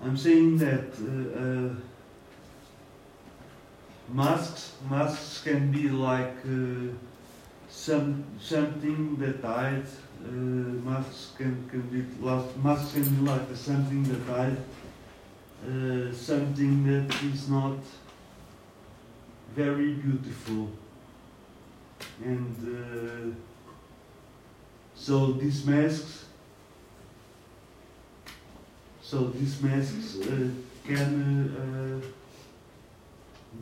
[0.04, 1.70] I'm saying that uh, uh,
[4.20, 6.94] masks masks can be like uh,
[7.68, 9.84] some something that died.
[10.24, 10.30] Uh,
[10.88, 14.56] masks can can be like masks can be like something that died.
[15.66, 17.78] Uh, something that is not
[19.54, 20.70] very beautiful
[22.24, 22.56] and.
[22.66, 23.34] Uh,
[24.94, 26.26] so these masks,
[29.02, 30.18] so these masks
[30.86, 32.02] can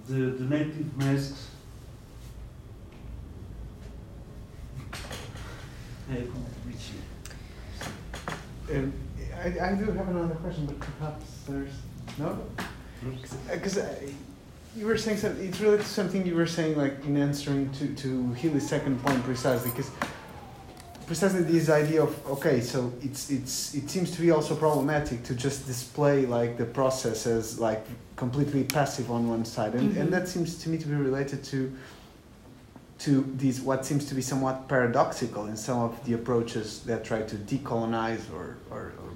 [0.07, 1.49] the, the native masks.
[8.73, 8.93] Um,
[9.43, 11.73] I, I do have another question, but perhaps there's
[12.19, 12.39] no.
[13.51, 13.78] Because
[14.77, 15.47] you were saying something.
[15.49, 19.23] It's related to something you were saying, like in answering to to Healy's second point
[19.24, 19.91] precisely, because
[21.07, 25.35] precisely this idea of okay, so it's it's it seems to be also problematic to
[25.35, 27.85] just display like the process as like
[28.16, 30.01] completely passive on one side, and Mhm.
[30.03, 31.73] and that seems to me to be related to
[33.01, 37.22] to these what seems to be somewhat paradoxical in some of the approaches that try
[37.22, 39.10] to decolonize or or, or,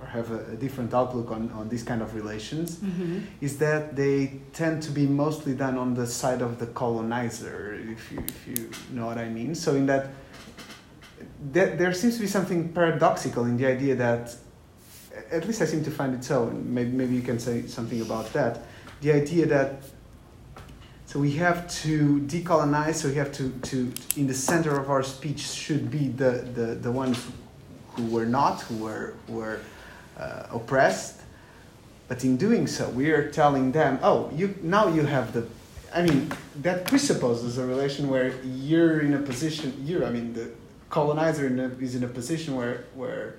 [0.00, 3.18] or have a, a different outlook on, on these kind of relations Mm-hmm.
[3.40, 8.10] is that they tend to be mostly done on the side of the colonizer, if
[8.10, 9.54] you, if you know what I mean.
[9.54, 10.08] So, in that,
[11.52, 14.34] there, there seems to be something paradoxical in the idea that,
[15.30, 18.00] at least I seem to find it so, and maybe, maybe you can say something
[18.00, 18.60] about that.
[19.00, 19.82] The idea that,
[21.12, 25.02] so we have to decolonize, so we have to, to in the center of our
[25.02, 27.22] speech should be the, the, the ones
[27.88, 29.60] who were not, who were, were
[30.18, 31.20] uh, oppressed.
[32.08, 35.46] But in doing so, we are telling them, oh, you now you have the.
[35.94, 36.32] I mean,
[36.62, 39.74] that presupposes a relation where you're in a position.
[39.84, 40.50] You're, I mean, the
[40.88, 43.34] colonizer in a, is in a position where where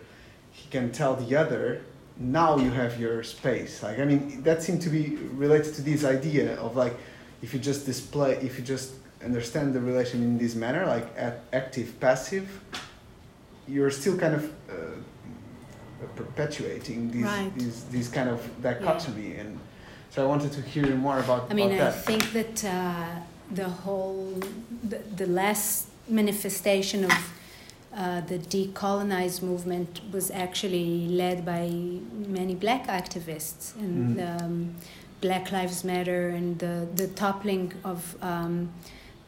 [0.52, 1.82] he can tell the other,
[2.18, 3.82] now you have your space.
[3.82, 6.96] Like, I mean, that seemed to be related to this idea of like,
[7.44, 8.90] if you just display, if you just
[9.24, 11.08] understand the relation in this manner, like
[11.62, 12.48] active passive,
[13.68, 14.44] you're still kind of.
[14.70, 14.74] Uh,
[16.16, 17.52] perpetuating these, Right.
[17.58, 19.52] these these kind of dichotomy and
[20.10, 22.06] so I wanted to hear more about, I mean, about I that.
[22.06, 23.06] think that uh,
[23.60, 24.38] the whole,
[24.92, 27.14] the, the last manifestation of
[27.96, 31.64] uh, the decolonized movement was actually led by
[32.40, 34.42] many black activists and Mhm.
[34.42, 34.76] um,
[35.24, 38.70] Black Lives Matter and the, the toppling of um,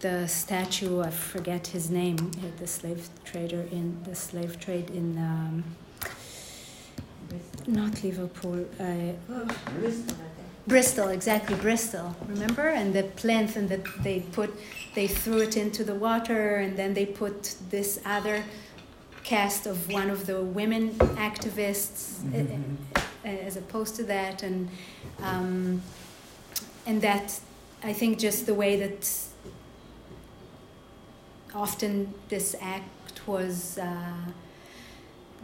[0.01, 5.17] the statue, I forget his name, uh, the slave trader in the slave trade in.
[5.17, 5.63] Um,
[7.67, 9.45] not Liverpool, uh,
[10.67, 12.13] Bristol, exactly Bristol.
[12.27, 14.53] Remember, and the plinth, and that they put,
[14.95, 18.43] they threw it into the water, and then they put this other
[19.23, 20.91] cast of one of the women
[21.29, 22.75] activists Mhm.
[22.95, 24.69] uh, as opposed to that, and
[25.21, 25.81] um,
[26.85, 27.39] and that
[27.83, 29.09] I think just the way that
[31.53, 33.77] often this act was.
[33.77, 34.31] Uh,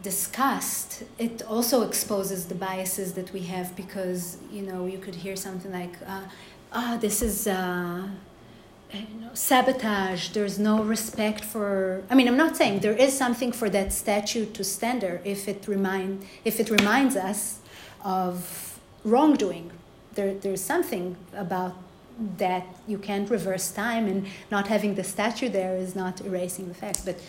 [0.04, 5.36] discussed, it also exposes the biases that we have because you know you could hear
[5.36, 6.24] something like, uh,
[6.74, 8.08] "Ah, this is." Uh,
[9.22, 10.30] know, sabotage.
[10.30, 12.04] There's no respect for.
[12.10, 15.48] I mean, I'm not saying there is something for that statue to stand there if
[15.48, 17.60] it remind if it reminds us
[18.04, 18.71] of
[19.04, 19.72] wrongdoing.
[20.14, 21.76] There, there's something about
[22.38, 26.74] that you can't reverse time, and not having the statue there is not erasing the
[26.74, 27.06] fact.
[27.06, 27.20] But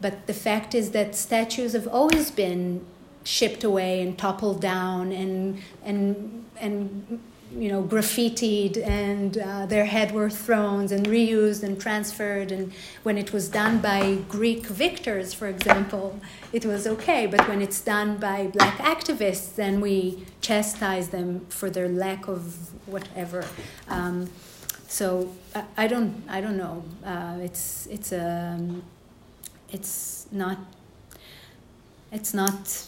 [0.00, 2.84] but the fact is that statues have always been
[3.22, 7.20] shipped away and toppled down and and and
[7.56, 12.72] you know graffitied and uh, their head were thrown and reused and transferred and
[13.02, 16.20] when it was done by Greek victors, for example,
[16.52, 17.26] it was okay.
[17.26, 22.70] But when it's done by black activists, then we chastise them for their lack of
[22.86, 23.44] whatever.
[23.88, 24.30] Um,
[24.88, 26.84] so I, I don't I don't know.
[27.04, 28.82] Uh, it's it's a um,
[29.70, 30.58] it's not
[32.12, 32.86] it's not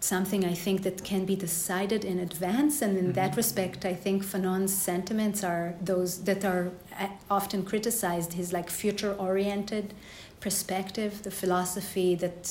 [0.00, 2.82] something I think that can be decided in advance.
[2.82, 8.32] And in that respect I think Fanon's sentiments are those that are uh, often criticized
[8.32, 9.94] his like future oriented
[10.40, 12.50] perspective the philosophy that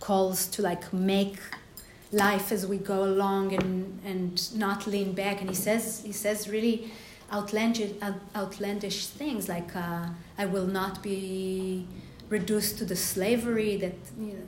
[0.00, 1.38] calls to like make
[2.10, 5.40] life as we go along and and not lean back.
[5.40, 6.90] And he says he says really
[7.32, 7.92] outlandish
[8.34, 10.06] outlandish things like uh,
[10.36, 11.86] I will not be
[12.28, 14.46] reduced to the slavery that you know,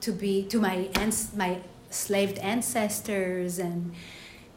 [0.00, 1.58] to be to my ans- my
[1.90, 3.92] slaved ancestors and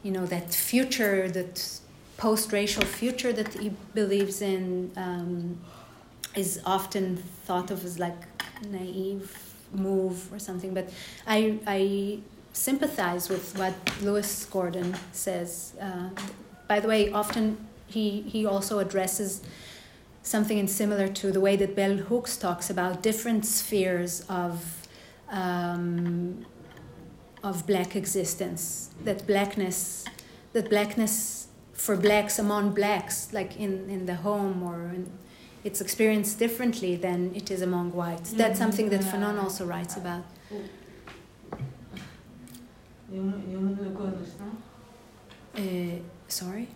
[0.04, 1.80] you know that future that
[2.18, 5.60] post-racial future that he believes in um,
[6.36, 8.22] is often thought of as like
[8.70, 10.74] naive move or something.
[10.74, 10.90] But
[11.28, 12.20] I I
[12.54, 15.74] sympathize with what Lewis Gordon says.
[15.82, 16.10] Uh,
[16.68, 17.58] by the way often
[17.88, 19.42] he he also addresses
[20.22, 24.83] something in similar to the way that Bell Hooks talks about different spheres of
[25.34, 26.46] um,
[27.44, 28.90] of black existence.
[29.04, 30.06] That blackness,
[30.54, 35.12] that blackness for blacks among blacks, like in, in the home or in,
[35.64, 38.32] it's experienced differently than it is among whites.
[38.32, 40.24] That's something that Fanon also writes about.
[43.12, 44.58] You, you look understand?
[45.56, 46.68] Uh, Sorry?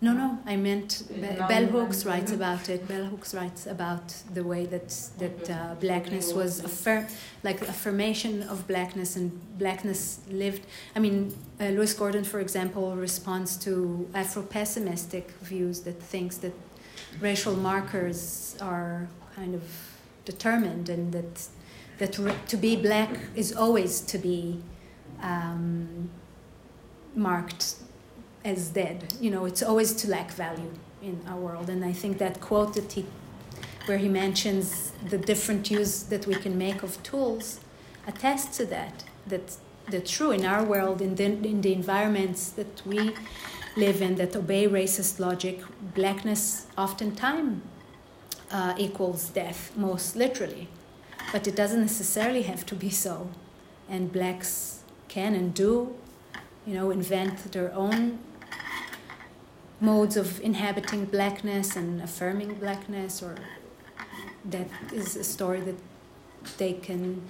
[0.00, 0.18] You mean Lugones?
[0.18, 2.86] No, no, I meant Be- Bell Hooks writes about it.
[2.88, 7.06] Bell Hooks writes about the way that that uh, blackness was affirm,
[7.42, 10.66] like affirmation of blackness, and blackness lived.
[10.94, 16.52] I mean, uh, Lewis Gordon, for example, responds to Afro-pessimistic views that thinks that
[17.20, 19.62] racial markers are kind of
[20.24, 21.48] determined, and that
[21.98, 24.60] that r- to be black is always to be
[25.22, 26.10] um,
[27.14, 27.76] marked
[28.46, 29.14] as dead.
[29.20, 31.68] You know, it's always to lack value in our world.
[31.68, 33.04] And I think that quote that he,
[33.86, 37.60] where he mentions the different use that we can make of tools,
[38.06, 39.04] attests to that.
[39.26, 39.56] That
[39.88, 43.14] that's true in our world, in the in the environments that we
[43.76, 45.60] live in that obey racist logic,
[45.94, 47.62] blackness oftentimes
[48.50, 50.68] uh, equals death, most literally.
[51.32, 53.28] But it doesn't necessarily have to be so.
[53.88, 55.94] And blacks can and do,
[56.66, 58.18] you know, invent their own
[59.80, 63.36] modes of inhabiting blackness and affirming blackness, or
[64.44, 65.76] that is a story that
[66.58, 67.20] they can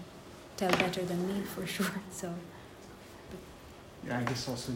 [0.57, 2.01] tell better than me for sure.
[2.11, 2.33] So,
[4.07, 4.73] Yeah, I guess also,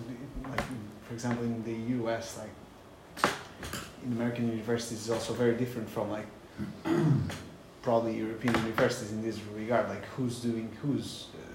[0.48, 0.62] like,
[1.06, 3.32] for example, in the U.S., like,
[4.04, 6.26] in American universities is also very different from like
[7.82, 9.88] probably European universities in this regard.
[9.88, 11.52] Like, who's doing who's uh,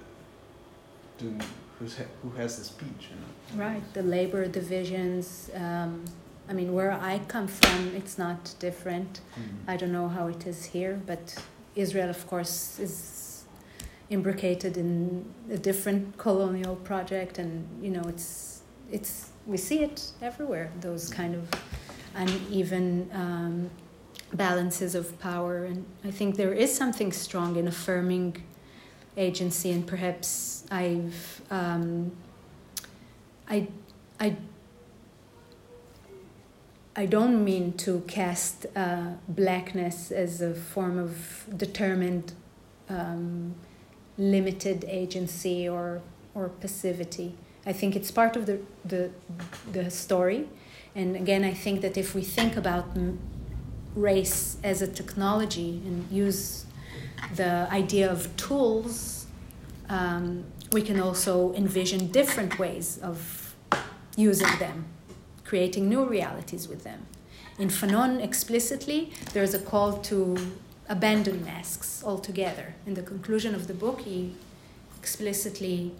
[1.17, 1.41] doing
[1.79, 3.33] who's ha- who has the speech, you know?
[3.55, 5.49] Right, the labor divisions.
[5.55, 6.05] Um,
[6.47, 9.21] I mean, where I come from, it's not different.
[9.39, 9.43] Mm.
[9.67, 11.35] I don't know how it is here, but
[11.75, 13.45] Israel, of course, is
[14.09, 18.61] imbricated in a different colonial project, and you know, it's
[18.91, 20.71] it's we see it everywhere.
[20.81, 21.49] Those kind of
[22.15, 23.69] uneven um,
[24.33, 28.43] balances of power, and I think there is something strong in affirming
[29.17, 32.11] agency, and perhaps I've um,
[33.47, 33.67] I
[34.19, 34.35] I
[36.95, 42.31] I don't mean to cast uh, blackness as a form of determined,
[42.89, 43.55] um,
[44.17, 46.01] limited agency or
[46.33, 47.35] or passivity.
[47.65, 49.11] I think it's part of the the,
[49.71, 50.47] the story,
[50.95, 52.85] and again, I think that if we think about
[53.95, 56.65] race as a technology and use
[57.35, 59.25] the idea of tools,
[59.89, 63.34] um, we can also envision different ways of
[64.15, 64.85] using them
[65.45, 67.05] creating new realities with them.
[67.57, 70.35] In Fanon, explicitly, there's a call to
[70.89, 72.75] abandon masks altogether.
[72.85, 74.33] In the conclusion of the book, he
[74.99, 75.91] explicitly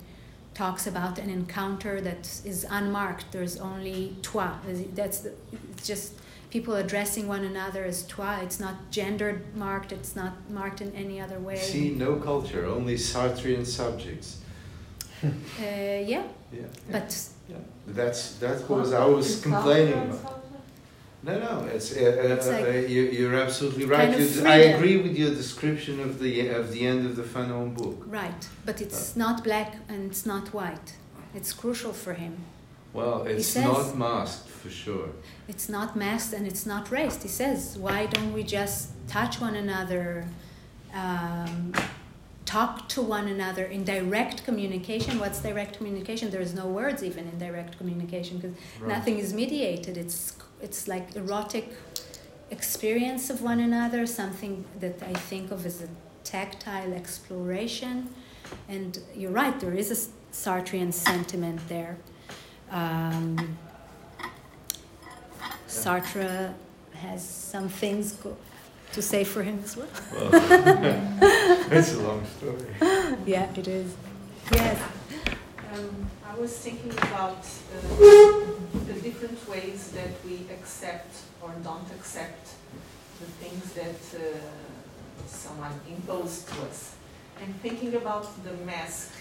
[0.53, 3.31] talks about an encounter that is unmarked.
[3.31, 4.51] There's only toi.
[4.93, 5.33] That's the,
[5.71, 6.13] it's just
[6.49, 8.39] people addressing one another as toi.
[8.41, 9.91] It's not gendered marked.
[9.91, 11.57] It's not marked in any other way.
[11.57, 14.39] See, no culture, only Sartrean subjects.
[15.23, 15.29] Uh,
[15.59, 16.67] yeah, Yeah.
[16.91, 17.09] but
[17.49, 17.57] yeah.
[17.88, 20.41] That's that was I was complaining about.
[21.23, 24.11] No, no, it's, uh, uh, It's like uh, you, you're absolutely right.
[24.11, 27.73] kind of I agree with your description of the of the end of the Fanon
[27.76, 28.03] book.
[28.05, 28.41] right.
[28.63, 30.89] But it's not black and it's not white.
[31.34, 32.35] It's crucial for him.
[32.93, 35.09] Well, it's says- not masked for sure.
[35.47, 37.23] It's not masked and it's not raced.
[37.23, 40.26] He says, why don't we just touch one another,
[40.93, 41.73] um,
[42.45, 45.19] talk to one another in direct communication?
[45.19, 46.30] What's direct communication?
[46.30, 48.55] There's no words even in direct communication because
[48.88, 49.97] nothing is mediated.
[49.97, 51.73] It's it's like erotic
[52.51, 55.89] experience of one another, something that I think of as a
[56.23, 58.09] tactile exploration.
[58.69, 59.97] And you're right, there is a
[60.31, 61.97] Sartrean sentiment there.
[62.72, 63.57] Um,
[65.67, 66.53] Sartre
[66.93, 68.38] has some things go-
[68.95, 69.88] to say for him as well.
[70.13, 70.30] Well,
[71.69, 72.65] it's a long story.
[73.26, 73.93] Yeah, it is.
[74.53, 74.81] Yes.
[75.73, 77.77] Um, I was thinking about uh,
[78.89, 82.53] the different ways that we accept or don't accept
[83.19, 84.38] the things that uh,
[85.27, 86.95] someone imposed to us.
[87.41, 89.11] And thinking about the mask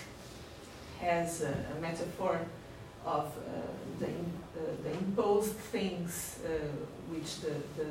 [1.03, 2.39] as a, a metaphor
[3.05, 3.61] of uh,
[3.99, 6.49] the, uh, the imposed things uh,
[7.11, 7.91] which the, the,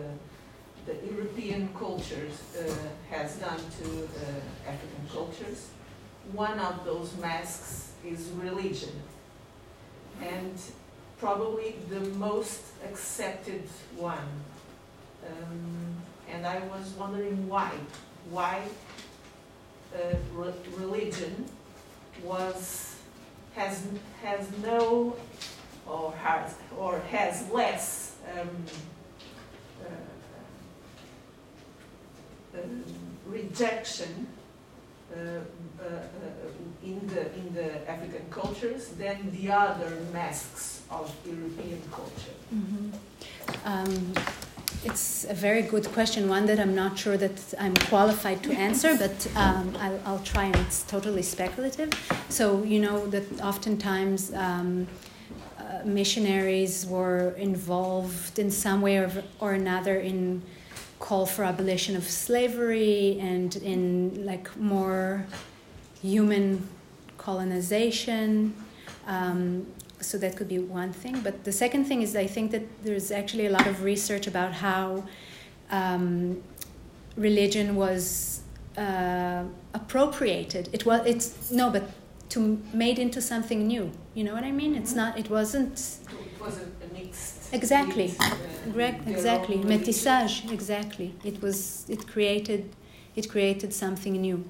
[0.85, 2.63] the European cultures uh,
[3.09, 5.69] has done to uh, African cultures
[6.31, 8.93] one of those masks is religion.
[10.21, 10.53] And
[11.19, 14.29] probably the most accepted one.
[15.27, 15.95] Um,
[16.29, 17.71] and I was wondering why.
[18.29, 18.63] Why
[19.93, 21.45] uh, re- religion
[22.23, 22.95] was
[23.55, 23.85] has
[24.21, 25.15] has no
[25.85, 28.49] or has or has less um,
[29.81, 29.95] uh, um,
[33.27, 34.27] rejection
[35.11, 41.81] uh, uh, uh, in the in the African cultures than the other masks of European
[41.91, 42.35] culture?
[42.53, 42.89] Mm-hmm.
[43.65, 44.13] Um,
[44.83, 48.97] it's a very good question, one that I'm not sure that I'm qualified to answer,
[49.05, 51.89] but um, I'll, I'll, try, and it's totally speculative.
[52.29, 54.87] So, you know, that oftentimes um,
[55.57, 60.41] uh, missionaries were involved in some way or, or another in
[61.03, 65.25] call for abolition of slavery and in like more
[66.01, 66.65] human
[67.17, 68.53] colonization.
[69.05, 69.67] Um,
[69.99, 71.19] so that could be one thing.
[71.19, 74.53] But the second thing is, I think that there's actually a lot of research about
[74.53, 75.03] how
[75.71, 76.41] um,
[77.17, 78.41] religion was
[78.77, 79.43] uh,
[79.73, 80.69] appropriated.
[80.71, 81.83] It was it's no, but
[82.29, 82.39] to
[82.73, 83.91] made into something new.
[84.13, 84.73] You know what I mean?
[84.81, 85.19] It's not.
[85.19, 85.77] It wasn't.
[86.33, 86.82] It wasn't.
[87.53, 88.13] Exactly.
[89.05, 89.57] Exactly.
[89.57, 90.51] Métissage.
[90.51, 91.13] Exactly.
[91.23, 91.85] It was.
[91.87, 92.69] It created.
[93.15, 94.43] It created something new.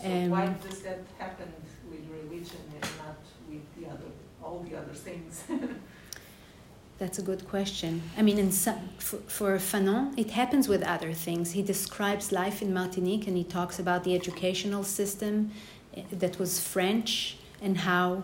[0.00, 1.50] So um, why does that happen
[1.90, 3.16] with religion and not
[3.48, 4.10] with the other
[4.42, 5.44] all the other things?
[6.98, 8.02] That's a good question.
[8.16, 11.50] I mean, in some, for, for Fanon, it happens with other things.
[11.50, 15.50] He describes life in Martinique and he talks about the educational system
[15.96, 18.22] eh, that was French and how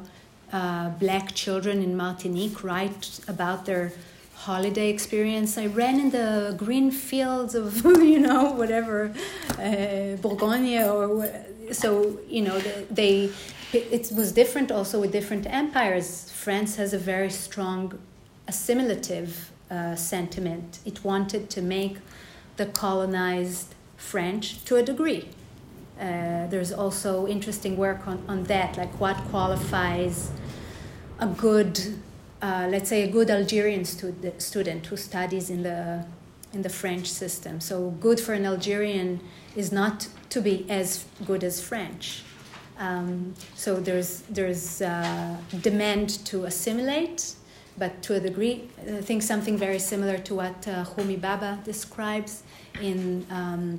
[0.53, 3.93] uh, black children in Martinique write about their
[4.47, 5.59] holiday experience.
[5.59, 9.13] I ran in the green fields of, you know, whatever,
[9.59, 11.29] uh, Bourgogne or
[11.73, 12.59] so, you know,
[12.91, 13.31] they
[13.73, 16.31] it was different also with different empires.
[16.31, 17.99] France has a very strong
[18.47, 20.79] assimilative uh, sentiment.
[20.87, 21.99] It wanted to make
[22.57, 25.29] the colonized French to a degree.
[26.01, 30.31] Uh, there's also interesting work on, on that, like what qualifies
[31.19, 31.99] a good,
[32.41, 36.05] uh, let's say, a good Algerian stud- student who studies in the
[36.55, 37.61] in the French system.
[37.61, 39.21] So, good for an Algerian
[39.55, 42.23] is not to be as good as French.
[42.79, 47.35] Um, so there's there's uh, demand to assimilate,
[47.77, 52.45] but to a degree, I think something very similar to what uh, Homi Bhabha describes
[52.81, 53.79] in um,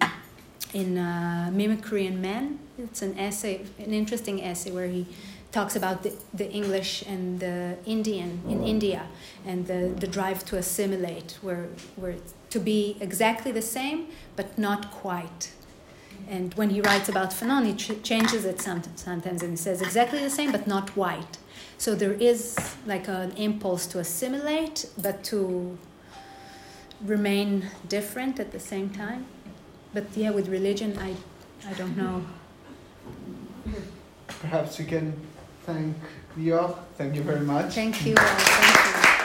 [0.73, 2.59] in uh, Mimicry and Men.
[2.77, 5.07] It's an essay, an interesting essay where he
[5.51, 9.03] talks about the, the English and the Indian in India
[9.45, 12.15] and the, the drive to assimilate, where where
[12.49, 15.51] to be exactly the same but not quite
[16.29, 20.19] and when he writes about Fanon, he ch- changes it sometimes and he says exactly
[20.19, 21.39] the same but not white.
[21.77, 25.77] So there is like an impulse to assimilate but to
[27.01, 29.25] remain different at the same time.
[29.93, 31.15] But yeah, with religion, I,
[31.67, 32.25] I don't know.
[34.27, 35.13] Perhaps we can
[35.73, 35.95] thank
[36.37, 36.75] Lior.
[36.95, 37.73] Thank you very much.
[37.73, 38.15] Thank you.
[38.15, 39.18] Thank you.